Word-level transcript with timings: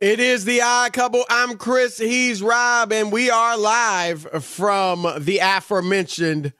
It 0.00 0.18
is 0.18 0.46
the 0.46 0.62
odd 0.62 0.94
couple. 0.94 1.26
I'm 1.28 1.58
Chris. 1.58 1.98
He's 1.98 2.42
Rob, 2.42 2.90
and 2.90 3.12
we 3.12 3.28
are 3.28 3.58
live 3.58 4.22
from 4.42 5.06
the 5.18 5.40
aforementioned 5.42 6.54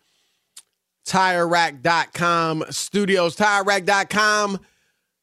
TireRack.com 1.07 2.67
studios. 2.69 3.37
TireRack.com. 3.37 4.61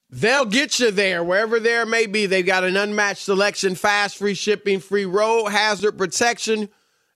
They'll 0.09 0.45
get 0.45 0.79
you 0.79 0.89
there 0.89 1.23
wherever 1.23 1.59
there 1.59 1.85
may 1.85 2.07
be. 2.07 2.25
They've 2.25 2.43
got 2.43 2.63
an 2.63 2.75
unmatched 2.75 3.21
selection, 3.21 3.75
fast, 3.75 4.17
free 4.17 4.33
shipping, 4.33 4.79
free 4.79 5.05
road 5.05 5.49
hazard 5.49 5.95
protection, 5.95 6.69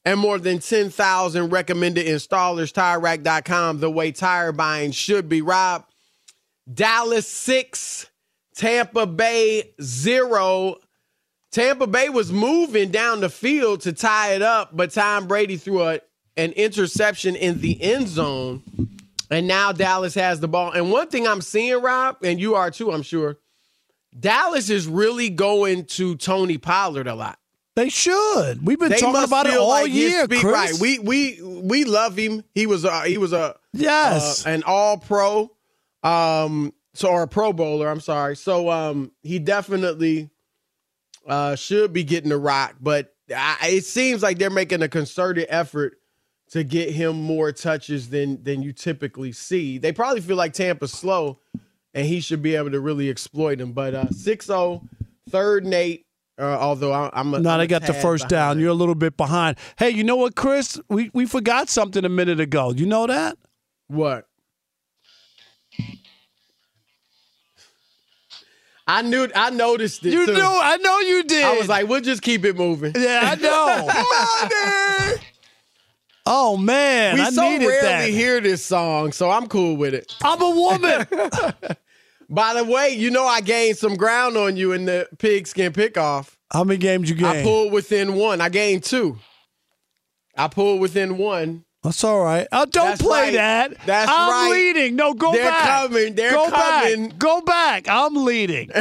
and 0.05 0.19
more 0.19 0.37
than 0.37 0.59
10,000 0.59 1.49
recommended 1.49 2.05
installers. 2.05 2.71
TireRack.com, 2.71 3.79
the 3.79 3.89
way 3.89 4.11
tire 4.11 4.51
buying 4.51 4.91
should 4.91 5.27
be. 5.27 5.41
Rob, 5.41 5.83
Dallas 6.71 7.27
6, 7.27 8.05
Tampa 8.55 9.07
Bay 9.07 9.73
0. 9.81 10.77
Tampa 11.51 11.85
Bay 11.85 12.09
was 12.09 12.31
moving 12.31 12.91
down 12.91 13.19
the 13.19 13.29
field 13.29 13.81
to 13.81 13.93
tie 13.93 14.33
it 14.33 14.41
up, 14.41 14.75
but 14.75 14.91
Tom 14.91 15.27
Brady 15.27 15.57
threw 15.57 15.83
a, 15.83 15.99
an 16.37 16.51
interception 16.53 17.35
in 17.35 17.59
the 17.59 17.81
end 17.81 18.07
zone. 18.07 18.63
And 19.29 19.47
now 19.47 19.71
Dallas 19.71 20.15
has 20.15 20.39
the 20.39 20.47
ball. 20.47 20.71
And 20.71 20.91
one 20.91 21.07
thing 21.07 21.27
I'm 21.27 21.41
seeing, 21.41 21.81
Rob, 21.81 22.17
and 22.23 22.39
you 22.39 22.55
are 22.55 22.71
too, 22.71 22.91
I'm 22.91 23.01
sure, 23.01 23.37
Dallas 24.17 24.69
is 24.69 24.87
really 24.87 25.29
going 25.29 25.85
to 25.85 26.15
Tony 26.15 26.57
Pollard 26.57 27.07
a 27.07 27.15
lot. 27.15 27.37
They 27.75 27.87
should. 27.89 28.65
We've 28.65 28.77
been 28.77 28.89
they 28.89 28.97
talking 28.97 29.23
about 29.23 29.47
it 29.47 29.57
all 29.57 29.69
like 29.69 29.91
year, 29.91 30.27
Chris. 30.27 30.43
Right. 30.43 30.73
We 30.81 30.99
we 30.99 31.41
we 31.41 31.85
love 31.85 32.17
him. 32.17 32.43
He 32.53 32.67
was 32.67 32.83
a, 32.83 33.05
he 33.05 33.17
was 33.17 33.31
a 33.31 33.55
yes 33.71 34.45
uh, 34.45 34.49
an 34.49 34.63
All 34.63 34.97
Pro, 34.97 35.49
um, 36.03 36.73
so 36.93 37.09
or 37.09 37.23
a 37.23 37.27
Pro 37.29 37.53
Bowler. 37.53 37.87
I'm 37.87 38.01
sorry. 38.01 38.35
So 38.35 38.69
um, 38.69 39.13
he 39.21 39.39
definitely 39.39 40.29
uh, 41.27 41.55
should 41.55 41.93
be 41.93 42.03
getting 42.03 42.29
the 42.29 42.37
rock, 42.37 42.75
but 42.79 43.13
I, 43.35 43.57
it 43.69 43.85
seems 43.85 44.23
like 44.23 44.37
they're 44.37 44.49
making 44.49 44.81
a 44.81 44.87
concerted 44.87 45.45
effort 45.49 45.97
to 46.51 46.63
get 46.63 46.91
him 46.91 47.21
more 47.21 47.51
touches 47.51 48.09
than 48.09 48.43
than 48.43 48.61
you 48.61 48.73
typically 48.73 49.31
see. 49.31 49.77
They 49.77 49.91
probably 49.91 50.21
feel 50.21 50.35
like 50.35 50.53
Tampa's 50.53 50.91
slow, 50.91 51.39
and 51.93 52.05
he 52.05 52.19
should 52.19 52.41
be 52.41 52.55
able 52.55 52.71
to 52.71 52.79
really 52.79 53.09
exploit 53.09 53.59
him. 53.59 53.71
But 53.71 53.95
uh, 53.95 54.05
6-0, 54.05 54.87
third 55.29 55.65
and 55.65 55.73
eight. 55.73 56.05
Uh, 56.39 56.57
although 56.59 56.91
I, 56.91 57.19
am 57.19 57.31
no, 57.31 57.57
they 57.57 57.67
got 57.67 57.83
the 57.83 57.93
first 57.93 58.27
down. 58.27 58.59
You're 58.59 58.69
a 58.69 58.73
little 58.73 58.95
bit 58.95 59.15
behind. 59.15 59.57
Hey, 59.77 59.91
you 59.91 60.03
know 60.03 60.15
what, 60.15 60.35
Chris? 60.35 60.79
We 60.89 61.11
we 61.13 61.25
forgot 61.25 61.69
something 61.69 62.03
a 62.03 62.09
minute 62.09 62.39
ago. 62.39 62.71
You 62.71 62.87
know 62.87 63.05
that? 63.05 63.37
What? 63.87 64.27
I 68.91 69.03
knew 69.03 69.29
I 69.33 69.51
noticed 69.51 70.05
it. 70.05 70.11
You 70.11 70.25
too. 70.25 70.33
knew 70.33 70.41
I 70.41 70.75
know 70.75 70.99
you 70.99 71.23
did. 71.23 71.45
I 71.45 71.57
was 71.57 71.69
like, 71.69 71.87
we'll 71.87 72.01
just 72.01 72.21
keep 72.21 72.43
it 72.43 72.57
moving. 72.57 72.91
Yeah, 72.93 73.21
I 73.23 73.35
know. 73.35 75.17
oh 76.25 76.57
man, 76.57 77.15
we 77.15 77.21
I 77.21 77.29
so 77.29 77.41
rarely 77.41 77.69
that. 77.69 78.09
hear 78.09 78.41
this 78.41 78.65
song, 78.65 79.13
so 79.13 79.29
I'm 79.31 79.47
cool 79.47 79.77
with 79.77 79.93
it. 79.93 80.13
I'm 80.21 80.41
a 80.41 80.49
woman. 80.49 81.07
By 82.29 82.53
the 82.53 82.65
way, 82.65 82.89
you 82.89 83.11
know 83.11 83.25
I 83.25 83.39
gained 83.39 83.77
some 83.77 83.95
ground 83.95 84.35
on 84.35 84.57
you 84.57 84.73
in 84.73 84.83
the 84.85 85.07
pigskin 85.19 85.71
pickoff. 85.71 86.35
How 86.51 86.65
many 86.65 86.77
games 86.77 87.09
you 87.09 87.15
gained? 87.15 87.37
I 87.39 87.43
pulled 87.43 87.71
within 87.71 88.15
one. 88.15 88.41
I 88.41 88.49
gained 88.49 88.83
two. 88.83 89.17
I 90.35 90.49
pulled 90.49 90.81
within 90.81 91.17
one. 91.17 91.63
That's 91.83 92.03
all 92.03 92.23
right. 92.23 92.47
Oh, 92.51 92.65
don't 92.65 92.89
That's 92.89 93.01
play 93.01 93.21
right. 93.23 93.33
that. 93.33 93.73
That's 93.87 94.11
I'm 94.13 94.29
right. 94.29 94.51
leading. 94.51 94.95
No, 94.95 95.15
go 95.15 95.31
back. 95.31 95.41
They're 95.41 95.89
coming. 95.89 96.15
They're 96.15 96.31
go 96.31 96.49
coming. 96.49 97.09
Back. 97.09 97.17
Go 97.17 97.41
back. 97.41 97.87
I'm 97.89 98.23
leading. 98.23 98.69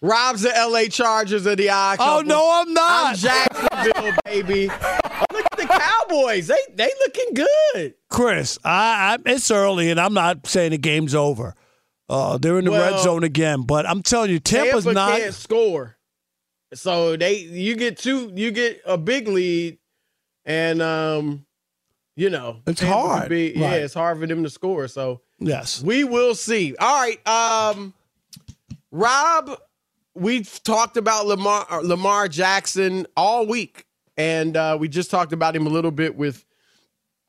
Rob's 0.00 0.42
the 0.42 0.50
LA 0.50 0.88
Chargers 0.88 1.46
of 1.46 1.56
the 1.56 1.70
eye. 1.70 1.96
Oh 1.98 2.22
no, 2.24 2.50
I'm 2.60 2.72
not. 2.74 3.10
I'm 3.10 3.16
Jacksonville, 3.16 4.12
baby. 4.24 4.68
Oh, 4.70 5.24
look 5.32 5.46
at 5.52 5.58
the 5.58 5.66
Cowboys. 5.66 6.46
They 6.46 6.58
they 6.74 6.90
looking 7.06 7.34
good. 7.34 7.94
Chris, 8.10 8.58
I, 8.64 9.16
I, 9.16 9.30
it's 9.30 9.50
early, 9.50 9.90
and 9.90 9.98
I'm 9.98 10.12
not 10.12 10.46
saying 10.46 10.72
the 10.72 10.78
game's 10.78 11.14
over. 11.14 11.54
Uh, 12.08 12.36
they're 12.36 12.58
in 12.58 12.66
the 12.66 12.70
red 12.70 12.98
zone 13.00 13.24
again, 13.24 13.62
but 13.62 13.88
I'm 13.88 14.02
telling 14.02 14.30
you, 14.30 14.38
Tampa's 14.40 14.84
Tampa 14.84 14.92
not. 14.94 15.18
can't 15.18 15.32
score, 15.32 15.96
so 16.74 17.16
they 17.16 17.36
you 17.38 17.76
get 17.76 17.96
two, 17.98 18.30
you 18.34 18.50
get 18.50 18.80
a 18.86 18.96
big 18.98 19.28
lead, 19.28 19.78
and 20.44 20.80
um, 20.82 21.44
you 22.16 22.30
know 22.30 22.58
It's 22.66 22.80
Tampa 22.80 22.96
hard, 22.96 23.28
Be, 23.28 23.52
Yeah, 23.56 23.72
it's 23.74 23.94
hard 23.94 24.18
for 24.20 24.26
them 24.26 24.42
to 24.44 24.50
score. 24.50 24.88
So 24.88 25.20
Yes. 25.38 25.82
we 25.82 26.04
will 26.04 26.34
see. 26.34 26.74
All 26.78 27.00
right, 27.02 27.26
um, 27.28 27.92
Rob, 28.90 29.50
we've 30.14 30.62
talked 30.62 30.96
about 30.96 31.26
Lamar 31.26 31.66
uh, 31.70 31.80
Lamar 31.80 32.28
Jackson 32.28 33.06
all 33.16 33.46
week, 33.46 33.86
and 34.16 34.56
uh, 34.56 34.76
we 34.78 34.88
just 34.88 35.10
talked 35.10 35.32
about 35.32 35.56
him 35.56 35.66
a 35.66 35.70
little 35.70 35.90
bit 35.90 36.14
with 36.16 36.44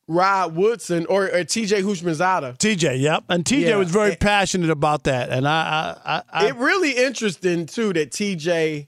Rod 0.08 0.54
Woodson 0.54 1.04
or, 1.06 1.24
or 1.34 1.42
T.J. 1.42 1.82
Houshmandzadeh. 1.82 2.58
TJ, 2.58 3.00
yep. 3.00 3.24
And 3.28 3.44
TJ 3.44 3.62
Yeah. 3.62 3.76
was 3.76 3.90
very 3.90 4.12
It- 4.12 4.20
passionate 4.20 4.70
about 4.70 5.02
that. 5.04 5.30
And 5.30 5.48
I, 5.48 5.96
I, 6.04 6.16
I, 6.18 6.22
I 6.44 6.46
it 6.48 6.54
really 6.54 6.92
interesting 6.92 7.66
too 7.66 7.92
that 7.94 8.12
TJ 8.12 8.86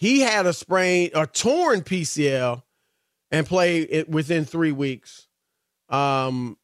he 0.00 0.20
had 0.20 0.46
a 0.46 0.52
sprain 0.54 1.10
a 1.14 1.26
torn 1.26 1.82
PCL 1.82 2.62
and 3.30 3.46
played 3.46 3.88
it 3.90 4.08
within 4.08 4.46
three 4.46 4.72
weeks. 4.72 5.28
Um, 5.90 6.56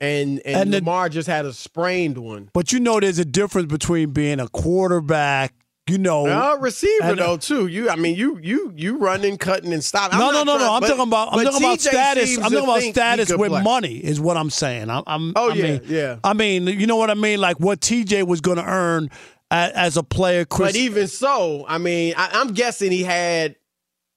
and 0.00 0.40
and, 0.44 0.56
And 0.56 0.72
the- 0.72 0.78
Lamar 0.80 1.08
just 1.08 1.28
had 1.28 1.46
a 1.46 1.52
sprained 1.52 2.18
one. 2.18 2.50
but 2.52 2.72
you 2.72 2.80
know, 2.80 2.98
there's 2.98 3.18
a 3.20 3.24
difference 3.24 3.70
between 3.70 4.10
being 4.10 4.40
a 4.40 4.48
quarterback. 4.48 5.54
You 5.86 5.98
know, 5.98 6.26
Uh, 6.26 6.56
receiver 6.60 7.04
and- 7.04 7.18
though 7.18 7.36
too. 7.36 7.66
You, 7.66 7.90
I 7.90 7.96
mean, 7.96 8.16
you 8.16 8.38
you 8.42 8.72
you 8.74 8.96
running, 8.96 9.36
cutting, 9.36 9.70
and 9.70 9.84
stopping. 9.84 10.18
no, 10.18 10.28
I'm 10.28 10.32
no, 10.32 10.42
not 10.42 10.58
no, 10.58 10.58
no. 10.64 10.72
I'm 10.72 10.80
but- 10.80 10.88
talking 10.88 11.02
about. 11.02 11.28
I'm 11.34 11.44
talking 11.44 11.62
about 11.62 11.80
status. 11.82 12.36
I'm 12.38 12.44
talking 12.44 12.58
about 12.64 12.80
status 12.82 13.36
with 13.36 13.50
play. 13.50 13.62
money. 13.62 13.96
Is 14.02 14.18
what 14.18 14.38
I'm 14.38 14.48
saying. 14.48 14.88
I'm. 14.88 15.02
I'm 15.06 15.32
Oh, 15.36 15.50
I 15.50 15.54
yeah, 15.54 15.62
mean, 15.62 15.80
yeah. 15.86 16.16
I 16.24 16.32
mean, 16.32 16.66
you 16.68 16.86
know 16.86 16.96
what 16.96 17.10
I 17.10 17.14
mean? 17.14 17.38
Like 17.38 17.60
what 17.60 17.80
TJ 17.80 18.26
was 18.26 18.40
going 18.40 18.56
to 18.56 18.64
earn 18.64 19.10
as, 19.54 19.96
a 19.96 20.02
player. 20.02 20.44
Chris, 20.44 20.72
But 20.72 20.76
even 20.76 21.08
so, 21.08 21.64
I 21.68 21.78
mean, 21.78 22.14
I, 22.16 22.30
I'm 22.34 22.54
guessing 22.54 22.90
he 22.92 23.02
had, 23.02 23.56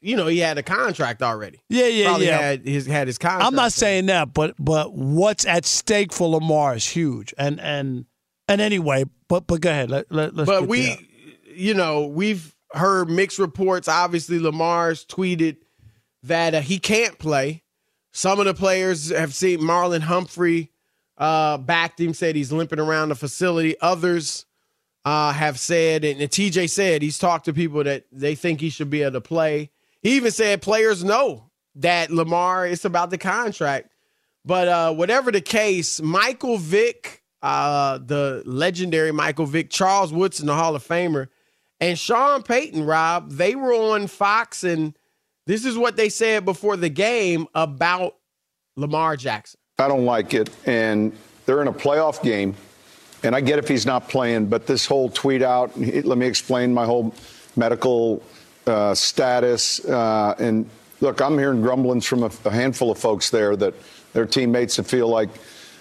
you 0.02 0.16
know, 0.16 0.28
he 0.28 0.40
had 0.40 0.58
a 0.58 0.64
contract 0.64 1.22
already. 1.22 1.62
yeah, 1.70 1.88
yeah, 1.88 2.06
Probably 2.08 2.28
yeah. 2.28 2.38
had 2.38 2.66
his 2.68 2.86
had 2.86 3.08
his 3.08 3.18
contract. 3.18 3.46
I'm 3.46 3.56
not 3.56 3.74
saying 3.74 4.08
that, 4.08 4.34
but 4.34 4.56
but 4.60 4.94
what's 4.94 5.46
at 5.46 5.66
stake 5.66 6.14
for 6.14 6.30
Lamar 6.30 6.76
is 6.76 6.86
huge. 6.86 7.34
And 7.38 7.60
and 7.60 8.06
and 8.48 8.62
anyway, 8.62 9.06
but 9.28 9.48
but 9.48 9.62
go 9.62 9.70
ahead. 9.70 9.90
Let, 9.90 10.12
let, 10.12 10.36
let's 10.36 10.50
but 10.50 10.68
we, 10.68 11.10
you 11.46 11.74
know, 11.74 12.06
we've 12.08 12.56
heard 12.72 13.10
mixed 13.10 13.40
reports. 13.40 13.88
Obviously, 13.88 14.40
Lamar's 14.40 15.06
tweeted 15.06 15.58
that 16.24 16.56
uh, 16.56 16.62
he 16.62 16.80
can't 16.80 17.18
play. 17.20 17.64
Some 18.12 18.40
of 18.40 18.46
the 18.46 18.54
players 18.54 19.12
have 19.12 19.34
seen 19.36 19.60
Marlon 19.60 20.02
Humphrey 20.02 20.72
uh, 21.18 21.58
backed 21.58 22.00
him, 22.00 22.14
said 22.14 22.36
he's 22.36 22.52
limping 22.52 22.80
around 22.80 23.10
the 23.10 23.16
facility. 23.16 23.80
Others 23.80 24.47
uh, 25.08 25.32
have 25.32 25.58
said, 25.58 26.04
and, 26.04 26.20
and 26.20 26.30
TJ 26.30 26.70
said 26.70 27.02
he's 27.02 27.18
talked 27.18 27.46
to 27.46 27.54
people 27.54 27.82
that 27.82 28.04
they 28.12 28.36
think 28.36 28.60
he 28.60 28.70
should 28.70 28.90
be 28.90 29.04
able 29.04 29.14
to 29.14 29.22
play. 29.22 29.72
He 30.02 30.18
even 30.18 30.32
said 30.32 30.62
players 30.62 31.02
know 31.02 31.50
that 31.76 32.12
Lamar 32.12 32.68
is 32.68 32.84
about 32.84 33.10
the 33.10 33.18
contract. 33.18 33.94
But 34.44 34.68
uh, 34.68 34.94
whatever 34.94 35.32
the 35.32 35.40
case, 35.40 36.02
Michael 36.02 36.58
Vick, 36.58 37.24
uh, 37.42 38.00
the 38.00 38.44
legendary 38.46 39.14
Michael 39.14 39.46
Vick, 39.46 39.70
Charles 39.70 40.12
Woodson, 40.12 40.46
the 40.46 40.56
Hall 40.56 40.76
of 40.76 40.86
Famer, 40.86 41.30
and 41.80 41.98
Sean 41.98 42.44
Payton, 42.44 42.84
Rob, 42.84 43.32
they 43.32 43.56
were 43.56 43.74
on 43.74 44.08
Fox, 44.08 44.66
and 44.66 44.94
this 45.46 45.64
is 45.64 45.78
what 45.78 45.96
they 45.96 46.10
said 46.10 46.44
before 46.44 46.76
the 46.76 46.90
game 46.90 47.48
about 47.56 48.18
Lamar 48.76 49.16
Jackson. 49.16 49.58
I 49.80 49.88
don't 49.88 50.04
like 50.04 50.34
it. 50.34 50.50
And 50.66 51.16
they're 51.46 51.62
in 51.62 51.70
a 51.70 51.74
playoff 51.74 52.22
game. 52.22 52.56
And 53.28 53.36
I 53.36 53.42
get 53.42 53.60
if 53.60 53.68
he's 53.68 53.86
not 53.86 54.08
playing, 54.08 54.46
but 54.46 54.66
this 54.66 54.86
whole 54.86 55.10
tweet 55.10 55.42
out, 55.42 55.78
let 55.78 56.18
me 56.18 56.26
explain 56.26 56.74
my 56.74 56.86
whole 56.86 57.14
medical 57.58 58.24
uh, 58.66 58.96
status. 58.96 59.84
Uh, 59.84 60.34
and 60.40 60.70
look, 61.02 61.22
I'm 61.22 61.38
hearing 61.38 61.62
grumblings 61.62 62.06
from 62.06 62.24
a, 62.24 62.32
a 62.46 62.52
handful 62.52 62.90
of 62.90 62.98
folks 62.98 63.30
there 63.30 63.58
that 63.58 63.74
their 64.14 64.26
teammates 64.26 64.78
that 64.78 64.86
feel 64.86 65.10
like 65.10 65.30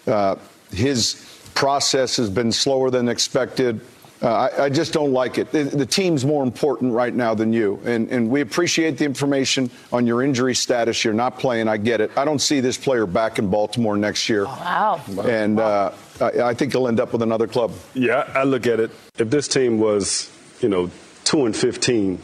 uh, 0.08 0.34
his 0.72 1.24
process 1.54 2.16
has 2.16 2.28
been 2.28 2.50
slower 2.50 2.90
than 2.90 3.08
expected. 3.08 3.80
Uh, 4.22 4.48
I, 4.58 4.64
I 4.64 4.68
just 4.68 4.92
don't 4.92 5.12
like 5.12 5.38
it. 5.38 5.52
The, 5.52 5.64
the 5.64 5.86
team's 5.86 6.24
more 6.24 6.42
important 6.42 6.92
right 6.94 7.14
now 7.14 7.34
than 7.34 7.52
you. 7.52 7.80
And, 7.84 8.10
and 8.10 8.28
we 8.28 8.40
appreciate 8.40 8.98
the 8.98 9.04
information 9.04 9.70
on 9.92 10.04
your 10.04 10.22
injury 10.22 10.54
status. 10.54 11.04
You're 11.04 11.14
not 11.14 11.38
playing. 11.38 11.68
I 11.68 11.76
get 11.76 12.00
it. 12.00 12.10
I 12.16 12.24
don't 12.24 12.40
see 12.40 12.58
this 12.60 12.76
player 12.76 13.06
back 13.06 13.38
in 13.38 13.50
Baltimore 13.50 13.96
next 13.96 14.28
year. 14.28 14.46
Wow. 14.46 15.00
And 15.24 15.60
uh, 15.60 15.92
I, 16.20 16.50
I 16.50 16.54
think 16.54 16.72
he'll 16.72 16.88
end 16.88 17.00
up 17.00 17.12
with 17.12 17.22
another 17.22 17.46
club. 17.46 17.72
Yeah, 17.94 18.30
I 18.34 18.44
look 18.44 18.66
at 18.66 18.80
it. 18.80 18.90
If 19.18 19.30
this 19.30 19.48
team 19.48 19.78
was, 19.78 20.30
you 20.60 20.68
know, 20.68 20.90
two 21.24 21.46
and 21.46 21.56
fifteen, 21.56 22.18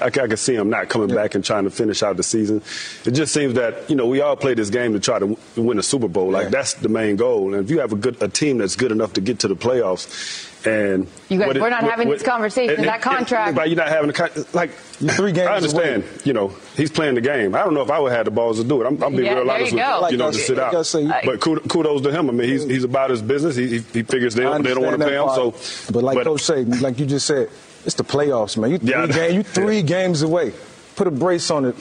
I, 0.00 0.10
c- 0.10 0.20
I 0.20 0.26
can 0.26 0.36
see 0.36 0.54
him 0.54 0.70
not 0.70 0.88
coming 0.88 1.14
back 1.14 1.34
and 1.34 1.44
trying 1.44 1.64
to 1.64 1.70
finish 1.70 2.02
out 2.02 2.16
the 2.16 2.22
season. 2.22 2.62
It 3.04 3.12
just 3.12 3.32
seems 3.34 3.54
that 3.54 3.88
you 3.90 3.96
know 3.96 4.06
we 4.06 4.20
all 4.20 4.36
play 4.36 4.54
this 4.54 4.70
game 4.70 4.92
to 4.94 5.00
try 5.00 5.18
to 5.18 5.36
win 5.56 5.78
a 5.78 5.82
Super 5.82 6.08
Bowl. 6.08 6.30
Like 6.30 6.50
that's 6.50 6.74
the 6.74 6.88
main 6.88 7.16
goal. 7.16 7.54
And 7.54 7.64
if 7.64 7.70
you 7.70 7.80
have 7.80 7.92
a 7.92 7.96
good 7.96 8.22
a 8.22 8.28
team 8.28 8.58
that's 8.58 8.76
good 8.76 8.92
enough 8.92 9.14
to 9.14 9.20
get 9.20 9.40
to 9.40 9.48
the 9.48 9.56
playoffs, 9.56 10.44
and 10.66 11.06
You 11.28 11.38
guys- 11.38 11.54
it- 11.56 11.60
we're 11.62 11.70
not 11.70 11.82
what- 11.82 11.90
having 11.90 12.08
what- 12.08 12.18
this 12.18 12.26
conversation. 12.26 12.74
and- 12.76 12.84
That 12.88 13.00
contract- 13.00 13.54
But 13.54 13.68
you're 13.68 13.76
not 13.76 13.88
having 13.88 14.10
a 14.10 14.12
con- 14.12 14.30
like 14.52 14.72
three 14.72 15.30
games 15.32 15.48
I 15.48 15.54
understand. 15.56 16.02
away. 16.02 16.12
You 16.24 16.32
know, 16.32 16.52
he's 16.76 16.90
playing 16.90 17.14
the 17.14 17.20
game. 17.20 17.54
I 17.54 17.60
don't 17.62 17.74
know 17.74 17.82
if 17.82 17.90
I 17.92 17.98
would 18.00 18.10
have 18.12 18.24
the 18.24 18.32
balls 18.32 18.58
to 18.58 18.64
do 18.64 18.82
it. 18.82 18.86
I'm, 18.86 19.00
I'm 19.02 19.12
being 19.12 19.26
Yeah, 19.26 19.34
real 19.38 19.50
honest 19.50 19.72
with 19.72 19.80
go. 19.82 19.94
you. 19.96 20.00
Like 20.02 20.12
You 20.12 20.18
know, 20.18 20.28
I 20.28 20.32
to 20.32 20.38
sit 20.38 20.56
like 20.58 20.74
out. 20.74 20.86
Say- 20.86 21.08
but 21.24 21.40
kudos, 21.40 21.64
kudos 21.68 22.02
to 22.02 22.10
him. 22.10 22.28
I 22.28 22.32
mean, 22.32 22.48
he's 22.48 22.64
he's 22.64 22.84
about 22.84 23.10
his 23.10 23.22
business. 23.22 23.54
He 23.54 23.68
he, 23.68 23.78
he 23.92 24.02
figures 24.02 24.34
they 24.34 24.44
I 24.44 24.50
don't, 24.50 24.62
they 24.62 24.74
don't 24.74 24.82
want 24.82 24.98
to 25.00 25.04
understand 25.04 25.28
pay 25.36 25.42
him. 25.44 25.52
So, 25.54 25.92
but 25.92 26.02
like 26.02 26.24
Coach 26.24 26.42
say, 26.42 26.64
like 26.64 26.98
you 26.98 27.06
just 27.06 27.26
said, 27.26 27.48
it's 27.88 27.94
the 27.96 28.04
playoffs, 28.04 28.56
man. 28.58 28.70
You 28.70 28.78
three, 28.78 28.90
Yeah. 28.90 29.06
game, 29.06 29.34
you 29.34 29.42
three 29.42 29.80
games 29.82 30.20
away. 30.22 30.52
Put 30.94 31.06
a 31.06 31.10
brace 31.10 31.50
on 31.50 31.64
it. 31.64 31.74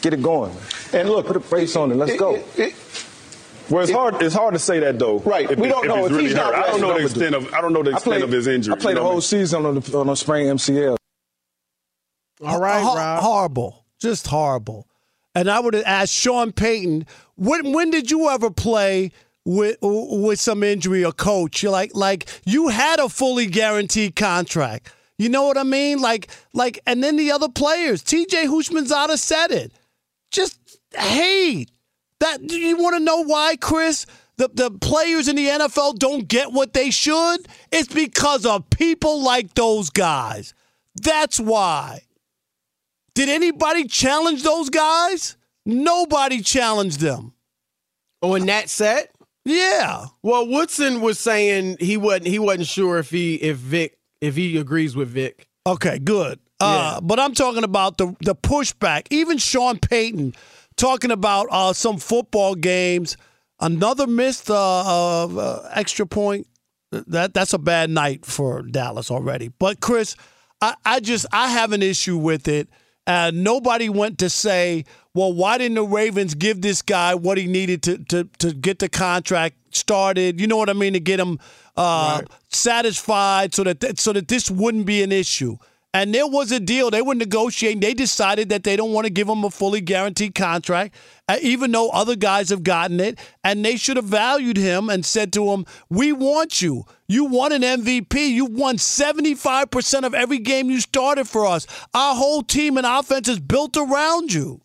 Get 0.00 0.14
it 0.14 0.22
going. 0.22 0.52
And 0.94 1.10
look, 1.10 1.26
put 1.26 1.36
a 1.36 1.40
brace 1.40 1.76
on 1.76 1.92
it. 1.92 1.96
Let's 1.96 2.16
go. 2.16 2.36
It- 2.36 2.46
it- 2.56 2.74
Well, 3.70 3.82
it's 3.84 3.92
hard. 3.92 4.20
It's 4.22 4.34
hard 4.34 4.54
to 4.54 4.58
say 4.58 4.80
that 4.80 4.98
though. 4.98 5.18
Right. 5.20 5.50
If, 5.50 5.58
We 5.58 5.68
don't 5.68 5.84
if 5.84 5.88
know 5.88 5.96
he's 5.98 6.06
if 6.06 6.10
really 6.12 6.24
he's 6.24 6.34
not 6.34 6.54
hurt. 6.54 6.64
I 6.64 6.70
don't 6.70 6.80
know 6.80 6.98
the 6.98 7.04
extent 7.04 7.34
of. 7.34 7.54
I 7.54 7.60
don't 7.60 7.72
know 7.72 7.82
the 7.82 7.90
extent 7.90 8.04
played, 8.04 8.22
of 8.22 8.30
his 8.32 8.46
injury. 8.46 8.72
I 8.74 8.76
played 8.78 8.90
you 8.92 8.94
the 8.96 9.00
know 9.00 9.04
what 9.04 9.08
I 9.08 9.12
whole 9.12 9.14
mean? 9.16 9.20
season 9.22 9.66
on 9.66 9.74
the 9.80 9.98
on 9.98 10.08
a 10.08 10.16
sprained 10.16 10.58
MCL. 10.58 10.96
All 12.44 12.58
right, 12.60 12.82
Ho- 12.82 12.96
Rob. 12.96 13.22
horrible, 13.22 13.84
just 14.00 14.26
horrible. 14.26 14.88
And 15.34 15.50
I 15.50 15.60
would 15.60 15.74
have 15.74 15.84
asked 15.86 16.12
Sean 16.12 16.52
Payton, 16.52 17.06
when 17.36 17.72
when 17.72 17.90
did 17.90 18.10
you 18.10 18.28
ever 18.28 18.50
play 18.50 19.12
with 19.44 19.76
with 19.80 20.40
some 20.40 20.62
injury 20.62 21.04
or 21.04 21.12
coach? 21.12 21.62
You're 21.62 21.72
like 21.72 21.92
like 21.94 22.28
you 22.44 22.68
had 22.68 22.98
a 22.98 23.08
fully 23.08 23.46
guaranteed 23.46 24.16
contract. 24.16 24.92
You 25.22 25.28
know 25.28 25.44
what 25.44 25.56
I 25.56 25.62
mean? 25.62 26.00
Like 26.00 26.28
like 26.52 26.80
and 26.86 27.02
then 27.02 27.16
the 27.16 27.30
other 27.30 27.48
players, 27.48 28.02
TJ 28.02 28.46
Houshmandzadeh 28.46 29.18
said 29.18 29.52
it. 29.52 29.72
Just 30.30 30.58
hate. 30.96 31.70
That 32.20 32.46
do 32.46 32.56
you 32.58 32.76
want 32.76 32.96
to 32.96 33.00
know 33.00 33.22
why, 33.24 33.56
Chris? 33.56 34.06
The 34.36 34.48
the 34.52 34.70
players 34.70 35.28
in 35.28 35.36
the 35.36 35.46
NFL 35.46 35.98
don't 35.98 36.26
get 36.26 36.52
what 36.52 36.72
they 36.72 36.90
should? 36.90 37.46
It's 37.70 37.92
because 37.92 38.44
of 38.46 38.68
people 38.70 39.22
like 39.22 39.54
those 39.54 39.90
guys. 39.90 40.54
That's 41.00 41.38
why. 41.38 42.00
Did 43.14 43.28
anybody 43.28 43.84
challenge 43.84 44.42
those 44.42 44.70
guys? 44.70 45.36
Nobody 45.66 46.40
challenged 46.40 47.00
them. 47.00 47.34
Oh, 48.22 48.34
On 48.34 48.46
that 48.46 48.70
set, 48.70 49.14
Yeah. 49.44 50.06
well, 50.22 50.46
Woodson 50.48 51.00
was 51.00 51.18
saying 51.18 51.76
he 51.80 51.96
wasn't 51.96 52.26
he 52.26 52.38
wasn't 52.38 52.66
sure 52.68 52.98
if 52.98 53.10
he 53.10 53.34
if 53.34 53.56
Vick 53.58 53.98
if 54.22 54.36
he 54.36 54.56
agrees 54.56 54.96
with 54.96 55.08
Vick. 55.08 55.48
Okay, 55.66 55.98
good. 55.98 56.38
Uh, 56.58 57.00
but 57.00 57.18
I'm 57.18 57.34
talking 57.34 57.64
about 57.64 57.98
the 57.98 58.14
the 58.20 58.36
pushback. 58.36 59.08
Even 59.10 59.36
Sean 59.36 59.78
Payton 59.78 60.34
talking 60.76 61.10
about 61.10 61.48
uh, 61.50 61.72
some 61.72 61.98
football 61.98 62.54
games. 62.54 63.16
Another 63.60 64.06
missed 64.06 64.48
uh, 64.48 64.54
uh, 64.54 65.26
uh, 65.26 65.70
extra 65.74 66.06
point. 66.06 66.46
That 66.92 67.34
that's 67.34 67.52
a 67.52 67.58
bad 67.58 67.90
night 67.90 68.24
for 68.24 68.62
Dallas 68.62 69.10
already. 69.10 69.48
But 69.48 69.80
Chris, 69.80 70.14
I, 70.60 70.74
I 70.84 71.00
just 71.00 71.26
I 71.32 71.48
have 71.48 71.72
an 71.72 71.82
issue 71.82 72.16
with 72.16 72.46
it. 72.46 72.68
Uh, 73.06 73.32
nobody 73.34 73.88
went 73.88 74.18
to 74.18 74.30
say, 74.30 74.84
well, 75.14 75.32
why 75.32 75.58
didn't 75.58 75.74
the 75.74 75.84
Ravens 75.84 76.34
give 76.34 76.60
this 76.60 76.80
guy 76.82 77.16
what 77.16 77.38
he 77.38 77.46
needed 77.48 77.82
to 77.84 77.98
to 78.04 78.24
to 78.38 78.52
get 78.52 78.78
the 78.78 78.88
contract 78.88 79.56
started? 79.74 80.40
You 80.40 80.46
know 80.46 80.56
what 80.56 80.70
I 80.70 80.74
mean 80.74 80.92
to 80.92 81.00
get 81.00 81.18
him 81.18 81.40
uh, 81.76 82.22
satisfied 82.48 83.54
so 83.54 83.64
that 83.64 83.80
th- 83.80 83.98
so 83.98 84.12
that 84.12 84.28
this 84.28 84.50
wouldn't 84.50 84.86
be 84.86 85.02
an 85.02 85.12
issue. 85.12 85.56
And 85.94 86.14
there 86.14 86.26
was 86.26 86.50
a 86.50 86.58
deal. 86.58 86.90
They 86.90 87.02
were 87.02 87.14
negotiating. 87.14 87.80
They 87.80 87.92
decided 87.92 88.48
that 88.48 88.64
they 88.64 88.76
don't 88.76 88.92
want 88.92 89.06
to 89.06 89.12
give 89.12 89.28
him 89.28 89.44
a 89.44 89.50
fully 89.50 89.82
guaranteed 89.82 90.34
contract, 90.34 90.94
uh, 91.28 91.36
even 91.42 91.70
though 91.70 91.90
other 91.90 92.16
guys 92.16 92.48
have 92.48 92.62
gotten 92.62 92.98
it. 92.98 93.18
And 93.44 93.62
they 93.62 93.76
should 93.76 93.98
have 93.98 94.06
valued 94.06 94.56
him 94.56 94.88
and 94.88 95.04
said 95.04 95.34
to 95.34 95.50
him, 95.50 95.66
We 95.90 96.12
want 96.12 96.62
you. 96.62 96.84
You 97.08 97.26
won 97.26 97.52
an 97.52 97.60
MVP. 97.60 98.14
You 98.30 98.46
won 98.46 98.78
75% 98.78 100.04
of 100.04 100.14
every 100.14 100.38
game 100.38 100.70
you 100.70 100.80
started 100.80 101.28
for 101.28 101.44
us. 101.44 101.66
Our 101.92 102.14
whole 102.14 102.42
team 102.42 102.78
and 102.78 102.86
offense 102.86 103.28
is 103.28 103.38
built 103.38 103.76
around 103.76 104.32
you. 104.32 104.62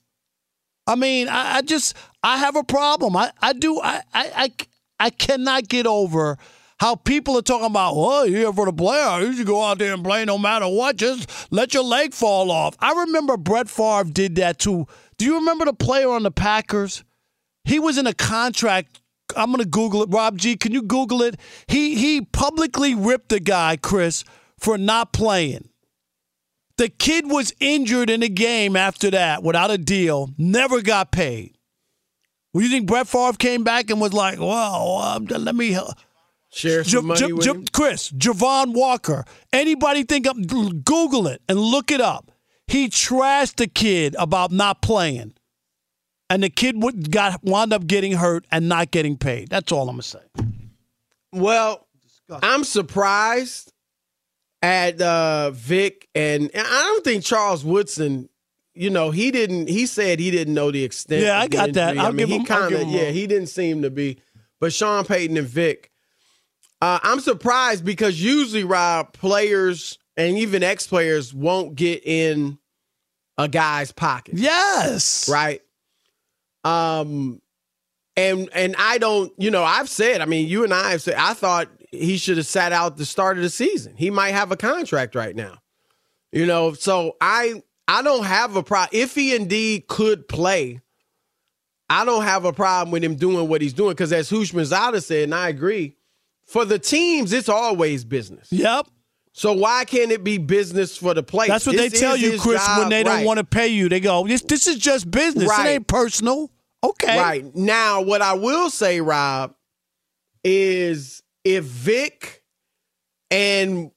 I 0.88 0.96
mean, 0.96 1.28
I, 1.28 1.58
I 1.58 1.62
just, 1.62 1.94
I 2.24 2.38
have 2.38 2.56
a 2.56 2.64
problem. 2.64 3.18
I, 3.18 3.34
I 3.42 3.52
do, 3.52 3.82
I, 3.82 4.02
I, 4.14 4.32
I, 4.34 4.52
I 4.98 5.10
cannot 5.10 5.68
get 5.68 5.86
over 5.86 6.38
how 6.80 6.96
people 6.96 7.38
are 7.38 7.42
talking 7.42 7.66
about, 7.66 7.96
well, 7.96 8.28
you're 8.28 8.40
here 8.40 8.54
for 8.54 8.66
the 8.66 8.74
player. 8.74 9.22
You 9.22 9.34
should 9.34 9.48
go 9.48 9.64
out 9.64 9.80
there 9.80 9.94
and 9.94 10.04
play 10.04 10.26
no 10.26 10.38
matter 10.38 10.68
what. 10.68 10.96
Just 10.96 11.52
let 11.52 11.74
your 11.74 11.84
leg 11.84 12.14
fall 12.14 12.52
off. 12.52 12.76
I 12.80 12.94
remember 12.94 13.36
Brett 13.36 13.70
Favre 13.70 14.04
did 14.12 14.36
that 14.36 14.60
too. 14.60 14.86
Do 15.18 15.26
you 15.26 15.36
remember 15.36 15.66
the 15.66 15.74
player 15.74 16.10
on 16.10 16.24
the 16.24 16.32
Packers? 16.32 17.04
He 17.64 17.80
was 17.80 17.98
in 17.98 18.06
a 18.06 18.14
contract. 18.14 19.02
I'm 19.36 19.52
going 19.52 19.64
to 19.64 19.70
Google 19.70 20.04
it. 20.04 20.10
Rob 20.10 20.38
G, 20.38 20.56
can 20.56 20.72
you 20.72 20.82
Google 20.82 21.22
it? 21.22 21.40
He 21.68 21.96
he 21.96 22.22
publicly 22.22 22.96
ripped 22.96 23.30
the 23.30 23.40
guy, 23.40 23.76
Chris, 23.76 24.24
for 24.58 24.78
not 24.78 25.12
playing. 25.12 25.70
The 26.78 26.90
kid 26.90 27.30
was 27.30 27.54
injured 27.60 28.10
in 28.10 28.22
a 28.22 28.30
game 28.30 28.76
after 28.76 29.10
that 29.10 29.42
without 29.42 29.72
a 29.72 29.80
deal, 29.80 30.30
never 30.38 30.82
got 30.82 31.12
paid. 31.12 31.58
Well, 32.54 32.64
you 32.64 32.70
think 32.70 32.88
Brett 32.88 33.08
Favre 33.08 33.34
came 33.34 33.64
back 33.64 33.90
and 33.90 34.00
was 34.00 34.14
like, 34.14 34.40
well, 34.40 34.98
um, 35.00 35.26
let 35.26 35.56
me. 35.56 35.78
Share 36.58 36.84
some 36.84 37.02
J- 37.04 37.08
money 37.08 37.20
J- 37.20 37.34
with 37.34 37.46
J- 37.46 37.52
him. 37.52 37.66
Chris, 37.72 38.12
Javon 38.12 38.74
Walker. 38.74 39.26
Anybody 39.54 40.04
think 40.04 40.26
of 40.28 40.36
Google 40.84 41.28
it 41.28 41.42
and 41.48 41.60
look 41.60 41.92
it 41.92 42.02
up. 42.02 42.32
He 42.68 42.90
trashed 42.90 43.56
the 43.58 43.68
kid 43.68 44.16
about 44.20 44.52
not 44.52 44.82
playing. 44.82 45.34
And 46.30 46.44
the 46.44 46.50
kid 46.50 46.82
would, 46.84 47.12
got 47.12 47.42
wound 47.44 47.72
up 47.72 47.88
getting 47.88 48.12
hurt 48.14 48.46
and 48.52 48.68
not 48.68 48.92
getting 48.92 49.16
paid. 49.18 49.50
That's 49.50 49.72
all 49.72 49.84
I'm 49.88 49.96
gonna 49.96 50.02
say. 50.04 50.20
Well, 51.32 51.88
I'm 52.44 52.64
surprised 52.64 53.72
at 54.62 55.00
uh, 55.02 55.52
Vick, 55.52 56.08
and 56.16 56.44
and 56.54 56.68
I 56.68 56.82
don't 56.84 57.04
think 57.04 57.24
Charles 57.24 57.64
Woodson. 57.64 58.30
You 58.74 58.90
know, 58.90 59.12
he 59.12 59.32
didn't. 59.32 59.70
He 59.70 59.86
said 59.86 60.20
he 60.20 60.30
didn't 60.32 60.54
know 60.54 60.72
the 60.72 60.84
extent. 60.84 61.24
Yeah, 61.24 61.38
of 61.38 61.44
I 61.44 61.48
the 61.48 61.50
got 61.58 61.74
that. 61.74 61.98
I'll 61.98 62.08
I 62.08 62.12
mean, 62.12 62.18
give 62.18 62.30
he 62.30 62.36
him- 62.36 62.42
I'll 62.42 62.70
kind 62.70 62.74
of. 62.76 62.88
Yeah, 62.90 63.10
he 63.12 63.26
didn't 63.28 63.48
seem 63.48 63.82
to 63.84 63.90
be. 63.90 64.20
But 64.60 64.74
Sean 64.74 65.06
Payton 65.06 65.38
and 65.38 65.48
Vick, 65.48 65.92
uh, 66.82 67.00
I'm 67.02 67.20
surprised 67.20 67.84
because 67.84 68.22
usually, 68.22 68.64
Rob, 68.64 69.14
players 69.14 69.98
and 70.16 70.38
even 70.38 70.64
ex 70.64 70.88
players 70.88 71.34
won't 71.34 71.76
get 71.76 72.06
in 72.06 72.58
a 73.38 73.48
guy's 73.48 73.92
pocket. 73.92 74.36
Yes. 74.38 75.30
Right. 75.30 75.62
Um, 76.64 77.42
and 78.16 78.50
and 78.54 78.76
I 78.78 78.98
don't, 78.98 79.32
you 79.38 79.52
know, 79.52 79.64
I've 79.64 79.90
said, 79.90 80.22
I 80.22 80.26
mean, 80.26 80.48
you 80.48 80.64
and 80.64 80.74
I 80.74 80.92
have 80.92 81.02
said, 81.02 81.16
I 81.16 81.34
thought 81.34 81.70
he 81.92 82.18
should 82.18 82.38
have 82.38 82.48
sat 82.48 82.74
out 82.74 82.98
the 82.98 83.06
start 83.06 83.38
of 83.38 83.44
the 83.44 83.50
season. 83.50 83.96
He 83.96 84.10
might 84.10 84.32
have 84.32 84.52
a 84.52 84.58
contract 84.58 85.16
right 85.16 85.36
now. 85.36 85.60
You 86.32 86.46
know, 86.46 86.74
so 86.74 87.16
I 87.22 87.62
I 87.88 88.02
don't 88.02 88.26
have 88.26 88.56
a 88.56 88.64
problem 88.64 88.90
if 88.92 89.16
he 89.16 89.36
indeed 89.36 89.88
could 89.88 90.28
play. 90.28 90.82
I 91.90 92.04
don't 92.04 92.24
have 92.24 92.44
a 92.44 92.52
problem 92.52 92.92
with 92.92 93.04
him 93.04 93.16
doing 93.16 93.48
what 93.48 93.62
he's 93.62 93.74
doing 93.74 93.92
because, 93.92 94.12
as 94.12 94.30
Houshmandzadeh 94.30 95.02
said, 95.02 95.24
and 95.24 95.36
I 95.36 95.48
agree, 95.48 95.96
for 96.48 96.66
the 96.66 96.80
teams, 96.80 97.34
it's 97.34 97.50
always 97.50 98.06
business. 98.06 98.48
Yep. 98.52 98.88
So 99.34 99.54
why 99.54 99.86
can't 99.86 100.12
it 100.12 100.24
be 100.24 100.40
business 100.40 100.98
for 100.98 101.14
the 101.14 101.22
players? 101.22 101.50
That's 101.50 101.68
what 101.68 101.76
This 101.76 101.92
they 101.92 102.00
tell 102.00 102.18
you, 102.18 102.40
Chris, 102.40 102.68
when 102.70 102.84
job, 102.84 102.90
they 102.90 103.04
don't 103.04 103.24
want 103.24 103.38
to 103.38 103.44
pay 103.44 103.68
you. 103.68 103.88
They 103.88 104.00
go, 104.00 104.26
this, 104.26 104.42
this 104.42 104.66
is 104.66 104.78
just 104.78 105.12
business. 105.12 105.48
Right. 105.48 105.68
It 105.68 105.70
ain't 105.74 105.88
personal. 105.88 106.52
Okay. 106.84 107.20
Right. 107.20 107.56
Now, 107.56 108.02
what 108.02 108.24
I 108.24 108.34
will 108.34 108.72
say, 108.72 109.00
Rob, 109.00 109.54
is 110.44 111.22
if 111.44 111.66
Vick 111.66 112.42
and, 113.30 113.92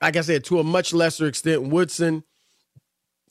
like 0.00 0.16
I 0.16 0.22
said, 0.22 0.44
to 0.44 0.60
a 0.60 0.64
much 0.64 0.94
lesser 0.94 1.26
extent, 1.26 1.64
Woodson 1.64 2.22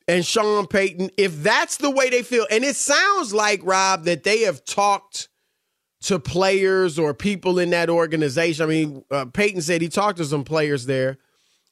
and 0.08 0.24
Sean 0.24 0.68
Payton, 0.68 1.10
if 1.18 1.42
that's 1.42 1.78
the 1.78 1.90
way 1.90 2.10
they 2.12 2.22
feel, 2.22 2.46
and 2.52 2.64
it 2.64 2.76
sounds 2.76 3.34
like, 3.34 3.62
Rob, 3.64 4.04
that 4.04 4.24
they 4.24 4.42
have 4.42 4.64
talked 4.64 5.30
to 6.08 6.20
players 6.20 6.98
or 6.98 7.14
people 7.14 7.60
in 7.60 7.72
that 7.72 7.90
organization. 7.90 8.64
I 8.64 8.68
mean, 8.68 9.04
uh, 9.12 9.26
Payton 9.26 9.62
said 9.62 9.82
he 9.82 9.90
talked 9.90 10.18
to 10.20 10.26
some 10.26 10.46
players 10.46 10.86
there, 10.86 11.18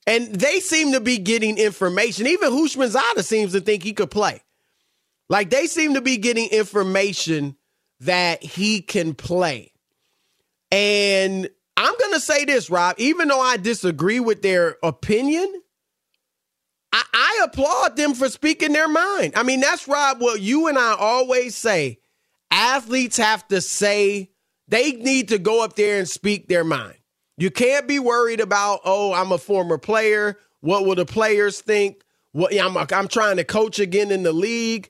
and 0.05 0.35
they 0.35 0.59
seem 0.59 0.91
to 0.91 0.99
be 0.99 1.17
getting 1.17 1.57
information. 1.57 2.27
Even 2.27 2.51
Houshmandzadeh 2.51 3.23
seems 3.23 3.53
to 3.53 3.61
think 3.61 3.81
he 3.83 3.93
could 3.93 4.11
play. 4.11 4.41
Like 5.29 5.49
they 5.49 5.67
seem 5.67 5.93
to 5.93 6.01
be 6.01 6.17
getting 6.17 6.49
information 6.49 7.55
that 8.01 8.43
he 8.43 8.81
can 8.81 9.13
play. 9.13 9.71
And 10.69 11.49
I'm 11.77 11.97
going 11.97 12.13
to 12.13 12.19
say 12.19 12.43
this, 12.43 12.69
Rob, 12.69 12.95
even 12.99 13.29
though 13.29 13.39
I 13.39 13.55
disagree 13.55 14.19
with 14.19 14.41
their 14.41 14.75
opinion, 14.83 15.49
I, 16.91 17.03
I 17.13 17.41
applaud 17.45 17.95
them 17.95 18.13
for 18.13 18.27
speaking 18.27 18.73
their 18.73 18.89
mind. 18.89 19.33
I 19.37 19.43
mean, 19.43 19.61
that's 19.61 19.87
Rob, 19.87 20.19
what 20.19 20.41
you 20.41 20.67
and 20.67 20.77
I 20.77 20.93
always 20.99 21.55
say. 21.55 21.99
Athletes 22.51 23.17
have 23.17 23.47
to 23.49 23.61
say, 23.61 24.31
they 24.67 24.93
need 24.93 25.29
to 25.29 25.37
go 25.37 25.63
up 25.63 25.75
there 25.75 25.99
and 25.99 26.07
speak 26.07 26.47
their 26.47 26.63
mind. 26.63 26.95
You 27.37 27.51
can't 27.51 27.87
be 27.87 27.99
worried 27.99 28.39
about, 28.39 28.79
oh, 28.85 29.13
I'm 29.13 29.31
a 29.31 29.37
former 29.37 29.77
player. 29.77 30.37
What 30.61 30.85
will 30.85 30.95
the 30.95 31.05
players 31.05 31.61
think? 31.61 32.01
What 32.31 32.57
I'm, 32.57 32.75
I'm 32.77 33.07
trying 33.07 33.37
to 33.37 33.43
coach 33.43 33.79
again 33.79 34.11
in 34.11 34.23
the 34.23 34.33
league 34.33 34.89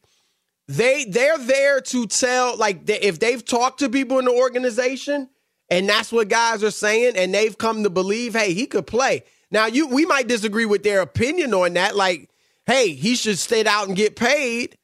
they 0.67 1.05
they're 1.05 1.37
there 1.37 1.79
to 1.79 2.07
tell 2.07 2.57
like 2.57 2.85
they, 2.85 2.99
if 2.99 3.19
they've 3.19 3.43
talked 3.43 3.79
to 3.79 3.89
people 3.89 4.19
in 4.19 4.25
the 4.25 4.31
organization 4.31 5.29
and 5.69 5.87
that's 5.87 6.11
what 6.11 6.27
guys 6.27 6.63
are 6.63 6.71
saying 6.71 7.15
and 7.15 7.33
they've 7.33 7.57
come 7.57 7.83
to 7.83 7.89
believe 7.89 8.33
hey 8.33 8.53
he 8.53 8.65
could 8.65 8.87
play 8.87 9.23
now 9.51 9.67
you 9.67 9.87
we 9.87 10.05
might 10.05 10.27
disagree 10.27 10.65
with 10.65 10.83
their 10.83 11.01
opinion 11.01 11.53
on 11.53 11.73
that 11.73 11.95
like 11.95 12.29
hey 12.65 12.93
he 12.93 13.15
should 13.15 13.37
sit 13.37 13.67
out 13.67 13.87
and 13.87 13.95
get 13.95 14.15
paid 14.15 14.77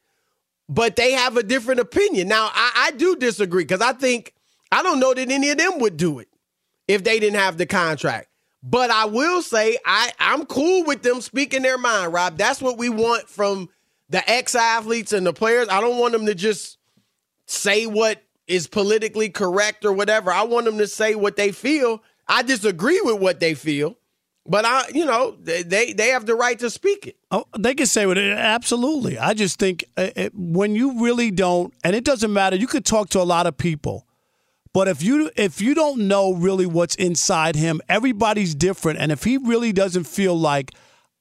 but 0.68 0.96
they 0.96 1.12
have 1.12 1.36
a 1.36 1.42
different 1.42 1.80
opinion. 1.80 2.28
Now 2.28 2.50
i, 2.52 2.88
I 2.88 2.90
do 2.92 3.16
disagree 3.16 3.64
because 3.64 3.80
i 3.80 3.92
think 3.92 4.34
i 4.70 4.82
don't 4.82 5.00
know 5.00 5.14
that 5.14 5.30
any 5.30 5.50
of 5.50 5.58
them 5.58 5.78
would 5.80 5.96
do 5.96 6.18
it 6.18 6.28
if 6.88 7.04
they 7.04 7.18
didn't 7.18 7.38
have 7.38 7.58
the 7.58 7.66
contract. 7.66 8.28
But 8.62 8.90
i 8.90 9.04
will 9.06 9.42
say 9.42 9.76
i 9.84 10.12
i'm 10.18 10.46
cool 10.46 10.84
with 10.84 11.02
them 11.02 11.20
speaking 11.20 11.62
their 11.62 11.78
mind 11.78 12.12
rob. 12.12 12.38
That's 12.38 12.62
what 12.62 12.78
we 12.78 12.88
want 12.88 13.28
from 13.28 13.68
the 14.08 14.28
ex-athletes 14.30 15.12
and 15.12 15.26
the 15.26 15.32
players. 15.32 15.68
I 15.68 15.80
don't 15.80 15.98
want 15.98 16.12
them 16.12 16.26
to 16.26 16.34
just 16.34 16.78
say 17.46 17.86
what 17.86 18.22
is 18.46 18.66
politically 18.66 19.30
correct 19.30 19.84
or 19.84 19.92
whatever. 19.92 20.30
I 20.30 20.42
want 20.42 20.66
them 20.66 20.78
to 20.78 20.86
say 20.86 21.14
what 21.14 21.36
they 21.36 21.52
feel. 21.52 22.02
I 22.28 22.42
disagree 22.42 23.00
with 23.02 23.20
what 23.20 23.40
they 23.40 23.54
feel 23.54 23.96
but 24.46 24.64
i 24.64 24.84
you 24.92 25.04
know 25.04 25.36
they 25.40 25.92
they, 25.92 26.08
have 26.08 26.26
the 26.26 26.34
right 26.34 26.58
to 26.58 26.68
speak 26.68 27.06
it 27.06 27.16
Oh, 27.34 27.46
they 27.58 27.74
can 27.74 27.86
say 27.86 28.06
it 28.06 28.18
absolutely. 28.18 29.18
I 29.18 29.32
just 29.32 29.58
think 29.58 29.86
uh, 29.96 30.10
it, 30.14 30.34
when 30.34 30.74
you 30.76 31.02
really 31.02 31.30
don't, 31.30 31.72
and 31.82 31.96
it 31.96 32.04
doesn't 32.04 32.30
matter. 32.30 32.56
You 32.56 32.66
could 32.66 32.84
talk 32.84 33.08
to 33.10 33.22
a 33.22 33.24
lot 33.24 33.46
of 33.46 33.56
people, 33.56 34.06
but 34.74 34.86
if 34.86 35.02
you 35.02 35.30
if 35.34 35.62
you 35.62 35.74
don't 35.74 36.06
know 36.08 36.34
really 36.34 36.66
what's 36.66 36.94
inside 36.96 37.56
him, 37.56 37.80
everybody's 37.88 38.54
different. 38.54 38.98
And 38.98 39.10
if 39.10 39.24
he 39.24 39.38
really 39.38 39.72
doesn't 39.72 40.04
feel 40.04 40.38
like 40.38 40.72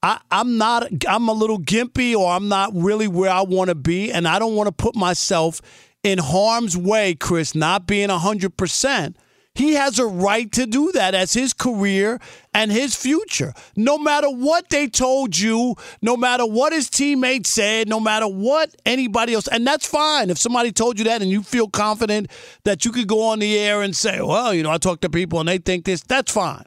I, 0.03 0.19
I'm 0.31 0.57
not, 0.57 0.87
I'm 1.07 1.29
a 1.29 1.33
little 1.33 1.59
gimpy, 1.59 2.13
or 2.13 2.29
I'm 2.29 2.49
not 2.49 2.71
really 2.73 3.07
where 3.07 3.31
I 3.31 3.43
want 3.43 3.69
to 3.69 3.75
be, 3.75 4.11
and 4.11 4.27
I 4.27 4.37
don't 4.37 4.55
want 4.55 4.67
to 4.67 4.73
put 4.73 4.93
myself 4.93 5.61
in 6.03 6.17
harm's 6.17 6.75
way, 6.75 7.15
Chris, 7.15 7.55
not 7.55 7.87
being 7.87 8.09
hundred 8.09 8.57
percent. 8.57 9.15
He 9.53 9.73
has 9.73 9.99
a 9.99 10.05
right 10.05 10.49
to 10.53 10.65
do 10.65 10.93
that 10.93 11.13
as 11.13 11.33
his 11.33 11.51
career 11.53 12.19
and 12.53 12.71
his 12.71 12.95
future. 12.95 13.53
No 13.75 13.97
matter 13.97 14.29
what 14.29 14.69
they 14.69 14.87
told 14.87 15.37
you, 15.37 15.75
no 16.01 16.15
matter 16.15 16.45
what 16.45 16.71
his 16.71 16.89
teammates 16.89 17.49
said, 17.49 17.89
no 17.89 17.99
matter 17.99 18.27
what 18.27 18.73
anybody 18.85 19.33
else, 19.33 19.47
and 19.49 19.67
that's 19.67 19.85
fine. 19.85 20.29
If 20.29 20.37
somebody 20.37 20.71
told 20.71 20.97
you 20.99 21.05
that 21.05 21.21
and 21.21 21.29
you 21.29 21.43
feel 21.43 21.67
confident 21.67 22.31
that 22.63 22.85
you 22.85 22.91
could 22.91 23.07
go 23.07 23.23
on 23.23 23.39
the 23.39 23.59
air 23.59 23.81
and 23.81 23.93
say, 23.93 24.21
well, 24.21 24.53
you 24.53 24.63
know, 24.63 24.71
I 24.71 24.77
talk 24.77 25.01
to 25.01 25.09
people 25.09 25.41
and 25.41 25.49
they 25.49 25.57
think 25.57 25.83
this, 25.83 26.01
that's 26.01 26.31
fine. 26.31 26.63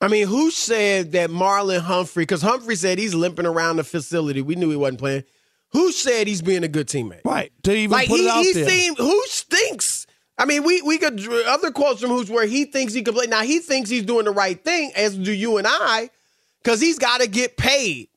I 0.00 0.08
mean, 0.08 0.28
who 0.28 0.50
said 0.50 1.12
that 1.12 1.30
Marlon 1.30 1.80
Humphrey? 1.80 2.22
Because 2.22 2.42
Humphrey 2.42 2.76
said 2.76 2.98
he's 2.98 3.14
limping 3.14 3.46
around 3.46 3.76
the 3.76 3.84
facility. 3.84 4.40
We 4.40 4.54
knew 4.54 4.70
he 4.70 4.76
wasn't 4.76 5.00
playing. 5.00 5.24
Who 5.72 5.90
said 5.90 6.28
he's 6.28 6.42
being 6.42 6.62
a 6.62 6.68
good 6.68 6.86
teammate? 6.86 7.22
Right. 7.24 7.50
To 7.64 7.72
even 7.74 7.90
like 7.90 8.08
put 8.08 8.20
he, 8.20 8.26
it 8.26 8.30
out 8.30 8.44
he 8.44 8.52
there. 8.52 8.68
seemed 8.68 8.98
who 8.98 9.20
stinks. 9.26 10.03
I 10.36 10.46
mean, 10.46 10.64
we 10.64 10.82
we 10.82 10.98
could 10.98 11.26
other 11.46 11.70
quotes 11.70 12.00
from 12.00 12.10
who's 12.10 12.30
where 12.30 12.46
he 12.46 12.64
thinks 12.64 12.92
he 12.92 13.02
could 13.02 13.14
play. 13.14 13.26
Now 13.26 13.42
he 13.42 13.60
thinks 13.60 13.88
he's 13.88 14.02
doing 14.04 14.24
the 14.24 14.32
right 14.32 14.62
thing, 14.62 14.92
as 14.96 15.16
do 15.16 15.32
you 15.32 15.58
and 15.58 15.66
I, 15.68 16.10
because 16.62 16.80
he's 16.80 16.98
got 16.98 17.20
to 17.20 17.28
get 17.28 17.56
paid. 17.56 18.08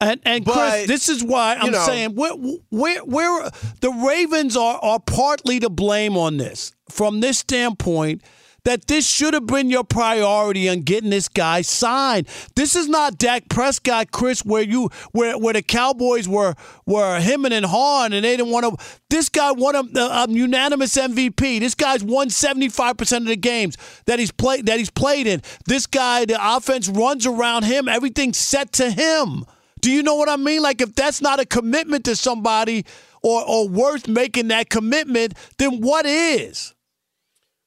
And 0.00 0.18
and 0.24 0.44
But, 0.44 0.54
Chris, 0.54 0.86
this 0.86 1.08
is 1.10 1.22
why 1.22 1.56
I'm 1.56 1.66
you 1.66 1.70
know- 1.72 1.84
saying 1.84 2.14
where 2.14 2.32
where 2.70 3.00
where 3.00 3.50
the 3.80 3.90
Ravens 3.90 4.56
are 4.56 4.78
are 4.82 4.98
partly 5.00 5.60
to 5.60 5.68
blame 5.68 6.16
on 6.16 6.38
this 6.38 6.72
from 6.88 7.20
this 7.20 7.38
standpoint 7.38 8.22
that 8.64 8.86
this 8.86 9.08
should 9.08 9.34
have 9.34 9.46
been 9.46 9.70
your 9.70 9.84
priority 9.84 10.68
on 10.68 10.80
getting 10.80 11.10
this 11.10 11.28
guy 11.28 11.62
signed. 11.62 12.28
This 12.54 12.76
is 12.76 12.88
not 12.88 13.18
Dak 13.18 13.48
Prescott, 13.48 14.10
Chris, 14.10 14.44
where 14.44 14.62
you 14.62 14.90
where 15.12 15.38
where 15.38 15.54
the 15.54 15.62
Cowboys 15.62 16.28
were 16.28 16.54
were 16.86 17.20
him 17.20 17.44
and 17.44 17.64
hawing 17.64 18.12
and 18.12 18.24
they 18.24 18.36
didn't 18.36 18.52
want 18.52 18.78
to. 18.78 19.00
This 19.08 19.28
guy 19.28 19.52
won 19.52 19.74
a, 19.74 19.98
a, 19.98 20.24
a 20.24 20.30
unanimous 20.30 20.96
MVP. 20.96 21.60
This 21.60 21.74
guy's 21.74 22.04
won 22.04 22.30
75 22.30 22.96
percent 22.96 23.24
of 23.24 23.28
the 23.28 23.36
games 23.36 23.76
that 24.06 24.18
he's 24.18 24.30
played 24.30 24.66
that 24.66 24.78
he's 24.78 24.90
played 24.90 25.26
in. 25.26 25.42
This 25.66 25.86
guy, 25.86 26.24
the 26.24 26.38
offense 26.40 26.88
runs 26.88 27.26
around 27.26 27.64
him. 27.64 27.88
Everything's 27.88 28.38
set 28.38 28.72
to 28.74 28.90
him. 28.90 29.44
Do 29.80 29.90
you 29.90 30.02
know 30.02 30.14
what 30.14 30.28
I 30.28 30.36
mean? 30.36 30.62
Like 30.62 30.80
if 30.80 30.94
that's 30.94 31.22
not 31.22 31.40
a 31.40 31.46
commitment 31.46 32.04
to 32.04 32.16
somebody 32.16 32.84
or 33.22 33.42
or 33.46 33.68
worth 33.68 34.08
making 34.08 34.48
that 34.48 34.70
commitment, 34.70 35.34
then 35.58 35.80
what 35.80 36.06
is? 36.06 36.74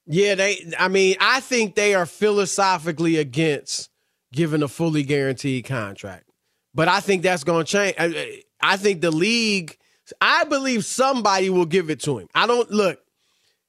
Yeah, 0.06 0.36
they. 0.36 0.74
I 0.78 0.88
mean, 0.88 1.16
I 1.20 1.40
think 1.40 1.76
they 1.76 1.96
are 1.96 2.06
philosophically 2.06 3.18
against 3.18 3.90
giving 4.34 4.64
a 4.64 4.68
fully 4.68 5.04
guaranteed 5.04 5.66
contract, 5.66 6.30
but 6.74 6.88
I 6.88 7.00
think 7.00 7.24
that's 7.24 7.44
going 7.44 7.66
to 7.66 7.72
change. 7.72 7.96
I, 7.98 8.42
I 8.62 8.78
think 8.78 9.02
the 9.02 9.12
league. 9.12 9.78
I 10.20 10.44
believe 10.44 10.84
somebody 10.84 11.50
will 11.50 11.66
give 11.66 11.90
it 11.90 12.02
to 12.02 12.18
him. 12.18 12.28
I 12.36 12.46
don't 12.46 12.70
look. 12.70 13.00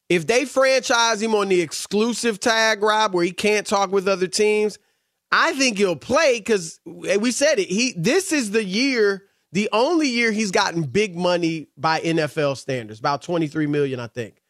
If 0.08 0.26
they 0.26 0.44
franchise 0.44 1.22
him 1.22 1.34
on 1.34 1.48
the 1.48 1.60
exclusive 1.60 2.40
tag, 2.40 2.82
Rob, 2.82 3.14
where 3.14 3.24
he 3.24 3.30
can't 3.30 3.66
talk 3.66 3.92
with 3.92 4.08
other 4.08 4.26
teams, 4.26 4.78
I 5.30 5.52
think 5.54 5.78
he'll 5.78 5.96
play 5.96 6.38
because 6.38 6.80
we 6.84 7.30
said 7.30 7.58
it. 7.58 7.68
He 7.68 7.94
this 7.96 8.32
is 8.32 8.50
the 8.50 8.64
year, 8.64 9.24
the 9.52 9.68
only 9.72 10.08
year 10.08 10.32
he's 10.32 10.50
gotten 10.50 10.82
big 10.82 11.16
money 11.16 11.68
by 11.76 12.00
NFL 12.00 12.56
standards, 12.56 12.98
about 12.98 13.22
23 13.22 13.66
million, 13.68 14.00
I 14.00 14.08
think. 14.08 14.42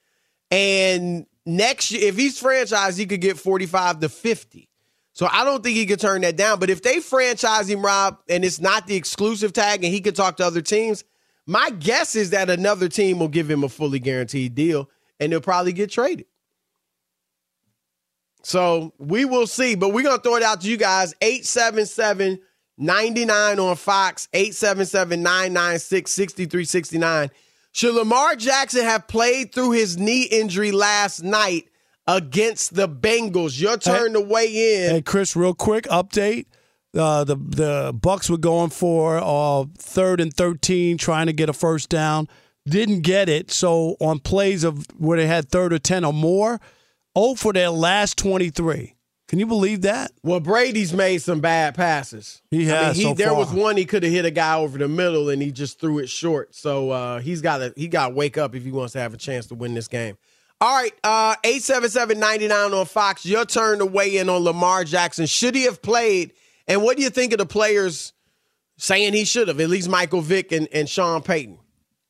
And 0.50 1.26
next 1.46 1.90
year, 1.90 2.08
if 2.08 2.16
he's 2.16 2.40
franchised, 2.40 2.98
he 2.98 3.06
could 3.06 3.20
get 3.20 3.38
45 3.38 4.00
to 4.00 4.08
50. 4.08 4.68
So 5.12 5.28
I 5.30 5.44
don't 5.44 5.62
think 5.62 5.76
he 5.76 5.86
could 5.86 6.00
turn 6.00 6.22
that 6.22 6.36
down. 6.36 6.58
But 6.58 6.70
if 6.70 6.82
they 6.82 6.98
franchise 7.00 7.68
him, 7.68 7.84
Rob, 7.84 8.18
and 8.28 8.44
it's 8.44 8.60
not 8.60 8.86
the 8.86 8.96
exclusive 8.96 9.52
tag 9.52 9.84
and 9.84 9.92
he 9.92 10.00
could 10.00 10.16
talk 10.16 10.38
to 10.38 10.46
other 10.46 10.60
teams, 10.60 11.04
my 11.46 11.70
guess 11.70 12.16
is 12.16 12.30
that 12.30 12.50
another 12.50 12.88
team 12.88 13.18
will 13.18 13.28
give 13.28 13.48
him 13.48 13.62
a 13.62 13.68
fully 13.68 14.00
guaranteed 14.00 14.54
deal 14.54 14.90
and 15.20 15.32
he'll 15.32 15.40
probably 15.40 15.72
get 15.72 15.90
traded. 15.90 16.26
So 18.42 18.92
we 18.98 19.24
will 19.24 19.46
see. 19.46 19.74
But 19.74 19.90
we're 19.90 20.02
going 20.02 20.16
to 20.16 20.22
throw 20.22 20.36
it 20.36 20.42
out 20.42 20.62
to 20.62 20.68
you 20.68 20.76
guys 20.76 21.14
877 21.20 22.40
99 22.76 23.58
on 23.60 23.76
Fox, 23.76 24.28
877 24.32 25.22
996 25.22 26.10
6369. 26.10 27.30
Should 27.74 27.96
Lamar 27.96 28.36
Jackson 28.36 28.84
have 28.84 29.08
played 29.08 29.52
through 29.52 29.72
his 29.72 29.98
knee 29.98 30.22
injury 30.22 30.70
last 30.70 31.24
night 31.24 31.68
against 32.06 32.76
the 32.76 32.88
Bengals? 32.88 33.60
Your 33.60 33.76
turn 33.76 34.14
hey, 34.14 34.20
to 34.20 34.20
weigh 34.20 34.84
in. 34.84 34.90
Hey, 34.94 35.02
Chris, 35.02 35.34
real 35.34 35.54
quick 35.54 35.86
update. 35.86 36.46
Uh, 36.96 37.24
the 37.24 37.34
the 37.34 37.92
Bucks 37.92 38.30
were 38.30 38.38
going 38.38 38.70
for 38.70 39.18
uh, 39.20 39.64
third 39.76 40.20
and 40.20 40.32
thirteen, 40.32 40.98
trying 40.98 41.26
to 41.26 41.32
get 41.32 41.48
a 41.48 41.52
first 41.52 41.88
down. 41.88 42.28
Didn't 42.64 43.00
get 43.00 43.28
it. 43.28 43.50
So 43.50 43.96
on 44.00 44.20
plays 44.20 44.62
of 44.62 44.86
where 44.96 45.18
they 45.18 45.26
had 45.26 45.48
third 45.48 45.72
or 45.72 45.80
ten 45.80 46.04
or 46.04 46.12
more, 46.12 46.60
oh 47.16 47.34
for 47.34 47.52
their 47.52 47.70
last 47.70 48.16
twenty 48.16 48.50
three. 48.50 48.93
Can 49.26 49.38
you 49.38 49.46
believe 49.46 49.82
that? 49.82 50.12
Well, 50.22 50.40
Brady's 50.40 50.92
made 50.92 51.22
some 51.22 51.40
bad 51.40 51.74
passes. 51.74 52.42
He 52.50 52.66
has. 52.66 52.74
I 52.74 52.86
mean, 52.88 52.94
he, 52.94 53.02
so 53.02 53.14
there 53.14 53.28
far. 53.28 53.38
was 53.38 53.52
one 53.52 53.76
he 53.76 53.86
could 53.86 54.02
have 54.02 54.12
hit 54.12 54.26
a 54.26 54.30
guy 54.30 54.56
over 54.56 54.76
the 54.76 54.88
middle, 54.88 55.30
and 55.30 55.40
he 55.40 55.50
just 55.50 55.80
threw 55.80 55.98
it 55.98 56.08
short. 56.08 56.54
So 56.54 56.90
uh, 56.90 57.20
he's 57.20 57.40
got 57.40 57.58
to 57.58 57.72
he 57.74 57.88
got 57.88 58.08
to 58.08 58.14
wake 58.14 58.36
up 58.36 58.54
if 58.54 58.64
he 58.64 58.70
wants 58.70 58.92
to 58.92 59.00
have 59.00 59.14
a 59.14 59.16
chance 59.16 59.46
to 59.46 59.54
win 59.54 59.74
this 59.74 59.88
game. 59.88 60.18
All 60.60 60.74
right, 60.74 60.94
uh, 61.02 61.34
877-99 61.44 62.78
on 62.78 62.86
Fox. 62.86 63.26
Your 63.26 63.44
turn 63.44 63.80
to 63.80 63.86
weigh 63.86 64.16
in 64.16 64.28
on 64.28 64.42
Lamar 64.42 64.84
Jackson. 64.84 65.26
Should 65.26 65.54
he 65.54 65.64
have 65.64 65.82
played? 65.82 66.32
And 66.66 66.82
what 66.82 66.96
do 66.96 67.02
you 67.02 67.10
think 67.10 67.32
of 67.32 67.38
the 67.38 67.46
players 67.46 68.12
saying 68.78 69.12
he 69.12 69.24
should 69.24 69.48
have? 69.48 69.60
At 69.60 69.68
least 69.68 69.88
Michael 69.88 70.22
Vick 70.22 70.52
and, 70.52 70.68
and 70.72 70.88
Sean 70.88 71.22
Payton. 71.22 71.58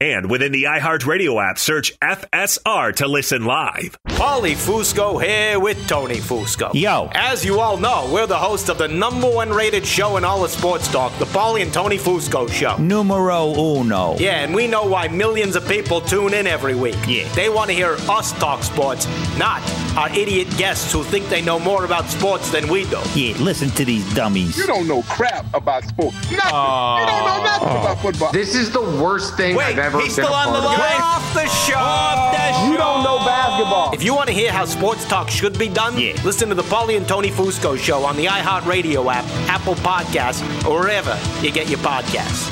And 0.00 0.28
within 0.28 0.50
the 0.50 0.64
iHeartRadio 0.64 1.40
app, 1.42 1.56
search 1.56 1.96
FSR 2.00 2.96
to 2.96 3.06
listen 3.06 3.44
live. 3.44 3.96
Paulie 4.08 4.54
Fusco 4.56 5.22
here 5.22 5.60
with 5.60 5.86
Tony 5.88 6.16
Fusco. 6.16 6.74
Yo. 6.74 7.08
As 7.14 7.44
you 7.44 7.60
all 7.60 7.76
know, 7.76 8.10
we're 8.12 8.26
the 8.26 8.36
host 8.36 8.68
of 8.68 8.76
the 8.78 8.88
number 8.88 9.30
one 9.30 9.50
rated 9.50 9.86
show 9.86 10.16
in 10.16 10.24
all 10.24 10.44
of 10.44 10.50
sports 10.50 10.88
talk, 10.88 11.16
the 11.18 11.26
Paulie 11.26 11.62
and 11.62 11.72
Tony 11.72 11.96
Fusco 11.96 12.50
Show. 12.50 12.76
Numero 12.76 13.54
uno. 13.54 14.16
Yeah, 14.18 14.42
and 14.42 14.52
we 14.52 14.66
know 14.66 14.84
why 14.84 15.06
millions 15.06 15.54
of 15.54 15.66
people 15.68 16.00
tune 16.00 16.34
in 16.34 16.48
every 16.48 16.74
week. 16.74 16.96
Yeah. 17.06 17.32
They 17.34 17.48
want 17.48 17.70
to 17.70 17.76
hear 17.76 17.96
us 18.10 18.32
talk 18.32 18.64
sports, 18.64 19.06
not 19.38 19.62
our 19.96 20.10
idiot 20.10 20.48
guests 20.58 20.92
who 20.92 21.04
think 21.04 21.28
they 21.28 21.40
know 21.40 21.60
more 21.60 21.84
about 21.84 22.06
sports 22.06 22.50
than 22.50 22.66
we 22.68 22.84
do. 22.86 23.00
Yeah, 23.14 23.36
listen 23.38 23.70
to 23.70 23.84
these 23.84 24.12
dummies. 24.12 24.58
You 24.58 24.66
don't 24.66 24.88
know 24.88 25.02
crap 25.02 25.46
about 25.54 25.84
sports. 25.84 26.16
Nothing. 26.32 26.40
Uh, 26.52 26.98
you 27.00 27.06
don't 27.06 27.24
know 27.24 27.42
nothing 27.44 27.68
uh, 27.68 27.80
about 27.80 27.98
football. 28.00 28.32
This 28.32 28.56
is 28.56 28.72
the 28.72 28.82
worst 28.82 29.36
thing 29.36 29.54
Wait, 29.54 29.76
I've 29.84 29.92
ever 29.92 30.02
he's 30.02 30.12
still 30.12 30.32
on 30.32 30.52
the 30.52 30.60
line. 30.60 30.78
Get 30.78 31.00
off 31.00 31.34
the 31.34 31.46
show. 31.46 31.76
Off 31.76 32.32
the 32.32 32.52
show. 32.52 32.70
You 32.70 32.78
don't 32.78 33.04
know 33.04 33.18
basketball. 33.18 33.92
If 33.92 34.02
you 34.02 34.14
want 34.14 34.28
to 34.28 34.34
hear 34.34 34.50
how 34.50 34.64
sports 34.64 35.06
talk 35.06 35.28
should 35.28 35.58
be 35.58 35.68
done, 35.68 35.98
yeah. 35.98 36.18
listen 36.24 36.48
to 36.48 36.54
the 36.54 36.62
Paulie 36.62 36.96
and 36.96 37.06
Tony 37.06 37.28
Fusco 37.28 37.76
show 37.76 38.02
on 38.02 38.16
the 38.16 38.24
iHeartRadio 38.24 39.12
app, 39.12 39.24
Apple 39.50 39.74
Podcasts, 39.74 40.42
or 40.66 40.80
wherever 40.80 41.18
you 41.42 41.52
get 41.52 41.68
your 41.68 41.80
podcasts. 41.80 42.50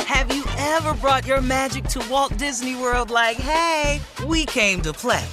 Have 0.00 0.34
you 0.34 0.44
ever 0.58 0.92
brought 0.94 1.26
your 1.26 1.40
magic 1.40 1.84
to 1.84 2.06
Walt 2.10 2.36
Disney 2.36 2.76
World 2.76 3.10
like, 3.10 3.38
hey, 3.38 4.00
we 4.26 4.44
came 4.44 4.82
to 4.82 4.92
play? 4.92 5.24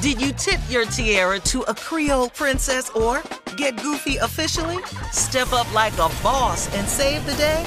Did 0.00 0.22
you 0.22 0.32
tip 0.32 0.60
your 0.70 0.86
tiara 0.86 1.38
to 1.40 1.60
a 1.62 1.74
Creole 1.74 2.30
princess 2.30 2.88
or 2.90 3.22
get 3.58 3.76
goofy 3.82 4.16
officially? 4.16 4.78
Step 5.12 5.52
up 5.52 5.70
like 5.74 5.92
a 5.94 6.08
boss 6.22 6.74
and 6.74 6.88
save 6.88 7.26
the 7.26 7.34
day? 7.34 7.66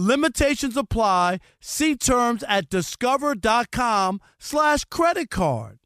Limitations 0.00 0.76
apply. 0.76 1.40
See 1.60 1.96
terms 1.96 2.44
at 2.46 2.70
discover.com 2.70 4.20
slash 4.38 4.84
credit 4.84 5.28
card. 5.28 5.80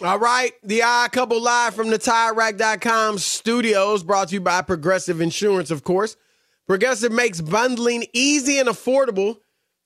All 0.00 0.20
right, 0.20 0.52
the 0.62 0.84
Odd 0.84 1.10
Couple 1.10 1.42
live 1.42 1.74
from 1.74 1.90
the 1.90 1.98
TireRack.com 1.98 3.18
studios, 3.18 4.04
brought 4.04 4.28
to 4.28 4.34
you 4.34 4.40
by 4.40 4.62
Progressive 4.62 5.20
Insurance, 5.20 5.72
of 5.72 5.82
course. 5.82 6.14
Progressive 6.68 7.10
makes 7.10 7.40
bundling 7.40 8.06
easy 8.12 8.60
and 8.60 8.68
affordable. 8.68 9.38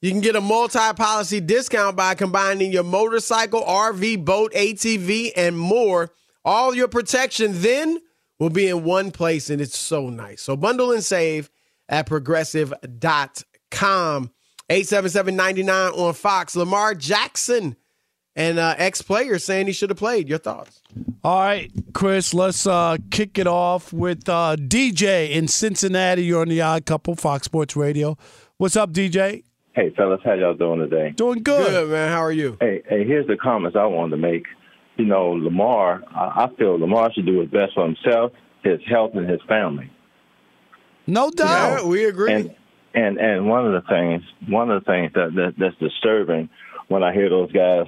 You 0.03 0.11
can 0.11 0.21
get 0.21 0.37
a 0.37 0.43
multi-policy 0.43 1.41
discount 1.41 1.97
by 1.97 2.15
combining 2.15 2.73
your 2.73 2.83
motorcycle, 2.85 3.63
RV, 3.63 4.23
boat, 4.23 4.53
ATV, 4.53 5.31
and 5.35 5.59
more. 5.59 6.11
All 6.45 6.75
your 6.75 6.89
protection 6.89 7.63
then 7.63 8.03
will 8.39 8.51
be 8.51 8.69
in 8.69 8.85
one 8.85 9.13
place, 9.13 9.49
and 9.49 9.63
it's 9.63 9.79
so 9.79 10.11
nice. 10.11 10.43
So 10.43 10.59
bundle 10.59 10.93
and 10.93 11.03
save 11.03 11.49
at 11.89 12.05
progressive.com. 12.05 13.52
877-99 13.73 15.99
on 15.99 16.15
Fox. 16.15 16.57
Lamar 16.57 16.95
Jackson 16.95 17.77
and 18.35 18.59
uh, 18.59 18.75
ex-player 18.79 19.39
saying 19.39 19.67
he 19.67 19.73
should 19.73 19.91
have 19.91 19.99
played. 19.99 20.29
Your 20.29 20.39
thoughts? 20.39 20.81
All 21.25 21.41
right, 21.41 21.71
Chris, 21.93 22.35
let's 22.35 22.67
uh, 22.67 22.97
kick 23.11 23.39
it 23.39 23.47
off 23.47 23.93
with 23.93 24.29
uh, 24.29 24.57
DJ 24.59 25.31
in 25.31 25.49
Cincinnati. 25.49 26.25
You're 26.25 26.43
on 26.43 26.49
the 26.49 26.61
Odd 26.61 26.87
Couple, 26.87 27.15
Fox 27.15 27.45
Sports 27.45 27.77
Radio. 27.77 28.17
What's 28.57 28.77
up, 28.77 28.93
DJ? 28.93 29.45
Hey, 29.75 29.91
fellas, 29.97 30.21
how 30.25 30.35
y'all 30.35 30.55
doing 30.55 30.81
today? 30.81 31.13
Doing 31.17 31.43
good. 31.43 31.69
Good, 31.69 31.91
man. 31.91 32.11
How 32.11 32.23
are 32.23 32.33
you? 32.33 32.59
Hey, 32.61 32.83
hey, 32.89 33.07
here's 33.07 33.27
the 33.27 33.37
comments 33.37 33.77
I 33.77 33.87
wanted 33.87 34.11
to 34.11 34.17
make. 34.19 34.45
You 34.97 35.07
know, 35.07 35.31
Lamar, 35.31 36.03
I, 36.15 36.45
I 36.45 36.55
feel 36.57 36.79
Lamar 36.79 37.11
should 37.15 37.25
do 37.25 37.41
his 37.41 37.49
best 37.49 37.73
for 37.75 37.87
himself, 37.87 38.33
his 38.63 38.81
health, 38.87 39.13
and 39.15 39.29
his 39.29 39.41
family. 39.49 39.91
No 41.07 41.31
doubt. 41.31 41.81
Yeah, 41.81 41.87
we 41.87 42.05
agree. 42.05 42.33
And 42.33 42.55
and 42.94 43.18
and 43.18 43.48
one 43.48 43.66
of 43.66 43.72
the 43.72 43.88
things, 43.88 44.22
one 44.48 44.70
of 44.70 44.85
the 44.85 44.90
things 44.90 45.12
that, 45.14 45.35
that 45.35 45.55
that's 45.59 45.76
disturbing 45.76 46.48
when 46.88 47.02
I 47.02 47.12
hear 47.12 47.28
those 47.28 47.50
guys 47.52 47.87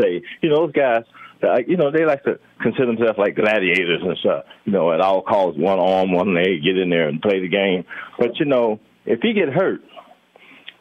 say, 0.00 0.22
you 0.42 0.50
know, 0.50 0.66
those 0.66 0.72
guys, 0.72 1.04
uh, 1.42 1.58
you 1.66 1.76
know, 1.76 1.90
they 1.90 2.04
like 2.04 2.22
to 2.24 2.38
consider 2.60 2.86
themselves 2.86 3.18
like 3.18 3.34
gladiators 3.34 4.02
and 4.02 4.16
stuff. 4.18 4.44
You 4.64 4.72
know, 4.72 4.92
at 4.92 5.00
all 5.00 5.22
costs, 5.22 5.58
one 5.58 5.78
arm, 5.78 6.12
one 6.12 6.34
leg, 6.34 6.62
get 6.62 6.76
in 6.76 6.90
there 6.90 7.08
and 7.08 7.20
play 7.20 7.40
the 7.40 7.48
game. 7.48 7.84
But 8.18 8.38
you 8.38 8.46
know, 8.46 8.80
if 9.06 9.20
he 9.20 9.32
get 9.32 9.48
hurt, 9.48 9.80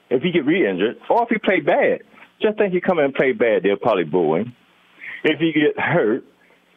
if 0.09 0.21
he 0.21 0.31
get 0.31 0.45
re-injured, 0.45 0.97
or 1.09 1.23
if 1.23 1.29
he 1.29 1.37
play 1.37 1.61
bad, 1.61 2.03
just 2.41 2.57
think 2.57 2.73
he 2.73 2.81
come 2.81 2.99
in 2.99 3.05
and 3.05 3.13
play 3.13 3.31
bad, 3.31 3.63
they'll 3.63 3.77
probably 3.77 4.03
boo 4.03 4.35
him. 4.35 4.55
If 5.23 5.39
he 5.39 5.53
get 5.53 5.79
hurt 5.81 6.25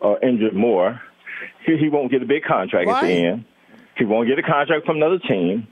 or 0.01 0.23
injured 0.23 0.55
more, 0.55 1.01
he, 1.67 1.77
he 1.79 1.89
won't 1.89 2.11
get 2.11 2.23
a 2.23 2.27
big 2.27 2.45
contract 2.45 2.89
at 2.89 3.03
the 3.03 3.27
end. 3.27 3.45
He 3.97 4.05
won't 4.05 4.29
get 4.29 4.39
a 4.39 4.43
contract 4.43 4.87
from 4.87 4.97
another 4.97 5.19
team. 5.19 5.67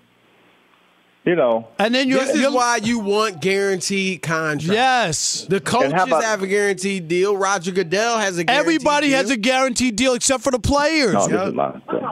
You 1.25 1.37
know, 1.37 1.69
And 1.79 1.95
then 1.95 2.09
you're, 2.09 2.19
This 2.19 2.31
is 2.35 2.41
you're- 2.41 2.53
why 2.55 2.81
you 2.83 2.99
want 2.99 3.41
guaranteed 3.41 4.23
contracts. 4.23 4.67
yes. 4.67 5.47
The 5.49 5.61
coaches 5.61 5.93
about- 5.93 6.25
have 6.25 6.43
a 6.43 6.49
guaranteed 6.49 7.07
deal. 7.07 7.37
Roger 7.37 7.71
Goodell 7.71 8.19
has 8.19 8.39
a 8.39 8.45
guaranteed 8.45 8.61
Everybody 8.61 9.09
deal. 9.09 9.17
has 9.19 9.31
a 9.31 9.37
guaranteed 9.37 9.95
deal 9.95 10.15
except 10.15 10.43
for 10.43 10.51
the 10.51 10.59
players. 10.59 11.13
No, 11.15 11.29
this 11.29 11.49
is 11.49 11.55
my 11.55 11.71
thing. 11.71 12.09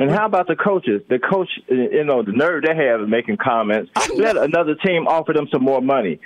And 0.00 0.10
how 0.10 0.24
about 0.26 0.46
the 0.46 0.56
coaches? 0.56 1.02
The 1.10 1.18
coach, 1.18 1.48
you 1.68 2.04
know, 2.04 2.22
the 2.22 2.32
nerve 2.32 2.62
they 2.62 2.74
have 2.74 3.00
of 3.00 3.08
making 3.08 3.36
comments. 3.36 3.90
Let 4.14 4.36
another 4.38 4.76
team 4.76 5.06
offer 5.08 5.32
them 5.34 5.48
some 5.52 5.62
more 5.62 5.82
money. 5.82 6.18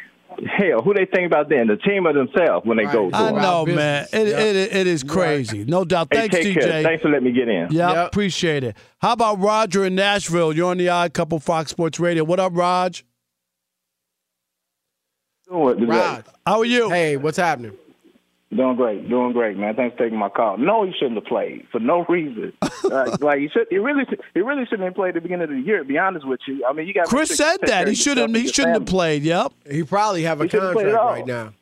Hell, 0.47 0.83
who 0.83 0.95
they 0.95 1.05
think 1.07 1.27
about 1.27 1.49
then? 1.49 1.66
The 1.66 1.77
team 1.77 2.07
or 2.07 2.12
themselves 2.12 2.66
when 2.66 2.77
they 2.79 2.85
go 2.85 3.11
to 3.11 3.16
I 3.16 3.29
it? 3.29 3.33
know, 3.33 3.66
man. 3.66 4.07
It, 4.12 4.29
Yep. 4.29 4.38
it, 4.40 4.57
it 4.77 4.87
is 4.87 5.03
crazy. 5.03 5.64
No 5.64 5.85
doubt. 5.85 6.09
Thanks, 6.12 6.35
take 6.35 6.47
DJ. 6.57 6.61
care. 6.61 6.83
Thanks 6.83 7.03
for 7.03 7.09
letting 7.11 7.25
me 7.25 7.33
get 7.33 7.49
in. 7.49 7.68
Yeah, 7.71 7.92
Yep. 7.92 8.07
appreciate 8.09 8.64
it. 8.64 8.77
How 9.01 9.12
about 9.12 9.38
Roger 9.40 9.85
in 9.85 9.95
Nashville? 9.95 10.53
You're 10.53 10.71
on 10.71 10.79
the 10.79 10.88
Odd 10.88 11.12
Couple 11.14 11.38
Fox 11.40 11.71
Sports 11.71 11.99
Radio. 12.01 12.25
What 12.25 12.40
up, 12.40 12.53
Raj? 12.55 13.05
Doing, 15.49 15.87
Rod. 15.87 16.25
How 16.47 16.59
are 16.61 16.64
you? 16.64 16.88
Hey, 16.90 17.16
what's 17.16 17.37
happening? 17.37 17.73
Doing 18.55 18.77
great, 18.77 19.09
doing 19.09 19.33
great, 19.33 19.57
man. 19.57 19.75
Thanks 19.75 19.97
for 19.97 20.05
taking 20.05 20.19
my 20.19 20.29
call. 20.29 20.59
No, 20.59 20.85
he 20.85 20.93
shouldn't 20.93 21.17
have 21.17 21.25
played 21.25 21.67
for 21.73 21.81
no 21.81 22.05
reason. 22.09 22.53
like, 22.85 23.21
like 23.21 23.38
he 23.38 23.49
should, 23.49 23.67
he 23.71 23.79
really, 23.79 24.05
he 24.35 24.41
really 24.41 24.65
shouldn't 24.65 24.85
have 24.85 24.95
played 24.95 25.11
at 25.11 25.15
the 25.15 25.21
beginning 25.21 25.45
of 25.45 25.51
the 25.51 25.61
year. 25.61 25.79
To 25.79 25.85
be 25.85 25.99
honest 25.99 26.27
with 26.27 26.41
you, 26.47 26.65
I 26.69 26.73
mean, 26.73 26.87
you 26.87 26.95
got 26.95 27.07
Chris 27.07 27.37
said 27.37 27.59
that 27.62 27.88
he 27.88 27.95
shouldn't. 27.95 28.37
He 28.37 28.49
shouldn't 28.49 28.75
have 28.75 28.87
played. 28.87 29.23
Yep. 29.23 29.53
He 29.71 29.83
probably 29.83 30.23
have 30.23 30.41
a 30.41 30.45
He 30.45 30.51
shouldn't 30.51 30.75
contract 30.75 30.99
all. 30.99 31.11
right 31.12 31.27
now. 31.27 31.53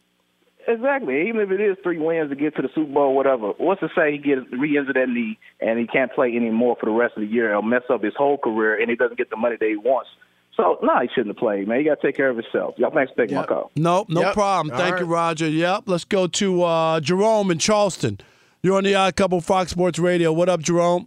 Exactly. 0.67 1.29
Even 1.29 1.41
if 1.41 1.51
it 1.51 1.61
is 1.61 1.77
three 1.83 1.99
wins 1.99 2.31
to 2.31 2.37
get 2.37 2.55
to 2.57 2.63
the 2.63 2.69
Super 2.75 2.93
Bowl, 2.93 3.15
whatever. 3.17 3.49
What's 3.59 3.81
to 3.81 3.89
say 3.97 4.13
he 4.13 4.19
gets 4.19 4.43
re-injured 4.53 4.95
that 4.95 5.09
knee 5.09 5.39
and 5.61 5.79
he 5.79 5.87
can't 5.87 6.13
play 6.13 6.35
anymore 6.37 6.77
for 6.79 6.87
the 6.87 6.93
rest 6.93 7.17
of 7.17 7.23
the 7.23 7.27
year? 7.27 7.51
It'll 7.51 7.63
mess 7.63 7.83
up 7.91 8.05
his 8.05 8.15
whole 8.17 8.39
career, 8.39 8.81
and 8.81 8.89
he 8.91 8.97
doesn't 8.97 9.17
get 9.17 9.31
the 9.31 9.37
money 9.37 9.57
that 9.59 9.69
he 9.69 9.77
wants. 9.77 10.11
So, 10.61 10.79
no, 10.83 10.93
he 11.01 11.09
shouldn't 11.15 11.29
have 11.29 11.37
played, 11.39 11.67
man. 11.69 11.79
You 11.79 11.85
got 11.87 12.01
to 12.01 12.07
take 12.07 12.17
care 12.17 12.29
of 12.29 12.37
himself. 12.37 12.75
Y'all 12.77 12.91
thanks 12.91 13.13
for 13.13 13.23
taking 13.23 13.37
my 13.37 13.47
call. 13.47 13.71
No, 13.77 14.05
no 14.09 14.21
Yep. 14.21 14.35
problem. 14.35 14.73
All 14.75 14.79
Thank 14.79 15.01
you, 15.01 15.07
right. 15.07 15.29
Roger. 15.29 15.49
Yep. 15.49 15.85
Let's 15.87 16.05
go 16.05 16.27
to 16.27 16.63
uh, 16.63 17.01
Jerome 17.01 17.51
in 17.51 17.59
Charleston. 17.59 18.19
You're 18.63 18.77
on 18.77 18.85
the 18.85 18.95
Odd 18.95 19.17
Couple 19.17 19.41
Fox 19.41 19.71
Sports 19.71 19.99
Radio. 19.99 20.33
What 20.33 20.49
up, 20.51 20.61
Jerome? 20.61 21.07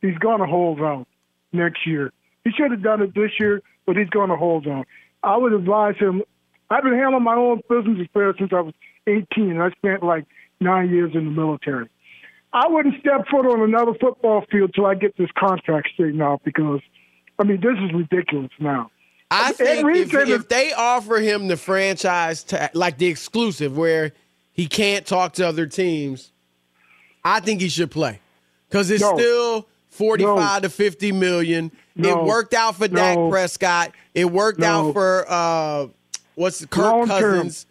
he's 0.00 0.18
going 0.18 0.40
to 0.40 0.46
hold 0.46 0.80
on 0.80 1.06
next 1.52 1.86
year. 1.86 2.12
He 2.44 2.50
should 2.50 2.72
have 2.72 2.82
done 2.82 3.00
it 3.02 3.14
this 3.14 3.30
year, 3.38 3.62
but 3.86 3.96
he's 3.96 4.08
going 4.08 4.30
to 4.30 4.36
hold 4.36 4.66
on. 4.66 4.84
I 5.22 5.36
would 5.36 5.52
advise 5.52 5.94
him. 5.96 6.22
I've 6.70 6.82
been 6.82 6.94
handling 6.94 7.22
my 7.22 7.36
own 7.36 7.60
business 7.70 8.04
affairs 8.08 8.34
since 8.36 8.50
I 8.52 8.62
was 8.62 8.74
18, 9.06 9.26
and 9.50 9.62
I 9.62 9.70
spent 9.70 10.02
like 10.02 10.24
nine 10.60 10.88
years 10.90 11.12
in 11.14 11.24
the 11.26 11.30
military. 11.30 11.88
I 12.52 12.66
wouldn't 12.68 12.96
step 12.98 13.26
foot 13.30 13.46
on 13.46 13.60
another 13.60 13.92
football 14.00 14.44
field 14.50 14.72
till 14.74 14.86
I 14.86 14.94
get 14.96 15.16
this 15.16 15.30
contract 15.38 15.90
straightened 15.94 16.20
out 16.22 16.40
because, 16.44 16.80
I 17.42 17.44
mean, 17.44 17.60
this 17.60 17.76
is 17.78 17.92
ridiculous 17.92 18.50
now. 18.60 18.90
I 19.30 19.52
think 19.52 19.84
if, 19.96 20.14
if 20.14 20.48
they 20.48 20.72
offer 20.72 21.16
him 21.16 21.48
the 21.48 21.56
franchise, 21.56 22.44
ta- 22.44 22.68
like 22.74 22.98
the 22.98 23.06
exclusive, 23.06 23.76
where 23.76 24.12
he 24.52 24.66
can't 24.66 25.04
talk 25.06 25.32
to 25.34 25.48
other 25.48 25.66
teams, 25.66 26.30
I 27.24 27.40
think 27.40 27.60
he 27.60 27.68
should 27.68 27.90
play 27.90 28.20
because 28.68 28.90
it's 28.90 29.02
No. 29.02 29.16
still 29.16 29.68
forty-five 29.88 30.62
to 30.62 30.68
fifty 30.68 31.10
million. 31.12 31.72
No. 31.96 32.10
It 32.20 32.24
worked 32.26 32.54
out 32.54 32.76
for 32.76 32.86
Dak 32.88 33.18
Prescott. 33.30 33.92
It 34.14 34.26
worked 34.30 34.60
No. 34.60 34.88
out 34.88 34.92
for 34.92 35.24
uh, 35.28 35.86
what's 36.36 36.64
Kirk 36.66 36.84
Long. 36.84 37.08
Cousins. 37.08 37.66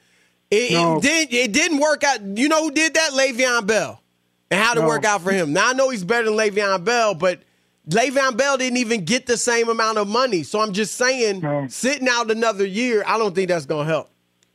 It, 0.50 0.72
No. 0.74 0.98
it 0.98 1.02
didn't. 1.04 1.34
It 1.34 1.52
didn't 1.54 1.80
work 1.80 2.04
out. 2.04 2.22
You 2.22 2.50
know 2.50 2.64
who 2.64 2.72
did 2.72 2.96
that? 2.96 3.12
Le'Veon 3.12 3.68
Bell. 3.68 4.02
And 4.50 4.60
how 4.60 4.74
to 4.74 4.82
No. 4.82 4.88
work 4.88 5.06
out 5.06 5.22
for 5.22 5.32
him. 5.32 5.54
Now 5.54 5.70
I 5.70 5.74
know 5.74 5.90
he's 5.92 6.04
better 6.04 6.26
than 6.26 6.34
Le'Veon 6.34 6.84
Bell, 6.84 7.14
but 7.14 7.40
Le'Veon 7.89 8.38
Bell 8.38 8.58
didn't 8.58 8.78
even 8.78 9.06
get 9.06 9.26
the 9.26 9.38
same 9.38 9.67
amount 9.70 9.98
of 9.98 10.08
money. 10.08 10.44
So 10.44 10.60
I'm 10.62 10.72
just 10.72 10.96
saying, 10.96 11.41
No. 11.41 11.65
sitting 11.67 12.08
out 12.08 12.30
another 12.30 12.65
year, 12.65 13.04
I 13.08 13.17
don't 13.17 13.34
think 13.34 13.50
that's 13.50 13.65
going 13.65 13.88
to 13.88 13.91
help. 13.94 14.10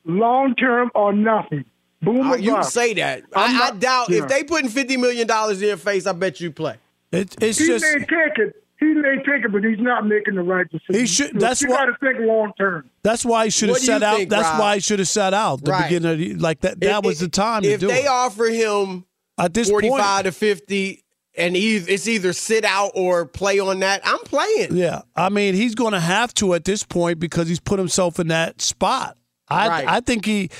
Long 0.04 0.54
term 0.54 0.90
or 0.94 1.12
nothing. 1.12 1.64
Boom 2.02 2.30
Uh, 2.30 2.36
you 2.36 2.50
can 2.52 2.60
bust. 2.60 2.72
say 2.72 2.94
that. 2.94 3.22
I'm 3.34 3.60
I, 3.60 3.64
I 3.66 3.70
doubt 3.72 4.10
yeah. 4.10 4.22
if 4.22 4.28
they 4.28 4.44
putting 4.44 4.68
fifty 4.70 4.96
million 4.96 5.26
dollars 5.26 5.60
in 5.60 5.68
your 5.68 5.76
face, 5.76 6.06
I 6.06 6.12
bet 6.12 6.40
you 6.40 6.52
play. 6.52 6.76
It, 7.10 7.34
it's 7.42 7.58
He 7.58 7.66
just 7.66 7.84
may 7.84 7.98
take 8.00 8.38
it. 8.38 8.62
He 8.78 8.86
may 8.86 9.16
take 9.24 9.42
it, 9.44 9.50
but 9.50 9.64
he's 9.64 9.78
not 9.80 10.06
making 10.06 10.34
the 10.34 10.42
right 10.42 10.70
decision. 10.70 10.94
He 11.00 11.06
should- 11.06 11.32
You- 11.32 11.40
that's 11.40 11.62
you 11.62 11.68
got 11.68 11.86
to 11.86 11.96
think 11.98 12.18
long 12.20 12.52
term. 12.58 12.88
that's 13.02 13.24
why 13.24 13.46
he 13.46 13.50
should 13.50 13.70
have 13.70 13.76
What 13.76 13.82
set 13.82 14.02
out. 14.02 14.16
think, 14.18 14.28
that's 14.30 14.48
Rob? 14.50 14.60
why 14.60 14.74
he 14.74 14.80
should 14.82 14.98
have 14.98 15.08
set 15.08 15.32
out 15.34 15.64
the 15.64 15.70
Right. 15.72 15.84
beginning. 15.88 16.12
Of 16.12 16.18
the, 16.18 16.34
like 16.34 16.60
that. 16.60 16.78
That 16.80 16.98
If- 16.98 17.04
was 17.04 17.18
the 17.18 17.28
time 17.28 17.62
to 17.62 17.68
do. 17.68 17.74
If 17.74 17.80
do 17.80 17.86
they 17.88 18.02
it. 18.02 18.06
offer 18.08 18.44
him 18.44 19.04
At 19.38 19.54
this 19.54 19.68
forty-five 19.70 19.98
point, 19.98 20.24
to 20.26 20.32
fifty, 20.32 21.02
and 21.36 21.54
it's 21.56 22.08
either 22.08 22.32
sit 22.32 22.64
out 22.64 22.92
or 22.94 23.26
play 23.26 23.58
on 23.58 23.80
that, 23.80 24.00
I'm 24.04 24.18
playing. 24.20 24.76
yeah. 24.76 25.02
I 25.14 25.28
mean, 25.28 25.54
he's 25.54 25.74
going 25.74 25.92
to 25.92 26.00
have 26.00 26.32
to 26.34 26.54
at 26.54 26.64
this 26.64 26.82
point 26.82 27.18
because 27.18 27.48
he's 27.48 27.60
put 27.60 27.78
himself 27.78 28.18
in 28.18 28.28
that 28.28 28.60
spot. 28.60 29.16
I 29.48 29.68
Right. 29.68 29.88
I 29.88 30.00
think 30.00 30.24
he. 30.24 30.50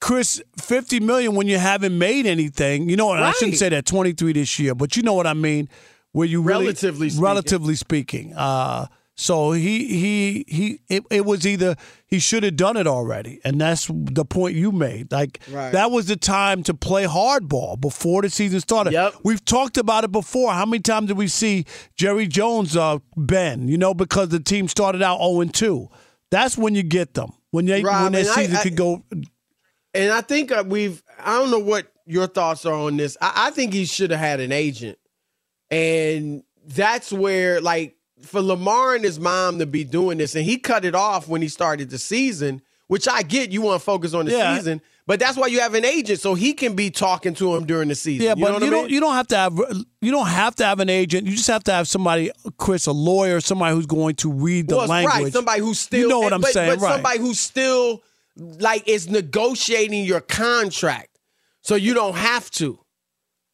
Chris, 0.00 0.40
fifty 0.56 1.00
million 1.00 1.34
when 1.34 1.48
you 1.48 1.58
haven't 1.58 1.98
made 1.98 2.24
anything, 2.24 2.88
you 2.88 2.96
know, 2.96 3.12
and 3.12 3.24
I 3.24 3.32
shouldn't 3.32 3.56
say 3.56 3.68
that 3.70 3.84
twenty 3.84 4.12
three 4.12 4.32
this 4.32 4.56
year, 4.58 4.74
but 4.74 4.96
you 4.96 5.02
know 5.02 5.14
what 5.14 5.26
I 5.26 5.34
mean. 5.34 5.68
Where 6.12 6.26
you 6.26 6.40
really, 6.40 6.66
Relatively 6.66 7.10
speaking. 7.10 7.24
relatively 7.24 7.74
speaking, 7.74 8.32
uh, 8.34 8.86
so 9.16 9.50
he 9.50 9.88
he 9.88 10.44
he, 10.46 10.80
it, 10.88 11.02
it 11.10 11.24
was 11.26 11.46
either 11.48 11.74
he 12.08 12.18
should 12.18 12.42
have 12.42 12.56
done 12.56 12.76
it 12.76 12.86
already, 12.86 13.38
and 13.44 13.60
that's 13.60 13.86
the 13.88 14.24
point 14.24 14.56
you 14.56 14.72
made. 14.72 15.12
Like 15.12 15.40
Right. 15.50 15.70
that 15.72 15.90
was 15.90 16.06
the 16.06 16.16
time 16.16 16.62
to 16.64 16.74
play 16.74 17.04
hardball 17.04 17.80
before 17.80 18.22
the 18.22 18.30
season 18.30 18.60
started. 18.60 18.92
Yep. 18.94 19.14
We've 19.24 19.44
talked 19.44 19.76
about 19.76 20.04
it 20.04 20.10
before. 20.12 20.52
How 20.52 20.64
many 20.64 20.80
times 20.82 21.08
did 21.08 21.18
we 21.18 21.28
see 21.28 21.66
Jerry 21.96 22.26
Jones 22.26 22.76
uh, 22.76 22.98
bend? 23.16 23.68
You 23.70 23.76
know, 23.78 23.92
because 23.94 24.30
the 24.30 24.40
team 24.40 24.68
started 24.68 25.02
out 25.02 25.18
0 25.18 25.44
2. 25.44 25.88
That's 26.30 26.56
when 26.58 26.74
you 26.74 26.82
get 26.82 27.14
them 27.14 27.30
when 27.50 27.66
they 27.66 27.82
Rob, 27.82 28.04
when 28.04 28.12
their 28.12 28.22
and 28.22 28.30
I- 28.30 28.34
season 28.34 28.56
I- 28.56 28.62
could 28.62 28.76
go. 28.76 29.04
And 29.94 30.12
I 30.12 30.20
think 30.20 30.52
uh, 30.52 30.64
we've, 30.66 31.02
I 31.18 31.38
don't 31.38 31.50
know 31.50 31.58
what 31.58 31.86
your 32.06 32.26
thoughts 32.26 32.64
are 32.66 32.74
on 32.74 32.96
this. 32.98 33.16
I, 33.20 33.48
I 33.48 33.50
think 33.50 33.72
he 33.72 33.84
should 33.86 34.10
have 34.10 34.20
had 34.20 34.40
an 34.40 34.52
agent. 34.52 34.98
And 35.70 36.42
that's 36.66 37.12
where, 37.12 37.60
like, 37.60 37.96
for 38.22 38.40
Lamar 38.40 38.94
and 38.94 39.04
his 39.04 39.18
mom 39.20 39.58
to 39.58 39.66
be 39.66 39.84
doing 39.84 40.18
this, 40.18 40.34
and 40.34 40.44
he 40.44 40.58
cut 40.58 40.84
it 40.84 40.94
off 40.94 41.28
when 41.28 41.42
he 41.42 41.48
started 41.48 41.90
the 41.90 41.98
season, 41.98 42.62
which 42.88 43.06
I 43.08 43.22
get 43.22 43.50
you 43.50 43.62
want 43.62 43.80
to 43.80 43.84
focus 43.84 44.14
on 44.14 44.26
the 44.26 44.32
Yeah. 44.32 44.56
season, 44.56 44.80
But 45.06 45.18
that's 45.20 45.38
why 45.38 45.46
you 45.46 45.60
have 45.60 45.72
an 45.72 45.86
agent, 45.86 46.20
so 46.20 46.34
he 46.34 46.52
can 46.52 46.74
be 46.74 46.90
talking 46.90 47.32
to 47.36 47.54
him 47.56 47.64
during 47.64 47.88
the 47.88 47.94
season. 47.94 48.26
Yeah, 48.26 48.34
you 48.36 48.44
but 48.44 48.52
know 48.52 48.58
you 48.58 48.66
I 48.66 48.70
don't. 48.70 48.90
You 48.90 49.00
don't 49.00 49.14
have 49.14 49.26
to 49.28 49.36
have 49.36 49.58
you 50.02 50.10
don't 50.10 50.26
have 50.26 50.54
to 50.56 50.66
have 50.66 50.80
an 50.80 50.90
agent. 50.90 51.26
You 51.26 51.34
just 51.34 51.46
have 51.48 51.64
to 51.64 51.72
have 51.72 51.88
somebody, 51.88 52.30
Chris, 52.58 52.84
a 52.86 52.92
lawyer, 52.92 53.40
somebody 53.40 53.74
who's 53.74 53.86
going 53.86 54.16
to 54.16 54.30
read 54.30 54.68
the 54.68 54.76
well, 54.76 54.86
language. 54.86 55.22
right? 55.24 55.32
Somebody 55.32 55.60
who's 55.62 55.78
still 55.80 56.00
you 56.00 56.08
know 56.08 56.20
what 56.20 56.34
I'm 56.34 56.42
but, 56.42 56.52
saying, 56.52 56.74
but 56.78 56.82
right? 56.84 56.92
somebody 56.92 57.18
who's 57.20 57.40
still 57.40 58.02
like 58.36 58.86
is 58.86 59.08
negotiating 59.08 60.04
your 60.04 60.20
contract, 60.20 61.18
so 61.62 61.74
you 61.74 61.94
don't 61.94 62.14
have 62.16 62.50
to. 62.52 62.78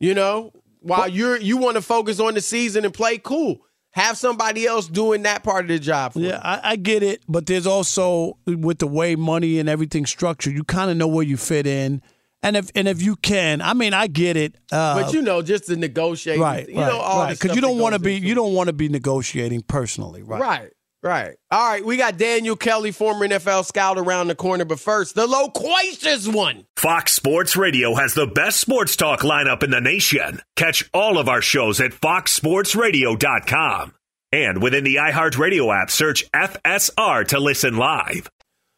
You 0.00 0.14
know, 0.14 0.53
while 0.81 1.07
you're 1.09 1.37
you 1.40 1.57
want 1.57 1.77
to 1.77 1.83
focus 1.83 2.18
on 2.18 2.35
the 2.35 2.40
season 2.40 2.85
and 2.85 2.92
play, 2.92 3.18
cool. 3.18 3.61
Have 3.94 4.18
somebody 4.18 4.66
else 4.66 4.88
doing 4.88 5.22
that 5.22 5.44
part 5.44 5.64
of 5.64 5.68
the 5.68 5.78
job. 5.78 6.14
For 6.14 6.18
Yeah, 6.18 6.40
I, 6.42 6.72
I 6.72 6.76
get 6.76 7.04
it, 7.04 7.22
but 7.28 7.46
there's 7.46 7.64
also 7.66 8.38
with 8.44 8.80
the 8.80 8.88
way 8.88 9.14
money 9.14 9.61
and 9.61 9.68
everything 9.68 10.04
structured, 10.04 10.52
you 10.52 10.64
kind 10.64 10.90
of 10.90 10.96
know 10.96 11.07
where 11.07 11.24
you 11.24 11.37
fit 11.37 11.64
in, 11.64 12.02
and 12.42 12.57
if 12.57 12.70
and 12.74 12.88
if 12.88 13.00
you 13.00 13.14
can, 13.14 13.62
I 13.62 13.72
mean, 13.72 13.94
I 13.94 14.09
get 14.09 14.37
it. 14.37 14.57
Uh, 14.72 15.00
but 15.00 15.12
you 15.14 15.22
know, 15.22 15.42
just 15.42 15.66
to 15.66 15.76
negotiate, 15.76 16.40
right, 16.40 16.68
you 16.68 16.76
right, 16.76 16.88
know, 16.88 16.98
all 16.98 17.22
right, 17.22 17.38
because 17.38 17.54
you 17.54 17.62
don't 17.62 17.78
want 17.78 17.94
to 17.94 18.00
be 18.00 18.16
you 18.16 18.35
don't 18.35 18.52
want 18.52 18.66
to 18.66 18.72
be 18.72 18.88
negotiating 18.88 19.62
personally, 19.62 20.22
right? 20.22 20.40
Right. 20.40 20.72
Right. 21.04 21.36
All 21.50 21.68
right. 21.68 21.84
We 21.84 21.98
got 21.98 22.16
Daniel 22.16 22.56
Kelly, 22.56 22.90
former 22.90 23.28
NFL 23.28 23.66
scout, 23.66 23.98
around 23.98 24.28
the 24.28 24.34
corner. 24.34 24.64
But 24.64 24.80
first, 24.80 25.14
the 25.14 25.26
loquacious 25.26 26.26
one. 26.26 26.64
Fox 26.78 27.12
Sports 27.12 27.56
Radio 27.56 27.94
has 27.94 28.14
the 28.14 28.26
best 28.26 28.58
sports 28.58 28.96
talk 28.96 29.20
lineup 29.20 29.62
in 29.62 29.70
the 29.70 29.82
nation. 29.82 30.40
Catch 30.56 30.88
all 30.94 31.18
of 31.18 31.28
our 31.28 31.42
shows 31.42 31.78
at 31.78 31.90
foxsportsradio.com. 31.90 33.92
And 34.32 34.62
within 34.62 34.82
the 34.82 34.94
iHeartRadio 34.94 35.82
app, 35.82 35.90
search 35.90 36.24
FSR 36.32 37.28
to 37.28 37.38
listen 37.38 37.76
live. 37.76 38.30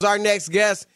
Our 0.05 0.19
next 0.19 0.49
guest 0.49 0.89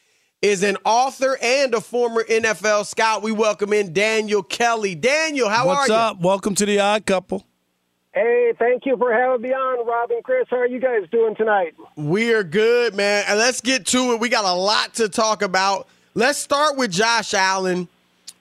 is 0.42 0.64
an 0.64 0.78
author 0.84 1.38
and 1.40 1.72
a 1.74 1.80
former 1.80 2.24
NFL 2.24 2.86
scout. 2.86 3.22
We 3.22 3.30
welcome 3.30 3.72
in 3.72 3.92
Daniel 3.92 4.42
Kelly. 4.42 4.96
Daniel, 4.96 5.48
how 5.48 5.68
What's 5.68 5.82
are 5.82 5.86
you? 5.86 5.92
What's 5.92 6.16
up? 6.16 6.20
Welcome 6.20 6.56
to 6.56 6.66
the 6.66 6.80
Odd 6.80 7.06
Couple. 7.06 7.46
Hey, 8.12 8.52
thank 8.58 8.86
you 8.86 8.96
for 8.96 9.12
having 9.12 9.40
me 9.40 9.52
on, 9.52 9.86
Rob 9.86 10.10
and 10.10 10.24
Chris. 10.24 10.46
How 10.50 10.56
are 10.56 10.66
you 10.66 10.80
guys 10.80 11.02
doing 11.12 11.36
tonight? 11.36 11.74
We're 11.94 12.42
good, 12.42 12.94
man. 12.96 13.24
And 13.28 13.38
let's 13.38 13.60
get 13.60 13.86
to 13.86 14.12
it. 14.12 14.20
We 14.20 14.28
got 14.28 14.44
a 14.44 14.52
lot 14.52 14.94
to 14.94 15.08
talk 15.08 15.42
about. 15.42 15.86
Let's 16.14 16.38
start 16.38 16.76
with 16.76 16.90
Josh 16.90 17.34
Allen. 17.34 17.86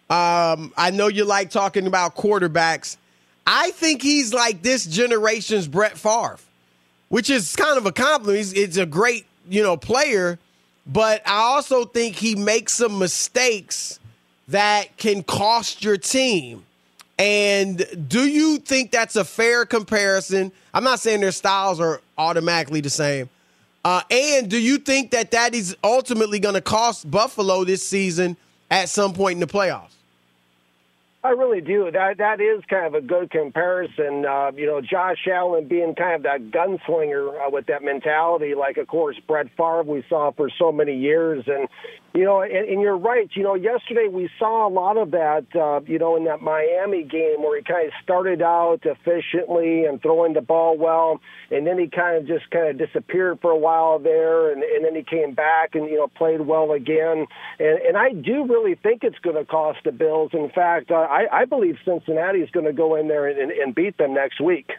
Um, 0.10 0.73
I 0.75 0.89
know 0.91 1.08
you 1.08 1.23
like 1.23 1.51
talking 1.51 1.86
about 1.86 2.15
quarterbacks. 2.15 2.97
I 3.45 3.69
think 3.71 4.01
he's 4.01 4.34
like 4.34 4.63
this 4.63 4.88
generation's 4.88 5.67
Brett 5.67 5.99
Favre, 5.99 6.39
which 7.10 7.29
is 7.29 7.55
kind 7.55 7.77
of 7.77 7.86
a 7.86 7.91
compliment. 7.91 8.38
He's, 8.38 8.53
it's 8.53 8.77
a 8.77 8.88
great, 8.88 9.27
you 9.47 9.62
know, 9.62 9.77
player, 9.77 10.39
but 10.88 11.21
I 11.27 11.41
also 11.41 11.86
think 11.86 12.15
he 12.15 12.34
makes 12.34 12.73
some 12.73 12.97
mistakes 12.97 13.99
that 14.47 14.97
can 14.97 15.21
cost 15.21 15.84
your 15.84 15.97
team. 15.97 16.65
And 17.19 17.86
do 18.08 18.25
you 18.27 18.58
think 18.60 18.91
that's 18.91 19.17
a 19.17 19.25
fair 19.25 19.65
comparison? 19.65 20.53
I'm 20.73 20.86
not 20.86 21.01
saying 21.01 21.19
their 21.19 21.34
styles 21.34 21.82
are 21.82 21.99
automatically 22.17 22.79
the 22.79 22.89
same. 22.89 23.29
Uh, 23.84 24.01
and 24.10 24.49
do 24.49 24.58
you 24.58 24.77
think 24.77 25.12
that 25.12 25.32
that 25.32 25.53
is 25.53 25.75
ultimately 25.84 26.39
going 26.39 26.55
to 26.55 26.62
cost 26.62 27.12
Buffalo 27.12 27.65
this 27.65 27.86
season 27.86 28.38
at 28.71 28.88
some 28.88 29.13
point 29.13 29.34
in 29.34 29.39
the 29.41 29.47
playoffs? 29.47 29.95
I 31.21 31.32
really 31.32 31.60
do. 31.60 31.91
That 31.91 32.17
that 32.19 32.39
is 32.39 32.63
kind 32.69 32.86
of 32.86 32.93
a 32.93 33.01
good 33.01 33.29
comparison. 33.29 34.25
Uh, 34.25 34.53
you 34.55 34.65
know, 34.65 34.79
Josh 34.79 35.27
Allen 35.29 35.67
being 35.67 35.93
kind 35.93 36.15
of 36.15 36.23
that 36.23 36.49
gunslinger 36.49 37.45
uh, 37.45 37.49
with 37.49 37.65
that 37.65 37.84
mentality, 37.84 38.55
like 38.55 38.77
of 38.77 38.88
course 38.88 39.17
Brett 39.27 39.47
Favre 39.58 39.84
we 39.84 40.05
saw 40.08 40.32
for 40.32 40.49
so 40.58 40.71
many 40.71 40.95
years, 40.95 41.43
and 41.47 41.67
you 42.13 42.24
know, 42.24 42.41
and, 42.41 42.52
and 42.52 42.82
you're 42.82 42.98
right. 42.98 43.30
You 43.34 43.43
know, 43.43 43.56
yesterday 43.56 44.08
we 44.12 44.30
saw 44.39 44.67
a 44.67 44.72
lot 44.72 44.98
of 44.98 45.12
that. 45.12 45.45
Uh, 45.56 45.82
you 45.86 46.00
know, 46.00 46.15
in 46.15 46.26
that 46.26 46.41
Miami 46.41 47.04
game 47.04 47.41
where 47.41 47.58
he 47.58 47.63
kind 47.63 47.88
of 47.88 47.93
started 48.04 48.41
out 48.41 48.80
efficiently 48.84 49.86
and 49.86 50.02
throwing 50.02 50.34
the 50.34 50.41
ball 50.41 50.78
well, 50.78 51.22
and 51.52 51.67
then 51.67 51.78
he 51.78 51.88
kind 51.88 52.17
of 52.17 52.28
just 52.28 52.50
kind 52.52 52.67
of 52.69 52.78
disappeared 52.78 53.39
for 53.41 53.52
a 53.52 53.58
while 53.58 54.00
there, 54.00 54.52
and, 54.52 54.63
and 54.63 54.84
then 54.84 54.95
he 54.95 55.04
came 55.04 55.34
back 55.34 55.76
and 55.76 55.86
you 55.89 55.98
know 55.98 56.08
played 56.08 56.41
well 56.41 56.72
again. 56.72 57.28
And, 57.60 57.80
and 57.80 57.98
I 57.98 58.12
do 58.12 58.45
really 58.45 58.76
think 58.76 59.04
it's 59.04 59.19
going 59.19 59.36
to 59.36 59.45
cost 59.45 59.80
the 59.84 59.91
Bills. 59.91 60.32
In 60.34 60.50
fact, 60.50 60.91
uh, 60.91 60.95
I, 60.95 61.41
I 61.41 61.45
believe 61.45 61.78
Cincinnati 61.86 62.39
is 62.39 62.50
going 62.52 62.65
to 62.65 62.74
go 62.74 62.95
in 62.95 63.08
there 63.08 63.28
and, 63.28 63.39
and, 63.39 63.52
and 63.52 63.76
beat 63.76 63.98
them 63.98 64.13
next 64.13 64.41
week. 64.41 64.72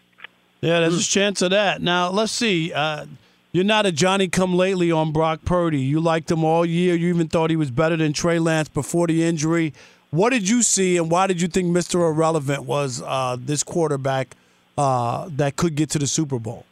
Yeah, 0.61 0.81
there's 0.81 1.07
a 1.07 1.09
chance 1.09 1.41
of 1.43 1.51
that. 1.51 1.81
Now, 1.81 2.11
let's 2.11 2.33
see. 2.33 2.73
Uh, 2.73 3.07
you're 3.53 3.65
not 3.65 3.87
a 3.87 3.93
Johnny 3.93 4.29
come 4.29 4.55
lately 4.55 4.93
on 4.93 5.13
Brock 5.13 5.41
Purdy. 5.45 5.81
You 5.81 6.01
liked 6.01 6.31
him 6.31 6.45
all 6.45 6.65
year. 6.65 6.95
You 6.95 7.09
even 7.09 7.29
thought 7.29 7.51
he 7.51 7.57
was 7.57 7.71
better 7.71 7.97
than 7.97 8.13
Trey 8.13 8.39
Lance 8.39 8.69
before 8.69 9.07
the 9.07 9.25
injury. 9.25 9.75
What 10.11 10.31
did 10.31 10.49
you 10.49 10.63
see, 10.63 10.97
and 10.97 11.11
why 11.11 11.27
did 11.27 11.41
you 11.41 11.49
think 11.49 11.69
Mr. 11.69 11.95
Irrelevant 12.09 12.65
was 12.65 13.03
uh, 13.05 13.37
this 13.39 13.63
quarterback 13.63 14.37
uh, 14.77 15.29
that 15.33 15.57
could 15.57 15.75
get 15.75 15.91
to 15.91 15.99
the 15.99 16.07
Super 16.07 16.39
Bowl? 16.39 16.65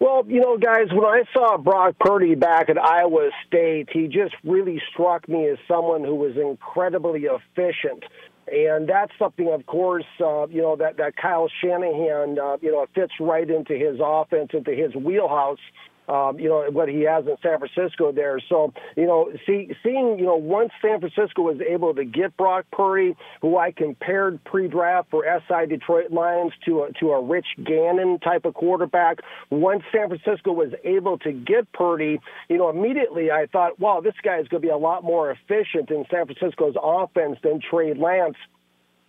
Well, 0.00 0.24
you 0.26 0.40
know, 0.40 0.58
guys, 0.58 0.88
when 0.92 1.04
I 1.04 1.22
saw 1.32 1.56
Brock 1.56 1.94
Purdy 1.98 2.34
back 2.34 2.68
at 2.68 2.76
Iowa 2.76 3.30
State, 3.46 3.88
he 3.92 4.06
just 4.06 4.34
really 4.44 4.82
struck 4.92 5.28
me 5.28 5.48
as 5.48 5.58
someone 5.66 6.04
who 6.04 6.14
was 6.14 6.36
incredibly 6.36 7.24
efficient. 7.24 8.04
And 8.50 8.88
that's 8.88 9.12
something, 9.18 9.50
of 9.52 9.64
course, 9.66 10.04
uh, 10.20 10.46
you 10.48 10.60
know, 10.60 10.76
that, 10.76 10.98
that 10.98 11.16
Kyle 11.16 11.48
Shanahan, 11.62 12.38
uh, 12.38 12.56
you 12.60 12.72
know, 12.72 12.86
fits 12.94 13.14
right 13.18 13.48
into 13.48 13.74
his 13.74 14.00
offense, 14.02 14.50
into 14.52 14.72
his 14.72 14.94
wheelhouse. 14.94 15.58
Um, 16.08 16.38
you 16.38 16.48
know 16.48 16.66
what 16.70 16.88
he 16.88 17.02
has 17.02 17.26
in 17.26 17.36
San 17.42 17.58
Francisco 17.58 18.12
there. 18.12 18.40
So 18.48 18.72
you 18.96 19.06
know, 19.06 19.30
see, 19.46 19.74
seeing 19.82 20.18
you 20.18 20.26
know 20.26 20.36
once 20.36 20.70
San 20.82 21.00
Francisco 21.00 21.42
was 21.42 21.60
able 21.66 21.94
to 21.94 22.04
get 22.04 22.36
Brock 22.36 22.66
Purdy, 22.72 23.16
who 23.40 23.56
I 23.56 23.72
compared 23.72 24.42
pre-draft 24.44 25.10
for 25.10 25.24
SI 25.24 25.66
Detroit 25.66 26.10
Lions 26.10 26.52
to 26.66 26.82
a, 26.82 26.92
to 27.00 27.12
a 27.12 27.22
Rich 27.22 27.46
Gannon 27.64 28.18
type 28.20 28.44
of 28.44 28.54
quarterback. 28.54 29.18
Once 29.50 29.82
San 29.92 30.08
Francisco 30.08 30.52
was 30.52 30.72
able 30.84 31.18
to 31.18 31.32
get 31.32 31.70
Purdy, 31.72 32.20
you 32.48 32.58
know, 32.58 32.68
immediately 32.68 33.30
I 33.30 33.46
thought, 33.46 33.78
wow, 33.80 34.00
this 34.02 34.14
guy 34.22 34.38
is 34.38 34.48
going 34.48 34.62
to 34.62 34.66
be 34.66 34.72
a 34.72 34.76
lot 34.76 35.04
more 35.04 35.30
efficient 35.30 35.90
in 35.90 36.04
San 36.10 36.26
Francisco's 36.26 36.74
offense 36.82 37.38
than 37.42 37.60
Trey 37.60 37.94
Lance. 37.94 38.36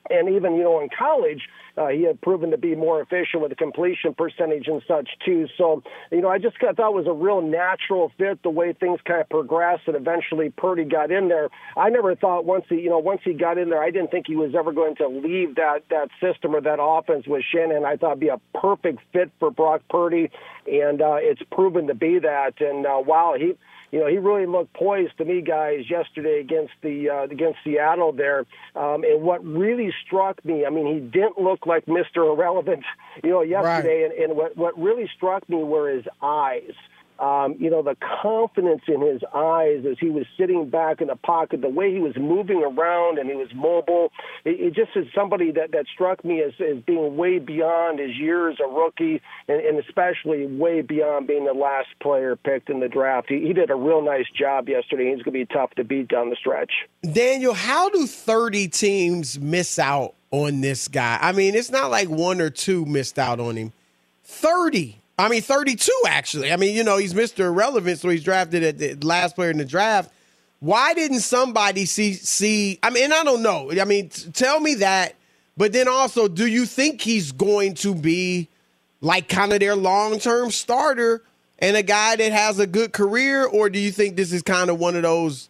And 0.10 0.30
even, 0.30 0.56
you 0.56 0.64
know, 0.64 0.82
in 0.82 0.90
college, 0.90 1.42
uh, 1.78 1.88
he 1.88 2.04
had 2.04 2.22
proven 2.22 2.52
to 2.52 2.58
be 2.58 2.76
more 2.76 3.02
efficient 3.02 3.42
with 3.42 3.50
the 3.50 3.56
completion 3.56 4.14
percentage 4.14 4.68
and 4.68 4.82
such, 4.88 5.10
too. 5.26 5.48
So, 5.58 5.84
you 6.12 6.22
know, 6.22 6.30
I 6.30 6.38
just 6.38 6.58
thought 6.60 6.78
it 6.78 6.94
was 6.94 7.08
a 7.08 7.14
real 7.14 7.42
natural 7.42 8.12
fit 8.18 8.42
the 8.44 8.50
way 8.50 8.74
things 8.74 9.00
kind 9.06 9.22
of 9.22 9.30
progressed 9.30 9.84
and 9.88 9.96
eventually 9.96 10.52
Purdy 10.52 10.86
got 10.86 11.12
in 11.12 11.28
there. 11.28 11.50
I 11.76 11.90
never 11.90 12.16
thought 12.16 12.46
once 12.46 12.66
he, 12.70 12.76
you 12.76 12.90
know, 12.90 13.00
once 13.00 13.22
he 13.24 13.34
got 13.34 13.58
in 13.58 13.70
there, 13.70 13.84
I 13.84 13.92
didn't 13.92 14.12
think 14.12 14.28
he 14.28 14.36
was 14.36 14.56
ever 14.56 14.72
going 14.72 14.96
to 14.98 15.08
leave 15.08 15.56
that, 15.56 15.84
that 15.90 16.10
system 16.22 16.56
or 16.56 16.62
that 16.62 16.80
offense 16.82 17.28
with 17.28 17.44
Shanahan. 17.52 17.84
I 17.84 17.98
thought 17.98 18.12
it'd 18.12 18.20
be 18.20 18.30
a 18.30 18.40
perfect 18.54 19.00
fit 19.12 19.32
for 19.40 19.52
Brock 19.52 19.82
Purdy, 19.90 20.32
and 20.72 21.02
uh, 21.02 21.18
it's 21.20 21.42
proven 21.52 21.88
to 21.88 21.96
be 21.96 22.20
that. 22.20 22.62
And 22.62 22.86
uh, 22.86 23.02
wow, 23.06 23.36
he 23.38 23.58
you 23.96 24.02
know, 24.02 24.08
he 24.08 24.18
really 24.18 24.46
looked 24.46 24.74
poised 24.74 25.18
to 25.20 25.24
me, 25.24 25.42
guys, 25.42 25.90
yesterday 25.90 26.42
against 26.42 26.74
the 26.82 27.10
uh, 27.10 27.24
against 27.32 27.60
Seattle 27.64 28.12
there. 28.12 28.40
Um, 28.76 29.06
and 29.06 29.22
what 29.22 29.42
really 29.46 29.94
struck 30.06 30.44
me, 30.44 30.66
I 30.66 30.70
mean, 30.70 30.86
he 30.94 31.00
didn't 31.00 31.40
look 31.40 31.66
like 31.66 31.86
Mr. 31.86 32.30
Irrelevant, 32.30 32.84
you 33.24 33.30
know, 33.30 33.42
yesterday. 33.42 34.04
Right. 34.04 34.12
And, 34.12 34.32
and 34.32 34.36
what 34.38 34.58
what 34.58 34.78
really 34.78 35.10
struck 35.16 35.48
me 35.48 35.64
were 35.64 35.96
his 35.96 36.04
eyes. 36.22 36.74
Um, 37.20 37.56
you 37.60 37.70
know, 37.70 37.82
the 37.82 37.96
confidence 38.22 38.82
in 38.88 39.02
his 39.02 39.22
eyes 39.34 39.86
as 39.90 39.98
he 40.00 40.10
was 40.10 40.26
sitting 40.38 40.70
back 40.70 41.02
in 41.02 41.08
the 41.08 41.16
pocket, 41.16 41.62
the 41.62 41.70
way 41.70 41.94
he 41.94 42.00
was 42.00 42.16
moving 42.18 42.64
around 42.64 43.20
and 43.20 43.30
he 43.30 43.36
was 43.36 43.48
mobile. 43.56 44.12
It, 44.44 44.60
it 44.60 44.76
just 44.76 44.96
is 44.96 45.06
somebody 45.16 45.52
that, 45.52 45.72
that 45.72 45.86
struck 45.94 46.26
me 46.26 46.42
as, 46.42 46.54
as 46.60 46.84
being 46.84 47.16
way 47.16 47.40
beyond 47.40 48.00
his 48.00 48.16
years 48.18 48.58
a 48.64 48.68
rookie 48.68 49.22
and, 49.48 49.62
and 49.62 49.80
especially 49.80 50.46
way 50.46 50.82
beyond 50.82 51.28
being 51.28 51.46
the 51.46 51.54
last 51.54 51.88
player 52.02 52.36
picked 52.36 52.70
in 52.70 52.80
the 52.80 52.90
draft. 52.90 53.30
He, 53.30 53.40
he 53.42 53.54
did 53.54 53.70
a 53.70 53.76
real 53.76 54.02
nice 54.02 54.30
job 54.38 54.68
yesterday. 54.68 55.14
He's 55.14 55.24
going 55.24 55.40
to 55.40 55.46
be 55.46 55.46
tough 55.46 55.72
to 55.76 55.84
beat 55.84 56.10
down 56.10 56.30
the 56.30 56.36
stretch. 56.36 56.72
Daniel, 57.02 57.54
how 57.54 57.90
do 57.90 58.08
30 58.08 58.68
teams 58.68 59.40
miss 59.40 59.80
out 59.80 60.16
on 60.32 60.62
this 60.62 60.88
guy? 60.88 61.18
I 61.22 61.32
mean, 61.32 61.56
it's 61.56 61.72
not 61.72 61.92
like 61.92 62.10
one 62.10 62.42
or 62.42 62.50
two 62.50 62.86
missed 62.86 63.18
out 63.18 63.40
on 63.40 63.56
him. 63.56 63.74
30. 64.24 65.00
I 65.18 65.30
mean, 65.30 65.42
32 65.42 65.92
actually. 66.08 66.52
I 66.52 66.58
mean, 66.58 66.76
you 66.76 66.84
know, 66.84 66.98
he's 66.98 67.14
Mr. 67.14 67.46
Irrelevant, 67.46 68.00
so 68.00 68.10
he's 68.10 68.24
drafted 68.24 68.64
at 68.64 68.78
the 68.78 68.96
last 69.06 69.36
player 69.36 69.50
in 69.50 69.58
the 69.58 69.66
draft. 69.66 70.12
Why 70.60 70.94
didn't 70.94 71.20
somebody 71.20 71.86
see 71.86 72.14
see? 72.14 72.80
I 72.82 72.90
mean, 72.90 73.12
I 73.12 73.24
don't 73.24 73.44
know. 73.44 73.72
I 73.72 73.86
mean, 73.86 74.10
t- 74.10 74.32
tell 74.32 74.60
me 74.60 74.76
that. 74.76 75.16
But 75.58 75.72
then 75.72 75.88
also, 75.88 76.28
do 76.28 76.48
you 76.48 76.66
think 76.66 77.02
he's 77.02 77.32
going 77.32 77.76
to 77.76 77.96
be 77.96 78.50
like 79.00 79.30
kind 79.30 79.54
of 79.54 79.60
their 79.60 79.76
long 79.76 80.20
term 80.20 80.52
starter 80.52 81.24
and 81.60 81.78
a 81.78 81.84
guy 81.84 82.18
that 82.18 82.32
has 82.32 82.60
a 82.60 82.68
good 82.68 82.92
career, 82.92 83.46
or 83.46 83.70
do 83.70 83.80
you 83.80 83.92
think 83.92 84.16
this 84.16 84.34
is 84.34 84.42
kind 84.42 84.70
of 84.70 84.80
one 84.80 84.96
of 84.96 85.04
those? 85.04 85.50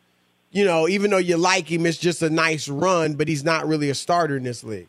You 0.52 0.64
know, 0.64 0.88
even 0.88 1.12
though 1.12 1.18
you 1.18 1.38
like 1.38 1.70
him, 1.70 1.86
it's 1.86 1.98
just 1.98 2.22
a 2.22 2.30
nice 2.30 2.68
run, 2.70 3.16
but 3.16 3.28
he's 3.28 3.44
not 3.44 3.68
really 3.68 3.90
a 3.90 3.96
starter 3.96 4.38
in 4.38 4.44
this 4.44 4.64
league. 4.64 4.88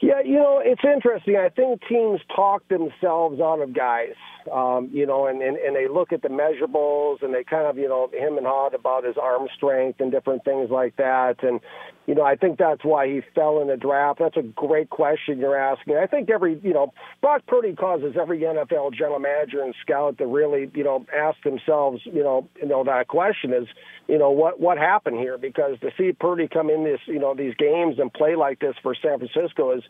Yeah, 0.00 0.20
you 0.24 0.34
know, 0.34 0.60
it's 0.62 0.82
interesting. 0.84 1.36
I 1.36 1.48
think 1.48 1.80
teams 1.88 2.20
talk 2.34 2.66
themselves 2.68 3.40
out 3.40 3.60
of 3.62 3.74
guys. 3.74 4.14
Um, 4.52 4.90
you 4.92 5.06
know, 5.06 5.26
and, 5.26 5.42
and 5.42 5.56
and 5.56 5.74
they 5.74 5.88
look 5.88 6.12
at 6.12 6.22
the 6.22 6.28
measurables 6.28 7.22
and 7.22 7.34
they 7.34 7.44
kind 7.44 7.66
of 7.66 7.78
you 7.78 7.88
know 7.88 8.10
him 8.12 8.38
and 8.38 8.46
hawed 8.46 8.74
about 8.74 9.04
his 9.04 9.16
arm 9.20 9.48
strength 9.56 10.00
and 10.00 10.10
different 10.10 10.44
things 10.44 10.70
like 10.70 10.96
that. 10.96 11.42
And 11.42 11.60
you 12.06 12.14
know, 12.14 12.22
I 12.22 12.36
think 12.36 12.58
that's 12.58 12.84
why 12.84 13.08
he 13.08 13.20
fell 13.34 13.60
in 13.60 13.68
the 13.68 13.76
draft. 13.76 14.20
That's 14.20 14.36
a 14.36 14.42
great 14.42 14.90
question 14.90 15.38
you're 15.38 15.56
asking. 15.56 15.96
I 15.96 16.06
think 16.06 16.30
every 16.30 16.60
you 16.62 16.72
know 16.72 16.92
Brock 17.20 17.42
Purdy 17.46 17.74
causes 17.74 18.14
every 18.20 18.40
NFL 18.40 18.94
general 18.94 19.18
manager 19.18 19.62
and 19.62 19.74
scout 19.82 20.18
to 20.18 20.26
really 20.26 20.70
you 20.74 20.84
know 20.84 21.04
ask 21.14 21.42
themselves 21.42 22.02
you 22.04 22.22
know 22.22 22.48
you 22.60 22.68
know 22.68 22.84
that 22.84 23.08
question 23.08 23.52
is 23.52 23.66
you 24.08 24.18
know 24.18 24.30
what 24.30 24.60
what 24.60 24.78
happened 24.78 25.18
here 25.18 25.38
because 25.38 25.78
to 25.80 25.90
see 25.98 26.12
Purdy 26.12 26.48
come 26.48 26.70
in 26.70 26.84
this 26.84 27.00
you 27.06 27.18
know 27.18 27.34
these 27.34 27.54
games 27.56 27.98
and 27.98 28.12
play 28.12 28.36
like 28.36 28.60
this 28.60 28.74
for 28.82 28.94
San 28.94 29.18
Francisco 29.18 29.76
is 29.76 29.82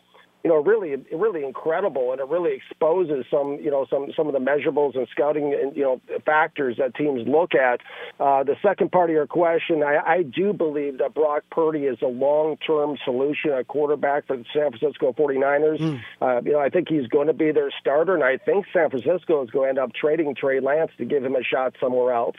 you 0.47 0.53
know, 0.53 0.63
really, 0.63 0.95
really 1.13 1.45
incredible, 1.45 2.13
and 2.13 2.21
it 2.21 2.29
really 2.29 2.53
exposes 2.53 3.25
some, 3.29 3.59
you 3.61 3.69
know, 3.69 3.85
some 3.91 4.13
some 4.17 4.29
of 4.29 4.33
the 4.33 4.39
measurables 4.39 4.97
and 4.97 5.09
scouting, 5.11 5.51
you 5.75 5.83
know, 5.83 6.01
factors 6.25 6.77
that 6.79 6.95
teams 6.95 7.27
look 7.27 7.57
at. 7.57 7.81
Uh, 8.21 8.45
the 8.45 8.55
second 8.63 8.93
part 8.93 9.11
of 9.11 9.15
your 9.15 9.27
question, 9.27 9.83
I, 9.83 9.97
I 10.07 10.23
do 10.23 10.53
believe 10.53 10.99
that 10.99 11.15
Brock 11.15 11.43
Purdy 11.51 11.87
is 11.87 11.99
a 12.01 12.07
long-term 12.07 12.97
solution 13.05 13.51
at 13.51 13.67
quarterback 13.67 14.29
for 14.29 14.37
the 14.37 14.45
San 14.55 14.71
Francisco 14.71 15.13
49ers. 15.19 15.81
Mm. 15.81 16.01
Uh, 16.23 16.41
you 16.45 16.53
know, 16.53 16.61
I 16.61 16.69
think 16.69 16.89
he's 16.89 17.09
going 17.09 17.27
to 17.27 17.35
be 17.35 17.51
their 17.51 17.73
starter, 17.81 18.15
and 18.15 18.23
I 18.23 18.37
think 18.37 18.67
San 18.73 18.89
Francisco 18.89 19.43
is 19.43 19.51
going 19.51 19.65
to 19.65 19.69
end 19.71 19.79
up 19.81 19.95
trading 20.01 20.33
Trey 20.37 20.61
Lance 20.61 20.93
to 20.99 21.05
give 21.05 21.25
him 21.25 21.35
a 21.35 21.43
shot 21.43 21.75
somewhere 21.81 22.15
else. 22.15 22.37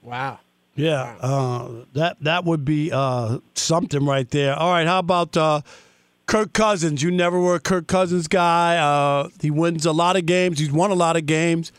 Wow. 0.00 0.38
Yeah, 0.76 1.16
uh, 1.18 1.72
that 1.94 2.18
that 2.20 2.44
would 2.44 2.64
be 2.64 2.92
uh, 2.92 3.40
something 3.54 4.06
right 4.06 4.30
there. 4.30 4.54
All 4.54 4.70
right, 4.70 4.86
how 4.86 5.00
about 5.00 5.36
uh, 5.36 5.62
Kirk 6.28 6.52
Cousins? 6.52 7.02
You 7.02 7.10
never 7.10 7.40
were 7.40 7.56
a 7.56 7.60
Kirk 7.60 7.88
Cousins 7.88 8.28
guy. 8.28 8.76
Uh, 8.76 9.30
he 9.40 9.50
wins 9.50 9.84
a 9.84 9.92
lot 9.92 10.14
of 10.14 10.26
games. 10.26 10.60
He's 10.60 10.70
won 10.70 10.92
a 10.92 10.94
lot 10.94 11.16
of 11.16 11.26
games. 11.26 11.72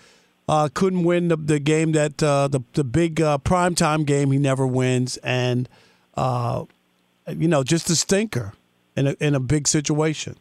Uh, 0.50 0.68
couldn't 0.74 1.04
win 1.04 1.28
the, 1.30 1.38
the 1.38 1.60
game 1.60 1.94
that 1.94 2.22
uh, 2.22 2.48
the 2.50 2.62
the 2.74 2.84
big 2.84 3.22
uh, 3.22 3.38
primetime 3.38 4.06
game. 4.06 4.32
He 4.32 4.40
never 4.40 4.68
wins, 4.68 5.18
and 5.18 5.70
you 6.18 7.48
know, 7.48 7.64
just 7.64 7.90
a 7.92 7.96
stinker 7.96 8.54
in 8.96 9.08
a 9.08 9.16
in 9.20 9.36
a 9.36 9.40
big 9.40 9.68
situation. 9.68 10.36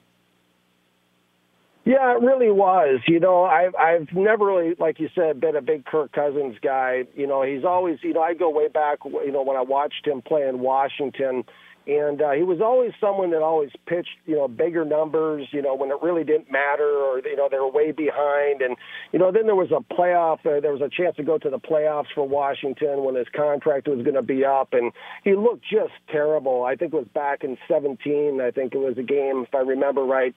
Yeah, 1.85 2.15
it 2.15 2.23
really 2.23 2.51
was. 2.51 3.01
You 3.07 3.21
know, 3.21 3.45
I've 3.45 3.75
I've 3.75 4.13
never 4.13 4.47
really, 4.47 4.75
like 4.79 5.01
you 5.01 5.09
said, 5.15 5.41
been 5.41 5.57
a 5.57 5.63
big 5.63 5.87
Kirk 5.87 6.13
Cousins 6.13 6.57
guy. 6.63 7.05
You 7.15 7.27
know, 7.27 7.43
he's 7.43 7.65
always, 7.65 7.99
you 8.03 8.13
know, 8.13 8.21
I 8.21 8.35
go 8.35 8.51
way 8.51 8.69
back. 8.69 8.99
You 9.05 9.33
know, 9.33 9.43
when 9.43 9.57
I 9.57 9.63
watched 9.63 10.07
him 10.07 10.21
play 10.21 10.47
in 10.47 10.61
Washington, 10.61 11.45
and 11.89 12.21
uh, 12.21 12.33
he 12.33 12.43
was 12.43 12.61
always 12.61 12.93
someone 13.01 13.31
that 13.31 13.41
always 13.41 13.71
pitched, 13.87 14.11
you 14.27 14.37
know, 14.37 14.47
bigger 14.47 14.85
numbers. 14.85 15.49
You 15.53 15.63
know, 15.63 15.75
when 15.75 15.91
it 15.91 15.97
really 16.03 16.23
didn't 16.23 16.53
matter, 16.53 16.85
or 16.85 17.19
you 17.21 17.35
know, 17.35 17.49
they 17.51 17.57
were 17.57 17.71
way 17.71 17.93
behind. 17.93 18.61
And 18.61 18.77
you 19.11 19.19
know, 19.19 19.33
then 19.33 19.47
there 19.47 19.57
was 19.57 19.71
a 19.73 19.81
playoff. 19.95 20.41
Uh, 20.45 20.61
there 20.61 20.73
was 20.73 20.83
a 20.83 20.91
chance 20.91 21.17
to 21.17 21.23
go 21.23 21.39
to 21.39 21.49
the 21.49 21.59
playoffs 21.59 22.13
for 22.15 22.29
Washington 22.29 23.05
when 23.05 23.15
his 23.15 23.27
contract 23.35 23.89
was 23.89 24.03
going 24.03 24.17
to 24.17 24.23
be 24.23 24.45
up, 24.45 24.69
and 24.73 24.93
he 25.25 25.35
looked 25.35 25.65
just 25.65 25.95
terrible. 26.13 26.65
I 26.65 26.77
think 26.77 26.93
it 26.93 26.97
was 26.97 27.09
back 27.15 27.43
in 27.43 27.57
17. 27.67 28.39
I 28.41 28.51
think 28.51 28.75
it 28.75 28.79
was 28.79 28.99
a 28.99 29.03
game, 29.03 29.45
if 29.49 29.55
I 29.55 29.61
remember 29.61 30.03
right 30.05 30.35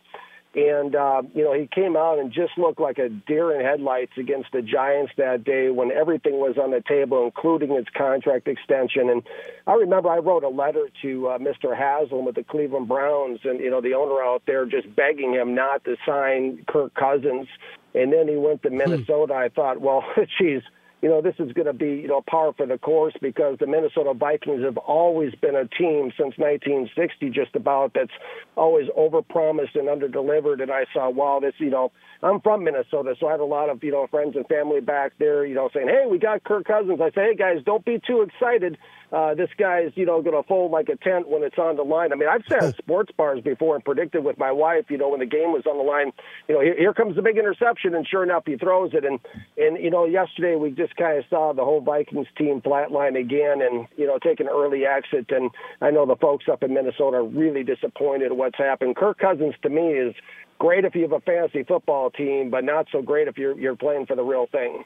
and, 0.53 0.95
uh, 0.95 1.21
you 1.33 1.45
know, 1.45 1.53
he 1.53 1.67
came 1.67 1.95
out 1.95 2.19
and 2.19 2.31
just 2.31 2.57
looked 2.57 2.81
like 2.81 2.97
a 2.97 3.07
deer 3.07 3.57
in 3.57 3.65
headlights 3.65 4.11
against 4.17 4.51
the 4.51 4.61
Giants 4.61 5.13
that 5.17 5.45
day 5.45 5.69
when 5.69 5.91
everything 5.91 6.33
was 6.33 6.57
on 6.61 6.71
the 6.71 6.83
table, 6.85 7.23
including 7.23 7.73
his 7.73 7.85
contract 7.97 8.49
extension. 8.49 9.09
And 9.09 9.23
I 9.65 9.75
remember 9.75 10.09
I 10.09 10.17
wrote 10.17 10.43
a 10.43 10.49
letter 10.49 10.89
to 11.03 11.29
uh, 11.29 11.37
Mr. 11.37 11.75
Haslam 11.75 12.25
with 12.25 12.35
the 12.35 12.43
Cleveland 12.43 12.89
Browns 12.89 13.39
and, 13.45 13.61
you 13.61 13.69
know, 13.69 13.79
the 13.79 13.93
owner 13.93 14.21
out 14.21 14.43
there 14.45 14.65
just 14.65 14.93
begging 14.93 15.33
him 15.33 15.55
not 15.55 15.85
to 15.85 15.95
sign 16.05 16.65
Kirk 16.67 16.93
Cousins. 16.95 17.47
And 17.95 18.11
then 18.11 18.27
he 18.27 18.35
went 18.35 18.61
to 18.63 18.69
hmm. 18.69 18.77
Minnesota. 18.77 19.33
I 19.33 19.47
thought, 19.47 19.79
well, 19.79 20.03
geez 20.37 20.63
you 21.01 21.09
know, 21.09 21.21
this 21.21 21.35
is 21.39 21.51
going 21.53 21.65
to 21.65 21.73
be, 21.73 22.01
you 22.01 22.07
know, 22.07 22.21
par 22.29 22.53
for 22.55 22.65
the 22.65 22.77
course 22.77 23.13
because 23.21 23.57
the 23.59 23.67
Minnesota 23.67 24.13
Vikings 24.13 24.63
have 24.63 24.77
always 24.77 25.33
been 25.35 25.55
a 25.55 25.67
team 25.67 26.11
since 26.15 26.37
1960, 26.37 27.29
just 27.31 27.55
about 27.55 27.93
that's 27.95 28.11
always 28.55 28.87
overpromised 28.97 29.75
and 29.75 29.87
underdelivered. 29.87 30.61
And 30.61 30.71
I 30.71 30.85
saw, 30.93 31.09
wow, 31.09 31.39
this, 31.39 31.53
you 31.57 31.71
know, 31.71 31.91
I'm 32.21 32.39
from 32.41 32.63
Minnesota, 32.63 33.15
so 33.19 33.27
I 33.27 33.31
had 33.31 33.39
a 33.39 33.45
lot 33.45 33.69
of, 33.69 33.83
you 33.83 33.91
know, 33.91 34.05
friends 34.11 34.35
and 34.35 34.45
family 34.47 34.79
back 34.79 35.13
there, 35.17 35.43
you 35.45 35.55
know, 35.55 35.69
saying, 35.73 35.87
hey, 35.87 36.05
we 36.09 36.19
got 36.19 36.43
Kirk 36.43 36.65
Cousins. 36.65 36.99
I 37.01 37.09
say, 37.09 37.31
hey, 37.31 37.35
guys, 37.35 37.63
don't 37.65 37.83
be 37.83 37.99
too 38.05 38.21
excited 38.21 38.77
uh, 39.11 39.33
this 39.33 39.49
guy's, 39.57 39.91
you 39.95 40.05
know, 40.05 40.21
going 40.21 40.35
to 40.35 40.47
fold 40.47 40.71
like 40.71 40.87
a 40.89 40.95
tent 40.95 41.27
when 41.27 41.43
it's 41.43 41.57
on 41.57 41.75
the 41.75 41.83
line. 41.83 42.13
I 42.13 42.15
mean, 42.15 42.29
I've 42.29 42.43
sat 42.47 42.63
at 42.63 42.77
sports 42.77 43.11
bars 43.15 43.41
before 43.41 43.75
and 43.75 43.83
predicted 43.83 44.23
with 44.23 44.37
my 44.37 44.51
wife, 44.51 44.85
you 44.89 44.97
know, 44.97 45.09
when 45.09 45.19
the 45.19 45.25
game 45.25 45.51
was 45.51 45.63
on 45.65 45.77
the 45.77 45.83
line, 45.83 46.11
you 46.47 46.55
know, 46.55 46.61
here, 46.61 46.75
here 46.77 46.93
comes 46.93 47.15
the 47.15 47.21
big 47.21 47.37
interception, 47.37 47.93
and 47.93 48.07
sure 48.07 48.23
enough, 48.23 48.43
he 48.45 48.57
throws 48.57 48.91
it. 48.93 49.03
And, 49.03 49.19
and 49.57 49.81
you 49.83 49.89
know, 49.89 50.05
yesterday 50.05 50.55
we 50.55 50.71
just 50.71 50.95
kind 50.95 51.17
of 51.17 51.25
saw 51.29 51.53
the 51.53 51.63
whole 51.63 51.81
Vikings 51.81 52.27
team 52.37 52.61
flatline 52.61 53.19
again 53.19 53.61
and, 53.61 53.87
you 53.97 54.07
know, 54.07 54.17
take 54.17 54.39
an 54.39 54.47
early 54.47 54.85
exit. 54.85 55.29
And 55.31 55.51
I 55.81 55.91
know 55.91 56.05
the 56.05 56.15
folks 56.15 56.45
up 56.49 56.63
in 56.63 56.73
Minnesota 56.73 57.17
are 57.17 57.23
really 57.23 57.63
disappointed 57.63 58.27
at 58.27 58.37
what's 58.37 58.57
happened. 58.57 58.95
Kirk 58.95 59.19
Cousins, 59.19 59.55
to 59.63 59.69
me, 59.69 59.89
is 59.89 60.15
great 60.59 60.85
if 60.85 60.95
you 60.95 61.01
have 61.01 61.11
a 61.11 61.19
fantasy 61.19 61.63
football 61.63 62.11
team, 62.11 62.49
but 62.49 62.63
not 62.63 62.87
so 62.91 63.01
great 63.01 63.27
if 63.27 63.37
you're, 63.37 63.59
you're 63.59 63.75
playing 63.75 64.05
for 64.05 64.15
the 64.15 64.23
real 64.23 64.47
thing. 64.51 64.83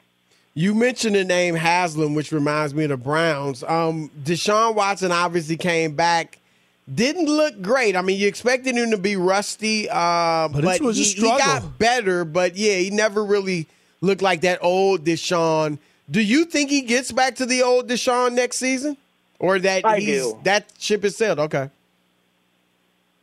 You 0.56 0.74
mentioned 0.74 1.14
the 1.14 1.22
name 1.22 1.54
Haslam, 1.54 2.14
which 2.14 2.32
reminds 2.32 2.72
me 2.72 2.84
of 2.84 2.88
the 2.88 2.96
Browns. 2.96 3.62
Um, 3.62 4.10
Deshaun 4.24 4.74
Watson 4.74 5.12
obviously 5.12 5.58
came 5.58 5.94
back. 5.94 6.38
Didn't 6.92 7.26
look 7.26 7.60
great. 7.60 7.94
I 7.94 8.00
mean, 8.00 8.18
you 8.18 8.26
expected 8.26 8.74
him 8.74 8.90
to 8.92 8.96
be 8.96 9.16
rusty, 9.16 9.86
uh, 9.90 10.48
but, 10.48 10.64
but 10.64 10.80
he, 10.94 11.02
he, 11.02 11.20
got 11.20 11.78
better. 11.78 12.24
But 12.24 12.56
yeah, 12.56 12.76
he 12.76 12.88
never 12.88 13.22
really 13.22 13.66
looked 14.00 14.22
like 14.22 14.40
that 14.40 14.60
old 14.62 15.04
Deshaun. 15.04 15.76
Do 16.10 16.22
you 16.22 16.46
think 16.46 16.70
he 16.70 16.80
gets 16.80 17.12
back 17.12 17.34
to 17.36 17.44
the 17.44 17.62
old 17.62 17.86
Deshaun 17.86 18.32
next 18.32 18.56
season, 18.56 18.96
or 19.38 19.58
that 19.58 19.84
I 19.84 19.98
he's, 19.98 20.22
do. 20.22 20.38
that 20.44 20.72
ship 20.78 21.04
is 21.04 21.18
sailed? 21.18 21.38
Okay. 21.38 21.68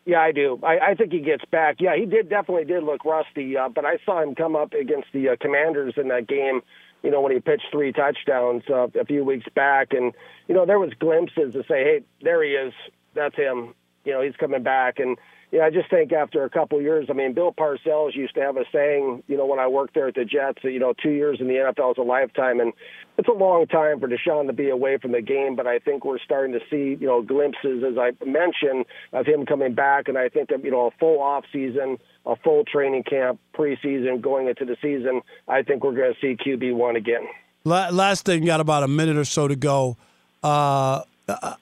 Yeah, 0.06 0.22
I 0.22 0.34
do. 0.34 0.60
I, 0.62 0.78
I 0.89 0.93
think 0.93 1.12
he 1.12 1.19
gets 1.19 1.46
back. 1.46 1.78
Yeah, 1.80 1.96
he 1.96 2.06
did 2.06 2.30
definitely 2.30 2.65
did 2.65 2.84
look 2.84 3.04
rusty, 3.06 3.58
uh, 3.58 3.69
but 3.69 3.86
I 3.86 3.98
saw 4.06 4.22
him 4.22 4.36
come 4.36 4.56
up 4.56 4.74
against 4.74 5.08
the 5.13 5.30
uh, 5.30 5.36
Commanders 5.39 5.96
in 5.98 6.10
that 6.10 6.28
game 6.28 6.62
you 7.04 7.12
know, 7.12 7.22
when 7.22 7.34
he 7.34 7.39
pitched 7.39 7.68
three 7.72 7.92
touchdowns 7.92 8.63
uh, 8.70 8.88
a 9.00 9.06
few 9.06 9.24
weeks 9.24 9.48
back. 9.54 9.94
And, 9.94 10.13
you 10.48 10.56
know, 10.56 10.66
there 10.66 10.80
was 10.80 10.94
glimpses 10.98 11.54
to 11.54 11.63
say, 11.63 11.84
hey, 11.84 12.04
there 12.22 12.42
he 12.44 12.52
is. 12.52 12.74
That's 13.13 13.36
him. 13.36 13.76
You 14.06 14.13
know, 14.13 14.22
he's 14.22 14.36
coming 14.38 14.63
back. 14.63 15.00
And, 15.00 15.18
know, 15.60 15.66
I 15.66 15.70
just 15.70 15.89
think 15.89 16.12
after 16.12 16.44
a 16.44 16.50
couple 16.50 16.78
of 16.78 16.84
years, 16.84 17.08
I 17.10 17.13
mean, 17.13 17.34
Bill 17.34 17.54
Parcells 17.54 18.16
used 18.16 18.36
to 18.36 18.42
have 18.42 18.58
a 18.58 18.66
saying, 18.72 19.24
you 19.28 19.38
know, 19.38 19.46
when 19.46 19.60
I 19.60 19.68
worked 19.68 19.94
there 19.94 20.08
at 20.08 20.16
the 20.16 20.26
Jets, 20.26 20.60
that, 20.63 20.72
you 20.72 20.80
know, 20.80 20.94
two 21.02 21.12
years 21.12 21.39
in 21.39 21.48
the 21.48 21.54
NFL 21.54 21.92
is 21.92 21.98
a 21.98 22.02
lifetime. 22.02 22.60
And 22.60 22.74
it's 23.18 23.28
a 23.28 23.34
long 23.34 23.68
time 23.68 24.00
for 24.00 24.08
Deshaun 24.08 24.48
to 24.48 24.54
be 24.54 24.70
away 24.70 24.98
from 24.98 25.12
the 25.12 25.22
game, 25.22 25.56
but 25.56 25.68
I 25.68 25.80
think 25.80 26.06
we're 26.06 26.20
starting 26.20 26.54
to 26.54 26.60
see, 26.70 27.00
you 27.00 27.08
know, 27.08 27.22
glimpses, 27.22 27.84
as 27.84 27.98
I 27.98 28.12
mentioned, 28.26 28.86
of 29.12 29.26
him 29.26 29.46
coming 29.46 29.76
back. 29.76 30.08
And 30.08 30.18
I 30.18 30.30
think, 30.30 30.50
you 30.50 30.72
know, 30.72 30.88
a 30.88 30.92
full 31.00 31.22
off 31.22 31.46
season– 31.52 31.98
a 32.26 32.36
full 32.38 32.63
training 32.63 33.04
camp, 33.04 33.39
preseason, 33.54 34.22
going 34.22 34.48
into 34.48 34.66
the 34.66 34.78
season, 34.82 35.22
I 35.48 35.62
think 35.62 35.84
we're 35.84 35.94
going 35.94 36.13
to 36.13 36.20
see 36.20 36.42
QB 36.42 36.76
one 36.76 36.96
again. 36.96 37.28
Last 37.66 38.26
thing, 38.26 38.46
got 38.46 38.60
about 38.60 38.84
a 38.84 38.88
minute 38.88 39.18
or 39.18 39.26
so 39.26 39.48
to 39.48 39.56
go. 39.56 39.98
Uh, 40.42 41.02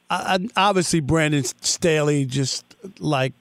obviously, 0.10 1.00
Brandon 1.00 1.44
Staley 1.44 2.26
just 2.26 2.66
like 3.00 3.34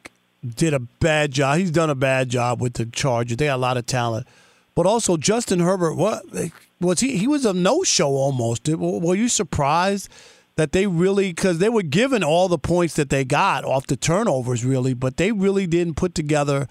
did 0.46 0.74
a 0.74 0.80
bad 0.80 1.32
job. 1.32 1.58
He's 1.58 1.70
done 1.70 1.90
a 1.90 1.94
bad 1.94 2.28
job 2.28 2.60
with 2.60 2.74
the 2.74 2.86
Chargers. 2.86 3.36
They 3.36 3.46
got 3.46 3.56
a 3.56 3.58
lot 3.58 3.76
of 3.76 3.86
talent, 3.86 4.26
but 4.74 4.86
also 4.86 5.16
Justin 5.16 5.60
Herbert. 5.60 5.94
What 5.94 6.24
was 6.80 7.00
he? 7.00 7.16
He 7.16 7.26
was 7.26 7.44
a 7.44 7.52
no-show 7.52 8.08
almost. 8.08 8.68
Were 8.68 9.14
you 9.14 9.28
surprised? 9.28 10.08
that 10.56 10.72
they 10.72 10.86
really 10.86 11.30
because 11.30 11.56
they 11.56 11.70
were 11.70 11.80
given 11.80 12.22
all 12.22 12.46
the 12.46 12.58
points 12.58 12.94
that 12.94 13.08
they 13.08 13.24
got 13.24 13.64
off 13.64 13.86
the 13.86 13.96
turnovers 13.96 14.62
really 14.62 14.92
but 14.92 15.16
they 15.16 15.32
really 15.32 15.66
didn't 15.66 15.94
put 15.94 16.14
together 16.14 16.66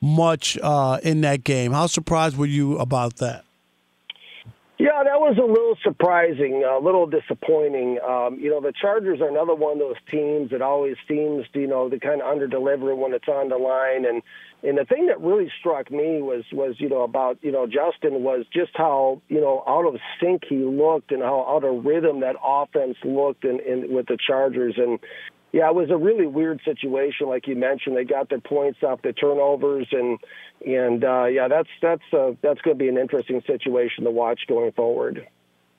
much 0.00 0.58
uh, 0.62 0.98
in 1.02 1.20
that 1.20 1.44
game. 1.44 1.72
How 1.72 1.86
surprised 1.86 2.36
were 2.36 2.46
you 2.46 2.78
about 2.78 3.16
that? 3.16 3.44
Yeah, 4.80 5.04
that 5.04 5.20
was 5.20 5.36
a 5.36 5.44
little 5.44 5.76
surprising, 5.84 6.64
a 6.64 6.82
little 6.82 7.04
disappointing. 7.06 7.98
Um, 8.00 8.40
you 8.40 8.48
know, 8.48 8.62
the 8.62 8.72
Chargers 8.72 9.20
are 9.20 9.28
another 9.28 9.54
one 9.54 9.74
of 9.74 9.78
those 9.78 10.00
teams 10.10 10.52
that 10.52 10.62
always 10.62 10.96
seems 11.06 11.44
to, 11.52 11.60
you 11.60 11.66
know, 11.66 11.90
to 11.90 12.00
kind 12.00 12.22
of 12.22 12.26
underdeliver 12.26 12.96
when 12.96 13.12
it's 13.12 13.28
on 13.28 13.50
the 13.50 13.58
line. 13.58 14.06
And 14.06 14.22
and 14.62 14.78
the 14.78 14.86
thing 14.86 15.08
that 15.08 15.20
really 15.20 15.52
struck 15.60 15.90
me 15.90 16.22
was 16.22 16.44
was 16.50 16.76
you 16.78 16.88
know 16.88 17.02
about 17.02 17.36
you 17.42 17.52
know 17.52 17.66
Justin 17.66 18.22
was 18.22 18.46
just 18.54 18.70
how 18.74 19.20
you 19.28 19.40
know 19.40 19.62
out 19.68 19.84
of 19.84 20.00
sync 20.18 20.44
he 20.48 20.56
looked 20.56 21.12
and 21.12 21.20
how 21.20 21.44
out 21.46 21.64
of 21.64 21.84
rhythm 21.84 22.20
that 22.20 22.36
offense 22.42 22.96
looked 23.04 23.44
in 23.44 23.60
with 23.90 24.06
the 24.06 24.16
Chargers. 24.16 24.76
And 24.78 24.98
yeah, 25.52 25.68
it 25.68 25.74
was 25.74 25.90
a 25.90 25.96
really 25.96 26.26
weird 26.26 26.60
situation, 26.64 27.26
like 27.26 27.46
you 27.48 27.56
mentioned. 27.56 27.96
They 27.96 28.04
got 28.04 28.28
their 28.28 28.40
points 28.40 28.82
off 28.82 29.02
the 29.02 29.12
turnovers, 29.12 29.88
and 29.90 30.18
and 30.64 31.04
uh, 31.04 31.24
yeah, 31.24 31.48
that's 31.48 31.68
that's 31.82 32.02
uh, 32.12 32.32
that's 32.40 32.60
going 32.60 32.76
to 32.76 32.82
be 32.82 32.88
an 32.88 32.96
interesting 32.96 33.42
situation 33.46 34.04
to 34.04 34.10
watch 34.10 34.40
going 34.48 34.72
forward. 34.72 35.26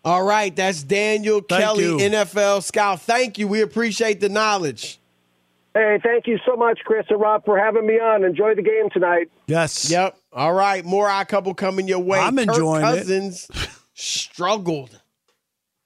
All 0.03 0.24
right, 0.24 0.53
that's 0.53 0.84
Daniel 0.84 1.41
thank 1.41 1.61
Kelly, 1.61 1.84
you. 1.84 1.97
NFL 1.97 2.63
scout. 2.63 3.01
Thank 3.01 3.38
you. 3.38 3.47
We 3.47 3.61
appreciate 3.61 4.19
the 4.19 4.30
knowledge. 4.30 4.99
Hey, 5.74 5.99
thank 6.03 6.28
you 6.28 6.38
so 6.45 6.57
much, 6.57 6.80
Chris 6.84 7.05
and 7.09 7.22
Rob, 7.22 7.45
for 7.45 7.57
having 7.57 7.86
me 7.86 7.93
on. 7.93 8.26
Enjoy 8.26 8.55
the 8.55 8.61
game 8.61 8.89
tonight. 8.91 9.30
Yes. 9.47 9.89
Yep. 9.89 10.17
All 10.34 10.53
right, 10.53 10.84
more 10.84 11.07
odd 11.07 11.30
couple 11.30 11.53
coming 11.53 11.88
your 11.88 11.99
way. 11.99 12.19
I'm 12.19 12.36
Kirk 12.36 12.49
enjoying 12.49 12.84
it. 12.84 12.97
Cousins 12.97 13.47
struggled. 13.93 15.01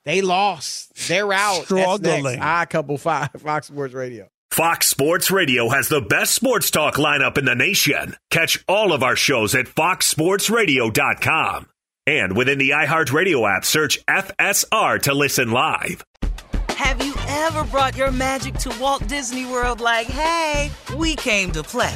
They 0.06 0.22
lost. 0.22 0.94
They're 1.08 1.32
out. 1.34 1.66
That's 1.66 1.66
Struggling. 1.66 2.24
next. 2.24 2.42
Odd 2.42 2.70
couple 2.70 2.98
five. 2.98 3.30
Fox 3.40 3.68
Sports 3.68 3.94
Radio. 3.94 4.28
Fox 4.52 4.88
Sports 4.88 5.32
Radio 5.32 5.68
has 5.70 5.90
the 5.90 6.00
best 6.00 6.34
sports 6.34 6.72
talk 6.72 6.96
lineup 6.96 7.38
in 7.38 7.44
the 7.46 7.56
nation. 7.56 8.16
Catch 8.32 8.64
all 8.70 8.94
of 8.94 9.04
our 9.04 9.18
shows 9.18 9.54
at 9.54 9.66
foxsportsradio.com. 9.66 11.68
And 12.08 12.38
within 12.38 12.58
the 12.60 12.70
iHeartRadio 12.70 13.58
app, 13.58 13.66
search 13.66 14.00
FSR 14.06 15.02
to 15.02 15.14
listen 15.14 15.52
live. 15.52 16.06
Have 16.70 17.04
you 17.04 17.14
ever 17.28 17.64
brought 17.66 17.98
your 17.98 18.12
magic 18.12 18.54
to 18.60 18.74
Walt 18.80 19.06
Disney 19.08 19.46
World 19.46 19.82
like, 19.82 20.08
hey, 20.08 20.70
we 20.96 21.16
came 21.16 21.52
to 21.54 21.64
play? 21.64 21.96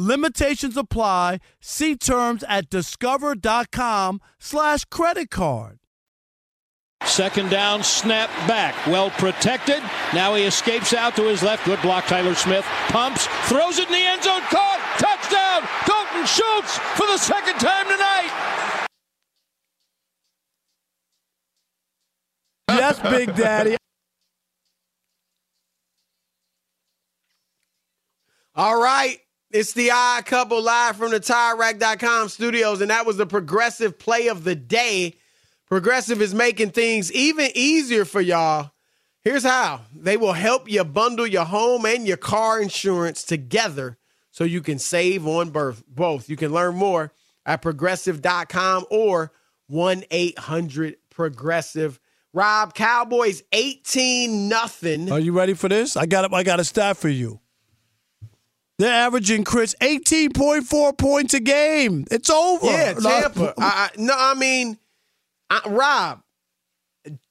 Limitations 0.00 0.78
apply. 0.78 1.40
See 1.60 1.94
terms 1.94 2.42
at 2.48 2.70
discover.com 2.70 4.22
slash 4.38 4.86
credit 4.86 5.28
card. 5.28 5.78
Second 7.04 7.50
down, 7.50 7.82
snap 7.82 8.30
back. 8.48 8.74
Well 8.86 9.10
protected. 9.10 9.82
Now 10.14 10.34
he 10.36 10.44
escapes 10.44 10.94
out 10.94 11.16
to 11.16 11.24
his 11.24 11.42
left. 11.42 11.66
Good 11.66 11.82
block, 11.82 12.06
Tyler 12.06 12.34
Smith. 12.34 12.64
Pumps, 12.88 13.26
throws 13.44 13.78
it 13.78 13.88
in 13.88 13.92
the 13.92 13.98
end 13.98 14.22
zone. 14.22 14.40
Caught. 14.40 14.80
Touchdown. 14.96 15.68
Dalton 15.86 16.24
Schultz 16.24 16.78
for 16.96 17.06
the 17.06 17.18
second 17.18 17.58
time 17.58 17.84
tonight. 17.84 18.30
Yes, 22.70 22.98
Big 23.00 23.36
Daddy. 23.36 23.76
All 28.54 28.80
right. 28.80 29.20
It's 29.50 29.72
the 29.72 29.90
odd 29.90 30.26
couple 30.26 30.62
live 30.62 30.96
from 30.96 31.10
the 31.10 31.18
TireRack.com 31.18 32.28
studios, 32.28 32.80
and 32.80 32.90
that 32.90 33.04
was 33.04 33.16
the 33.16 33.26
progressive 33.26 33.98
play 33.98 34.28
of 34.28 34.44
the 34.44 34.54
day. 34.54 35.16
Progressive 35.66 36.22
is 36.22 36.32
making 36.32 36.70
things 36.70 37.12
even 37.12 37.50
easier 37.56 38.04
for 38.04 38.20
y'all. 38.20 38.70
Here's 39.22 39.42
how 39.42 39.80
they 39.94 40.16
will 40.16 40.34
help 40.34 40.70
you 40.70 40.84
bundle 40.84 41.26
your 41.26 41.44
home 41.44 41.84
and 41.84 42.06
your 42.06 42.16
car 42.16 42.60
insurance 42.60 43.24
together 43.24 43.98
so 44.30 44.44
you 44.44 44.60
can 44.60 44.78
save 44.78 45.26
on 45.26 45.50
birth, 45.50 45.82
both. 45.88 46.28
You 46.28 46.36
can 46.36 46.52
learn 46.52 46.76
more 46.76 47.12
at 47.44 47.60
progressive.com 47.60 48.86
or 48.88 49.32
1 49.66 50.04
800 50.10 50.96
Progressive. 51.10 51.98
Rob, 52.32 52.74
Cowboys 52.74 53.42
18 53.52 54.48
nothing. 54.48 55.10
Are 55.10 55.18
you 55.18 55.32
ready 55.32 55.54
for 55.54 55.68
this? 55.68 55.96
I 55.96 56.06
got 56.06 56.32
I 56.32 56.44
got 56.44 56.60
a 56.60 56.64
stat 56.64 56.96
for 56.96 57.08
you. 57.08 57.40
They're 58.80 58.90
averaging 58.90 59.44
Chris 59.44 59.76
18.4 59.82 60.96
points 60.96 61.34
a 61.34 61.40
game. 61.40 62.06
It's 62.10 62.30
over. 62.30 62.64
Yeah, 62.64 62.94
Tampa. 62.94 63.52
I, 63.58 63.62
I, 63.62 63.90
no, 63.98 64.14
I 64.16 64.32
mean, 64.32 64.78
I, 65.50 65.60
Rob, 65.68 66.22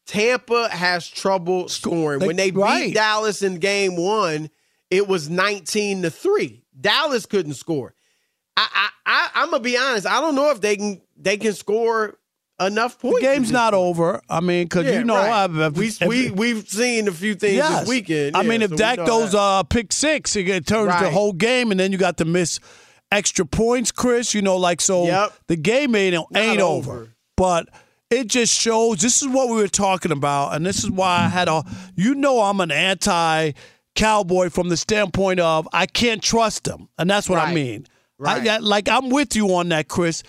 Tampa 0.05 0.69
has 0.69 1.07
trouble 1.07 1.67
scoring. 1.67 2.19
When 2.19 2.35
they 2.35 2.51
beat 2.51 2.59
right. 2.59 2.93
Dallas 2.93 3.41
in 3.41 3.57
game 3.57 3.95
one, 3.95 4.51
it 4.91 5.07
was 5.07 5.27
19 5.27 6.03
to 6.03 6.11
3. 6.11 6.61
Dallas 6.79 7.25
couldn't 7.25 7.55
score. 7.55 7.95
I, 8.55 8.67
I, 8.71 8.89
I 9.07 9.29
I'm 9.41 9.49
gonna 9.49 9.63
be 9.63 9.75
honest. 9.75 10.05
I 10.05 10.21
don't 10.21 10.35
know 10.35 10.51
if 10.51 10.61
they 10.61 10.77
can 10.77 11.01
they 11.17 11.37
can 11.37 11.53
score 11.53 12.18
enough 12.59 12.99
points. 12.99 13.19
The 13.19 13.25
game's 13.25 13.51
not 13.51 13.73
over. 13.73 14.21
I 14.29 14.39
mean, 14.41 14.65
because 14.65 14.85
Yeah, 14.85 14.99
you 14.99 15.03
know, 15.03 15.15
right. 15.15 15.43
I've, 15.45 15.59
I've- 15.59 15.79
we 15.79 15.87
if- 15.87 16.01
we 16.01 16.31
we've 16.31 16.67
seen 16.69 17.07
a 17.07 17.11
few 17.11 17.35
things 17.35 17.55
Yes. 17.55 17.81
this 17.81 17.89
weekend. 17.89 18.35
I 18.35 18.41
Yeah, 18.41 18.49
mean, 18.49 18.61
if 18.61 18.71
so 18.71 18.75
Dak 18.77 18.97
goes 18.97 19.33
uh, 19.35 19.63
pick 19.63 19.91
six, 19.93 20.35
it 20.35 20.67
turns 20.67 20.99
the 21.01 21.09
whole 21.09 21.33
game, 21.33 21.71
and 21.71 21.79
then 21.79 21.91
you 21.91 21.97
got 21.97 22.17
to 22.17 22.25
miss 22.25 22.59
extra 23.11 23.45
points, 23.45 23.91
Chris. 23.91 24.33
You 24.33 24.41
know, 24.41 24.57
like 24.57 24.81
so, 24.81 25.05
Yep. 25.05 25.33
the 25.47 25.55
game 25.55 25.95
ain't 25.95 26.15
ain't 26.35 26.59
over. 26.61 26.91
over. 26.91 27.09
But 27.37 27.69
it 28.09 28.27
just 28.27 28.53
shows. 28.59 28.97
This 28.99 29.21
is 29.21 29.27
what 29.27 29.49
we 29.49 29.55
were 29.55 29.67
talking 29.67 30.11
about, 30.11 30.53
and 30.55 30.65
this 30.65 30.83
is 30.83 30.89
why 30.91 31.19
I 31.25 31.27
had 31.29 31.47
a. 31.47 31.63
You 31.95 32.15
know, 32.15 32.41
I'm 32.41 32.59
an 32.59 32.71
anti 32.71 33.51
cowboy 33.95 34.49
from 34.49 34.69
the 34.69 34.77
standpoint 34.77 35.39
of 35.39 35.67
I 35.73 35.85
can't 35.85 36.21
trust 36.21 36.63
them, 36.65 36.89
and 36.97 37.09
that's 37.09 37.29
what 37.29 37.39
I 37.39 37.53
mean. 37.53 37.87
Right. 38.17 38.45
I, 38.47 38.55
I- 38.55 38.59
like 38.59 38.89
I'm 38.89 39.09
with 39.09 39.35
you 39.35 39.55
on 39.55 39.69
that, 39.69 39.87
Chris. 39.87 40.23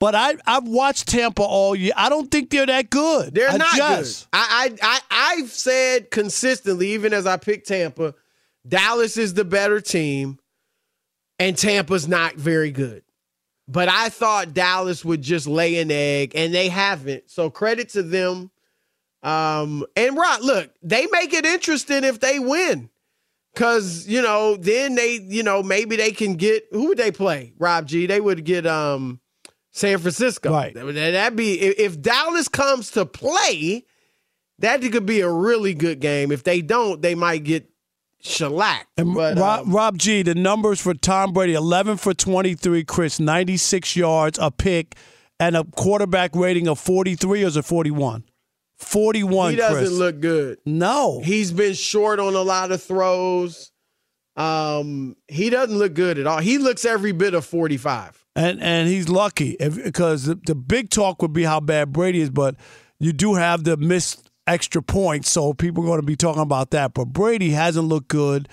But 0.00 0.14
I 0.14 0.34
I've 0.46 0.66
watched 0.66 1.08
Tampa 1.08 1.42
all 1.42 1.76
year. 1.76 1.92
I 1.94 2.08
don't 2.08 2.30
think 2.30 2.48
they're 2.48 2.66
that 2.66 2.88
good. 2.88 3.34
They're 3.34 3.50
I 3.50 3.56
not 3.58 3.76
just, 3.76 4.30
good. 4.30 4.38
I, 4.38 4.70
I 4.82 5.00
I 5.10 5.34
I've 5.38 5.50
said 5.50 6.10
consistently, 6.10 6.92
even 6.92 7.12
as 7.12 7.26
I 7.26 7.36
picked 7.36 7.68
Tampa, 7.68 8.14
Dallas 8.66 9.18
is 9.18 9.34
the 9.34 9.44
better 9.44 9.78
team, 9.80 10.38
and 11.38 11.56
Tampa's 11.56 12.08
not 12.08 12.34
very 12.36 12.70
good. 12.70 13.02
But 13.68 13.88
I 13.88 14.08
thought 14.08 14.54
Dallas 14.54 15.04
would 15.04 15.20
just 15.20 15.46
lay 15.46 15.78
an 15.78 15.90
egg, 15.90 16.32
and 16.34 16.52
they 16.52 16.68
haven't. 16.70 17.30
So 17.30 17.50
credit 17.50 17.90
to 17.90 18.02
them. 18.02 18.50
Um, 19.22 19.84
and 19.96 20.16
Rod, 20.16 20.40
look, 20.42 20.70
they 20.82 21.06
make 21.12 21.34
it 21.34 21.44
interesting 21.44 22.04
if 22.04 22.20
they 22.20 22.38
win. 22.38 22.88
Cause, 23.54 24.06
you 24.06 24.22
know, 24.22 24.56
then 24.56 24.94
they, 24.94 25.14
you 25.16 25.42
know, 25.42 25.62
maybe 25.62 25.96
they 25.96 26.12
can 26.12 26.36
get 26.36 26.64
who 26.70 26.88
would 26.88 26.98
they 26.98 27.10
play? 27.10 27.52
Rob 27.58 27.86
G. 27.86 28.06
They 28.06 28.20
would 28.20 28.44
get 28.44 28.66
um 28.66 29.20
San 29.72 29.98
Francisco. 29.98 30.50
Right. 30.52 30.74
That 30.74 30.84
would 30.84 31.36
be 31.36 31.60
if, 31.60 32.00
Dallas 32.00 32.48
comes 32.48 32.90
to 32.92 33.06
play, 33.06 33.84
that 34.58 34.80
could 34.82 35.06
be 35.06 35.20
a 35.20 35.30
really 35.30 35.74
good 35.74 36.00
game. 36.00 36.32
If 36.32 36.42
they 36.42 36.60
don't, 36.60 37.00
they 37.00 37.14
might 37.14 37.44
get 37.44 37.70
shellacked. 38.20 38.88
And 38.96 39.14
But, 39.14 39.38
Rob, 39.38 39.66
um, 39.66 39.72
Rob 39.72 39.98
G, 39.98 40.22
the 40.22 40.34
numbers 40.34 40.80
for 40.80 40.94
Tom 40.94 41.32
Brady 41.32 41.54
11 41.54 41.96
for 41.98 42.14
23, 42.14 42.84
Chris, 42.84 43.20
96 43.20 43.96
yards, 43.96 44.38
a 44.40 44.50
pick, 44.50 44.96
and 45.38 45.56
a 45.56 45.64
quarterback 45.64 46.34
rating 46.34 46.68
of 46.68 46.78
43 46.78 47.44
or 47.44 47.46
is 47.46 47.56
it 47.56 47.64
41? 47.64 48.24
41, 48.76 49.50
he 49.50 49.56
doesn't 49.56 49.78
Chris. 49.78 49.92
look 49.92 50.20
good. 50.20 50.58
No. 50.64 51.20
He's 51.22 51.52
been 51.52 51.74
short 51.74 52.18
on 52.18 52.34
a 52.34 52.40
lot 52.40 52.72
of 52.72 52.82
throws. 52.82 53.72
Um, 54.36 55.16
he 55.28 55.50
doesn't 55.50 55.76
look 55.76 55.92
good 55.92 56.18
at 56.18 56.26
all. 56.26 56.38
He 56.38 56.56
looks 56.58 56.84
every 56.84 57.12
bit 57.12 57.34
of 57.34 57.44
45. 57.44 58.19
And 58.36 58.62
and 58.62 58.88
he's 58.88 59.08
lucky 59.08 59.56
because 59.58 60.24
the, 60.24 60.36
the 60.46 60.54
big 60.54 60.90
talk 60.90 61.20
would 61.20 61.32
be 61.32 61.42
how 61.42 61.60
bad 61.60 61.92
Brady 61.92 62.20
is, 62.20 62.30
but 62.30 62.54
you 62.98 63.12
do 63.12 63.34
have 63.34 63.64
the 63.64 63.76
missed 63.76 64.30
extra 64.46 64.82
points, 64.82 65.30
so 65.30 65.52
people 65.52 65.84
are 65.84 65.86
going 65.86 66.00
to 66.00 66.06
be 66.06 66.16
talking 66.16 66.42
about 66.42 66.70
that. 66.70 66.94
But 66.94 67.06
Brady 67.06 67.50
hasn't 67.50 67.86
looked 67.88 68.08
good, 68.08 68.48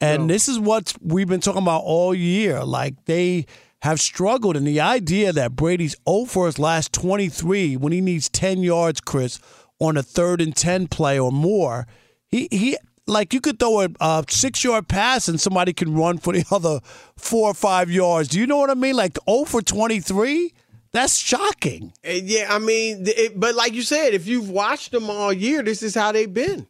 and 0.00 0.30
this 0.30 0.48
is 0.48 0.58
what 0.58 0.94
we've 1.02 1.28
been 1.28 1.40
talking 1.40 1.62
about 1.62 1.82
all 1.84 2.14
year. 2.14 2.64
Like 2.64 3.04
they 3.04 3.46
have 3.82 4.00
struggled, 4.00 4.56
and 4.56 4.66
the 4.66 4.80
idea 4.80 5.32
that 5.32 5.56
Brady's 5.56 5.96
0 6.08 6.24
for 6.24 6.46
his 6.46 6.58
last 6.58 6.92
23 6.94 7.76
when 7.76 7.92
he 7.92 8.00
needs 8.00 8.28
10 8.28 8.62
yards, 8.62 9.00
Chris, 9.00 9.40
on 9.78 9.96
a 9.96 10.02
third 10.02 10.40
and 10.40 10.56
10 10.56 10.88
play 10.88 11.18
or 11.18 11.30
more, 11.32 11.86
he 12.28 12.48
he 12.50 12.76
like 13.08 13.32
you 13.32 13.40
could 13.40 13.58
throw 13.58 13.82
a, 13.82 13.88
a 14.00 14.24
six 14.28 14.62
yard 14.62 14.88
pass 14.88 15.28
and 15.28 15.40
somebody 15.40 15.72
can 15.72 15.94
run 15.94 16.18
for 16.18 16.32
the 16.32 16.44
other 16.50 16.80
four 17.16 17.50
or 17.50 17.54
five 17.54 17.90
yards. 17.90 18.28
Do 18.28 18.38
you 18.38 18.46
know 18.46 18.58
what 18.58 18.70
I 18.70 18.74
mean? 18.74 18.96
Like 18.96 19.18
0 19.28 19.44
for 19.44 19.62
23? 19.62 20.52
That's 20.92 21.16
shocking. 21.18 21.92
And 22.02 22.26
yeah, 22.28 22.46
I 22.50 22.58
mean, 22.58 23.04
it, 23.06 23.38
but 23.38 23.54
like 23.54 23.74
you 23.74 23.82
said, 23.82 24.14
if 24.14 24.26
you've 24.26 24.50
watched 24.50 24.92
them 24.92 25.10
all 25.10 25.32
year, 25.32 25.62
this 25.62 25.82
is 25.82 25.94
how 25.94 26.12
they've 26.12 26.32
been. 26.32 26.66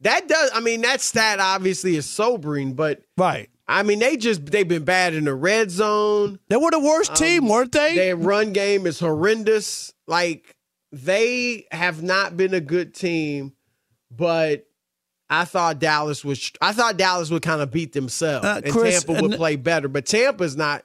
That 0.00 0.28
does, 0.28 0.50
I 0.54 0.60
mean, 0.60 0.82
that 0.82 1.00
stat 1.00 1.40
obviously 1.40 1.96
is 1.96 2.06
sobering, 2.06 2.74
but 2.74 3.02
right. 3.16 3.50
I 3.66 3.82
mean, 3.82 3.98
they 3.98 4.16
just 4.16 4.46
they've 4.46 4.66
been 4.66 4.84
bad 4.84 5.12
in 5.12 5.24
the 5.24 5.34
red 5.34 5.70
zone. 5.70 6.38
They 6.48 6.56
were 6.56 6.70
the 6.70 6.78
worst 6.78 7.10
um, 7.10 7.16
team, 7.16 7.48
weren't 7.48 7.72
they? 7.72 7.96
Their 7.96 8.16
run 8.16 8.52
game 8.52 8.86
is 8.86 9.00
horrendous. 9.00 9.92
Like 10.06 10.56
they 10.92 11.66
have 11.70 12.02
not 12.02 12.36
been 12.36 12.54
a 12.54 12.60
good 12.60 12.94
team, 12.94 13.54
but 14.10 14.66
I 15.30 15.44
thought 15.44 15.78
Dallas 15.78 16.24
was. 16.24 16.50
I 16.60 16.72
thought 16.72 16.96
Dallas 16.96 17.30
would 17.30 17.42
kind 17.42 17.60
of 17.60 17.70
beat 17.70 17.92
themselves, 17.92 18.46
Uh, 18.46 18.60
and 18.64 18.72
Chris, 18.72 19.04
Tampa 19.04 19.22
would 19.22 19.32
play 19.32 19.56
better. 19.56 19.88
But 19.88 20.06
Tampa's 20.06 20.56
not. 20.56 20.84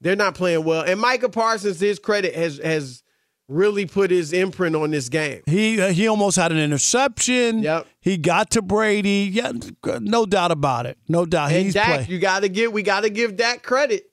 They're 0.00 0.16
not 0.16 0.34
playing 0.34 0.64
well. 0.64 0.82
And 0.82 0.98
Micah 1.00 1.28
Parsons, 1.28 1.78
his 1.78 1.98
credit, 1.98 2.34
has 2.34 2.58
has 2.58 3.02
really 3.48 3.84
put 3.84 4.10
his 4.10 4.32
imprint 4.32 4.74
on 4.74 4.90
this 4.92 5.08
game. 5.10 5.42
He 5.46 5.80
uh, 5.80 5.88
he 5.92 6.08
almost 6.08 6.36
had 6.36 6.52
an 6.52 6.58
interception. 6.58 7.62
Yep. 7.62 7.86
He 8.00 8.16
got 8.16 8.50
to 8.52 8.62
Brady. 8.62 9.28
Yeah, 9.32 9.52
no 10.00 10.24
doubt 10.26 10.50
about 10.52 10.86
it. 10.86 10.96
No 11.08 11.26
doubt. 11.26 11.52
And 11.52 11.64
He's 11.66 11.74
Dak, 11.74 11.86
playing. 11.86 12.10
you 12.10 12.18
got 12.18 12.40
to 12.40 12.48
give 12.48 12.72
we 12.72 12.82
got 12.82 13.00
to 13.02 13.10
give 13.10 13.36
Dak 13.36 13.62
credit. 13.62 14.04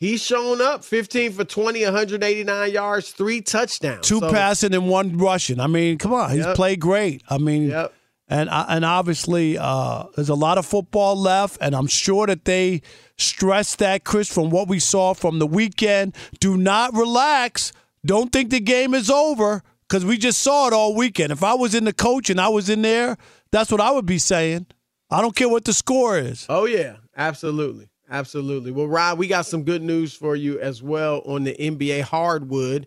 He's 0.00 0.22
shown 0.22 0.60
up 0.62 0.84
15 0.84 1.32
for 1.32 1.44
20, 1.44 1.82
189 1.82 2.70
yards, 2.72 3.10
three 3.10 3.40
touchdowns. 3.40 4.06
Two 4.06 4.20
So- 4.20 4.30
passing 4.30 4.72
and 4.74 4.88
one 4.88 5.18
rushing. 5.18 5.58
I 5.58 5.66
mean, 5.66 5.98
come 5.98 6.12
on, 6.12 6.30
he's 6.30 6.44
Yep. 6.44 6.54
played 6.54 6.80
great. 6.80 7.22
I 7.28 7.38
mean, 7.38 7.70
Yep. 7.70 7.92
And 8.28 8.48
and 8.50 8.84
obviously 8.84 9.56
uh, 9.58 10.04
there's 10.14 10.28
a 10.28 10.34
lot 10.34 10.58
of 10.58 10.66
football 10.66 11.16
left, 11.16 11.58
and 11.60 11.74
I'm 11.74 11.86
sure 11.86 12.26
that 12.26 12.44
they 12.44 12.82
stress 13.16 13.76
that, 13.76 14.04
Chris, 14.04 14.32
from 14.32 14.50
what 14.50 14.68
we 14.68 14.78
saw 14.78 15.14
from 15.14 15.38
the 15.38 15.46
weekend. 15.46 16.14
Do 16.40 16.56
not 16.56 16.94
relax. 16.94 17.72
Don't 18.04 18.32
think 18.32 18.50
the 18.50 18.60
game 18.60 18.94
is 18.94 19.10
over 19.10 19.62
because 19.88 20.04
we 20.04 20.18
just 20.18 20.40
saw 20.40 20.68
it 20.68 20.72
all 20.72 20.94
weekend. 20.94 21.32
If 21.32 21.42
I 21.42 21.54
was 21.54 21.74
in 21.74 21.84
the 21.84 21.92
coach 21.92 22.30
and 22.30 22.40
I 22.40 22.48
was 22.48 22.68
in 22.68 22.82
there, 22.82 23.16
that's 23.50 23.72
what 23.72 23.80
I 23.80 23.90
would 23.90 24.06
be 24.06 24.18
saying. 24.18 24.66
I 25.10 25.22
don't 25.22 25.34
care 25.34 25.48
what 25.48 25.64
the 25.64 25.72
score 25.72 26.18
is. 26.18 26.44
Oh 26.48 26.66
yeah, 26.66 26.96
absolutely, 27.16 27.88
absolutely. 28.10 28.72
Well, 28.72 28.86
Rob, 28.88 29.18
we 29.18 29.26
got 29.26 29.46
some 29.46 29.64
good 29.64 29.82
news 29.82 30.12
for 30.12 30.36
you 30.36 30.60
as 30.60 30.82
well 30.82 31.22
on 31.24 31.44
the 31.44 31.56
NBA 31.58 32.02
hardwood. 32.02 32.86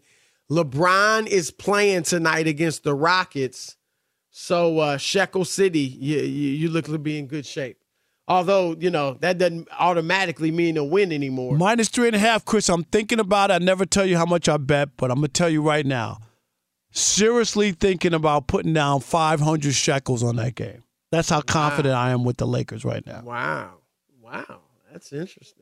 LeBron 0.52 1.28
is 1.28 1.50
playing 1.50 2.04
tonight 2.04 2.46
against 2.46 2.84
the 2.84 2.94
Rockets, 2.94 3.78
so 4.32 4.80
uh, 4.80 4.98
Shekel 4.98 5.46
City, 5.46 5.80
you, 5.80 6.18
you 6.20 6.50
you 6.52 6.70
look 6.70 6.86
to 6.86 6.98
be 6.98 7.20
in 7.20 7.28
good 7.28 7.46
shape. 7.46 7.78
Although 8.28 8.78
you 8.80 8.90
know 8.90 9.18
that 9.20 9.38
doesn't 9.38 9.68
automatically 9.78 10.52
mean 10.52 10.78
a 10.78 10.84
win 10.84 11.12
anymore. 11.12 11.58
Minus 11.58 11.90
three 11.90 12.08
and 12.08 12.16
a 12.16 12.20
half, 12.20 12.46
Chris. 12.46 12.70
I'm 12.70 12.86
thinking 12.86 13.20
about 13.20 13.52
it. 13.52 13.56
I 13.56 13.58
never 13.58 13.86
tell 13.86 14.06
you 14.06 14.18
how 14.18 14.26
much 14.26 14.48
I 14.48 14.56
bet, 14.56 14.96
but 14.96 15.12
I'm 15.12 15.18
gonna 15.18 15.28
tell 15.28 15.50
you 15.50 15.62
right 15.62 15.86
now. 15.86 16.20
Seriously 16.92 17.72
thinking 17.72 18.14
about 18.14 18.48
putting 18.48 18.74
down 18.74 19.00
500 19.00 19.74
shekels 19.74 20.24
on 20.24 20.36
that 20.38 20.56
game. 20.56 20.84
That's 21.10 21.30
how 21.30 21.42
confident 21.42 21.96
I 21.96 22.12
am 22.12 22.24
with 22.24 22.38
the 22.38 22.48
Lakers 22.48 22.84
right 22.84 23.06
now. 23.06 23.22
Wow, 23.24 23.72
wow, 24.22 24.62
that's 24.92 25.12
interesting. 25.12 25.61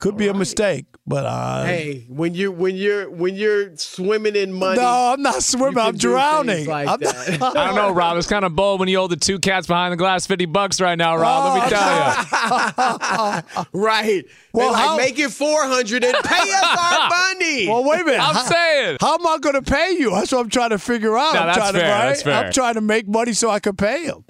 Could 0.00 0.16
be 0.16 0.28
a 0.28 0.34
mistake, 0.34 0.86
but 1.08 1.26
uh, 1.26 1.64
hey, 1.64 2.06
when 2.08 2.32
you 2.32 2.52
when 2.52 2.76
you're 2.76 3.10
when 3.10 3.34
you're 3.34 3.76
swimming 3.76 4.36
in 4.36 4.52
money, 4.52 4.78
No, 4.78 4.86
I'm 5.12 5.22
not 5.22 5.42
swimming. 5.42 5.76
I'm 5.76 5.96
drowning. 5.96 6.54
things 6.54 6.68
Like 6.68 6.86
I'm 6.88 7.00
that. 7.00 7.42
I 7.56 7.66
don't 7.66 7.74
know, 7.74 7.90
Rob. 7.90 8.16
It's 8.16 8.28
kind 8.28 8.44
of 8.44 8.54
bold 8.54 8.78
when 8.78 8.88
you 8.88 8.98
hold 8.98 9.10
the 9.10 9.16
two 9.16 9.40
cats 9.40 9.66
behind 9.66 9.92
the 9.92 9.96
glass, 9.96 10.24
fifty 10.24 10.46
bucks 10.46 10.80
right 10.80 10.96
now, 10.96 11.16
Rob. 11.16 11.54
Let 11.58 11.64
me 11.64 11.70
tell 11.76 13.42
you. 13.64 13.70
right. 13.80 14.24
Well, 14.52 14.66
Well, 14.66 14.72
like 14.72 14.84
how- 14.84 14.96
make 14.98 15.18
it 15.18 15.30
four 15.32 15.64
hundred 15.66 16.04
and 16.04 16.14
pay 16.22 16.52
us 16.52 16.62
our 16.78 17.08
money. 17.08 17.68
Well, 17.68 17.82
wait 17.82 18.00
a 18.02 18.04
minute. 18.04 18.20
I'm 18.20 18.36
How- 18.36 18.42
saying. 18.44 18.98
How 19.00 19.14
am 19.14 19.26
I 19.26 19.38
going 19.38 19.56
to 19.56 19.62
pay 19.62 19.96
you? 19.98 20.10
That's 20.10 20.30
what 20.30 20.42
I'm 20.42 20.48
trying 20.48 20.70
to 20.70 20.78
figure 20.78 21.18
out. 21.18 21.34
No, 21.34 21.40
I'm 21.40 21.46
that's 21.46 21.58
trying 21.58 21.72
to, 21.72 21.78
fair. 21.80 21.90
right? 21.92 22.06
That's 22.06 22.22
fair. 22.22 22.44
I'm 22.44 22.52
trying 22.52 22.74
to 22.74 22.80
make 22.82 23.08
money 23.08 23.32
so 23.32 23.50
I 23.50 23.58
can 23.58 23.74
pay 23.74 24.04
him. 24.04 24.24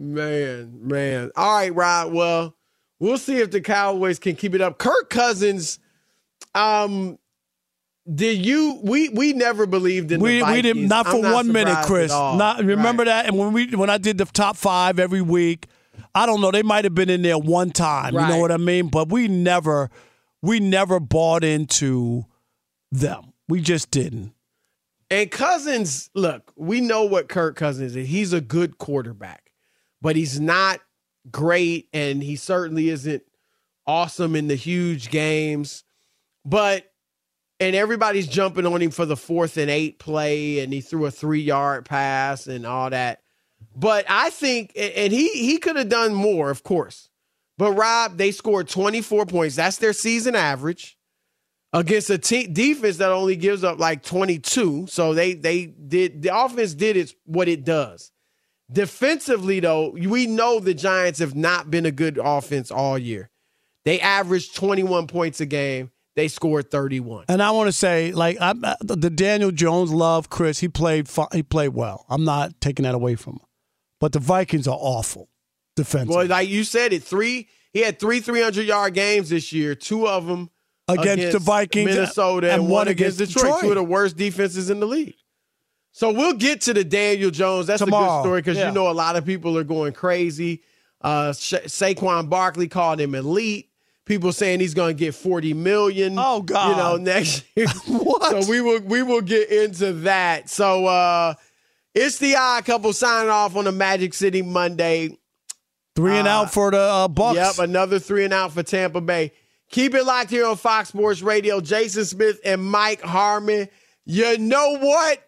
Man, 0.00 0.78
man. 0.86 1.30
All 1.36 1.56
right, 1.58 1.74
Rod. 1.74 2.12
Well, 2.12 2.54
we'll 3.00 3.18
see 3.18 3.38
if 3.38 3.50
the 3.50 3.60
Cowboys 3.60 4.18
can 4.18 4.36
keep 4.36 4.54
it 4.54 4.60
up. 4.60 4.78
Kirk 4.78 5.10
Cousins, 5.10 5.78
um, 6.54 7.18
did 8.12 8.44
you 8.44 8.80
we 8.82 9.10
we 9.10 9.32
never 9.34 9.66
believed 9.66 10.10
in 10.12 10.20
we 10.20 10.38
the 10.38 10.44
we 10.46 10.62
did 10.62 10.74
Vikings. 10.76 10.88
not 10.88 11.06
for 11.06 11.24
I'm 11.26 11.32
one 11.32 11.52
minute, 11.52 11.84
Chris. 11.84 12.10
Not 12.10 12.64
remember 12.64 13.02
Right. 13.02 13.06
that. 13.24 13.26
And 13.26 13.36
when 13.38 13.52
we 13.52 13.74
when 13.76 13.90
I 13.90 13.98
did 13.98 14.16
the 14.18 14.24
top 14.24 14.56
five 14.56 14.98
every 14.98 15.20
week, 15.20 15.66
I 16.14 16.24
don't 16.24 16.40
know. 16.40 16.50
They 16.50 16.62
might 16.62 16.84
have 16.84 16.94
been 16.94 17.10
in 17.10 17.22
there 17.22 17.38
one 17.38 17.70
time. 17.70 18.14
You 18.14 18.20
know 18.20 18.38
what 18.38 18.50
I 18.50 18.56
mean? 18.56 18.88
But 18.88 19.10
we 19.10 19.28
never 19.28 19.90
we 20.40 20.58
never 20.58 21.00
bought 21.00 21.44
into 21.44 22.24
them. 22.90 23.32
We 23.48 23.60
just 23.60 23.90
didn't. 23.90 24.32
And 25.10 25.30
Cousins, 25.30 26.10
look, 26.14 26.52
we 26.56 26.80
know 26.80 27.04
what 27.04 27.28
Kirk 27.28 27.56
Cousins 27.56 27.96
is. 27.96 28.08
He's 28.08 28.32
a 28.32 28.40
good 28.42 28.78
quarterback, 28.78 29.52
but 30.02 30.16
he's 30.16 30.38
not 30.38 30.80
great, 31.30 31.88
and 31.92 32.22
he 32.22 32.36
certainly 32.36 32.88
isn't 32.88 33.22
awesome 33.86 34.36
in 34.36 34.48
the 34.48 34.54
huge 34.54 35.10
games. 35.10 35.84
But 36.44 36.90
and 37.60 37.74
everybody's 37.74 38.28
jumping 38.28 38.66
on 38.66 38.80
him 38.80 38.90
for 38.90 39.04
the 39.04 39.16
fourth 39.16 39.56
and 39.56 39.70
eight 39.70 39.98
play, 39.98 40.60
and 40.60 40.72
he 40.72 40.80
threw 40.80 41.06
a 41.06 41.10
three 41.10 41.42
yard 41.42 41.84
pass 41.84 42.46
and 42.46 42.64
all 42.64 42.90
that. 42.90 43.22
But 43.74 44.06
I 44.08 44.30
think, 44.30 44.72
and 44.76 45.12
he 45.12 45.28
he 45.30 45.58
could 45.58 45.76
have 45.76 45.88
done 45.88 46.14
more, 46.14 46.50
of 46.50 46.62
course. 46.62 47.08
But 47.56 47.72
Rob, 47.72 48.16
they 48.16 48.30
scored 48.30 48.68
24 48.68 49.26
points. 49.26 49.56
That's 49.56 49.78
their 49.78 49.92
season 49.92 50.36
average 50.36 50.96
against 51.72 52.10
a 52.10 52.18
defense 52.18 52.98
that 52.98 53.10
only 53.10 53.36
gives 53.36 53.64
up 53.64 53.78
like 53.78 54.02
22. 54.02 54.86
So 54.88 55.12
they 55.12 55.34
they 55.34 55.66
did 55.66 56.22
the 56.22 56.36
offense 56.36 56.74
did 56.74 56.96
its 56.96 57.14
what 57.24 57.48
it 57.48 57.64
does. 57.64 58.12
Defensively 58.70 59.60
though, 59.60 59.90
we 59.90 60.26
know 60.26 60.60
the 60.60 60.74
Giants 60.74 61.18
have 61.20 61.34
not 61.34 61.70
been 61.70 61.86
a 61.86 61.90
good 61.90 62.18
offense 62.22 62.70
all 62.70 62.98
year. 62.98 63.30
They 63.84 64.00
averaged 64.00 64.54
21 64.54 65.06
points 65.06 65.40
a 65.40 65.46
game. 65.46 65.90
They 66.16 66.28
scored 66.28 66.70
31. 66.70 67.26
And 67.28 67.42
I 67.42 67.52
want 67.52 67.68
to 67.68 67.72
say, 67.72 68.12
like 68.12 68.36
I'm, 68.40 68.64
uh, 68.64 68.74
the 68.80 69.08
Daniel 69.08 69.52
Jones 69.52 69.92
love, 69.92 70.28
Chris. 70.28 70.58
He 70.58 70.68
played 70.68 71.08
he 71.32 71.42
played 71.42 71.68
well. 71.68 72.04
I'm 72.08 72.24
not 72.24 72.60
taking 72.60 72.82
that 72.82 72.94
away 72.94 73.14
from 73.14 73.34
him. 73.34 73.46
But 74.00 74.12
the 74.12 74.18
Vikings 74.18 74.68
are 74.68 74.76
awful 74.78 75.28
defensively. 75.76 76.16
Well, 76.16 76.26
like 76.26 76.48
you 76.48 76.64
said, 76.64 76.92
it 76.92 77.04
three 77.04 77.48
he 77.72 77.80
had 77.80 77.98
three 78.00 78.20
300 78.20 78.66
yard 78.66 78.94
games 78.94 79.30
this 79.30 79.52
year. 79.52 79.74
Two 79.74 80.08
of 80.08 80.26
them 80.26 80.50
Against 80.88 81.32
the 81.32 81.38
Vikings 81.38 81.90
Minnesota, 81.90 82.50
and, 82.50 82.62
and 82.62 82.64
one 82.64 82.72
one 82.72 82.88
against, 82.88 83.20
against 83.20 83.34
Detroit. 83.34 83.54
Detroit. 83.54 83.62
Two 83.62 83.68
of 83.68 83.74
the 83.76 83.84
worst 83.84 84.16
defenses 84.16 84.70
in 84.70 84.80
the 84.80 84.86
league. 84.86 85.16
So 85.98 86.12
we'll 86.12 86.34
get 86.34 86.60
to 86.60 86.72
the 86.74 86.84
Daniel 86.84 87.32
Jones. 87.32 87.66
That's 87.66 87.82
a 87.82 87.86
good 87.86 88.20
story 88.20 88.40
because 88.40 88.56
Yeah. 88.56 88.68
you 88.68 88.72
know 88.72 88.88
a 88.88 88.92
lot 88.94 89.16
of 89.16 89.26
people 89.26 89.58
are 89.58 89.64
going 89.64 89.92
crazy. 89.92 90.62
Uh, 91.00 91.32
Sha- 91.32 91.66
Saquon 91.66 92.28
Barkley 92.30 92.68
called 92.68 93.00
him 93.00 93.16
elite. 93.16 93.68
People 94.04 94.30
saying 94.32 94.60
he's 94.60 94.74
going 94.74 94.96
to 94.96 94.98
get 94.98 95.16
40 95.16 95.54
million. 95.54 96.14
Oh 96.16 96.40
God! 96.42 96.70
You 96.70 96.76
know 96.76 96.96
next 97.12 97.42
year. 97.56 97.66
what? 97.88 98.44
So 98.44 98.48
we 98.48 98.60
will 98.60 98.80
we 98.82 99.02
will 99.02 99.22
get 99.22 99.50
into 99.50 99.92
that. 100.04 100.48
So 100.48 100.86
uh 100.86 101.34
it's 101.96 102.18
the 102.18 102.36
odd 102.36 102.64
couple 102.64 102.92
signing 102.92 103.28
off 103.30 103.56
on 103.56 103.64
the 103.64 103.72
Magic 103.72 104.14
City 104.14 104.40
Monday. 104.40 105.18
Three 105.96 106.16
and 106.16 106.28
out 106.28 106.52
for 106.54 106.70
the 106.70 106.78
uh, 106.80 107.08
Bucks. 107.08 107.36
Yep, 107.38 107.58
another 107.58 107.98
three 107.98 108.22
and 108.24 108.32
out 108.32 108.52
for 108.52 108.62
Tampa 108.62 109.00
Bay. 109.00 109.32
Keep 109.72 109.94
it 109.96 110.04
locked 110.04 110.30
here 110.30 110.46
on 110.46 110.56
Fox 110.56 110.90
Sports 110.90 111.22
Radio. 111.22 111.60
Jason 111.60 112.04
Smith 112.04 112.38
and 112.44 112.64
Mike 112.64 113.00
Harmon. 113.00 113.68
You 114.04 114.38
know 114.38 114.78
what? 114.78 115.27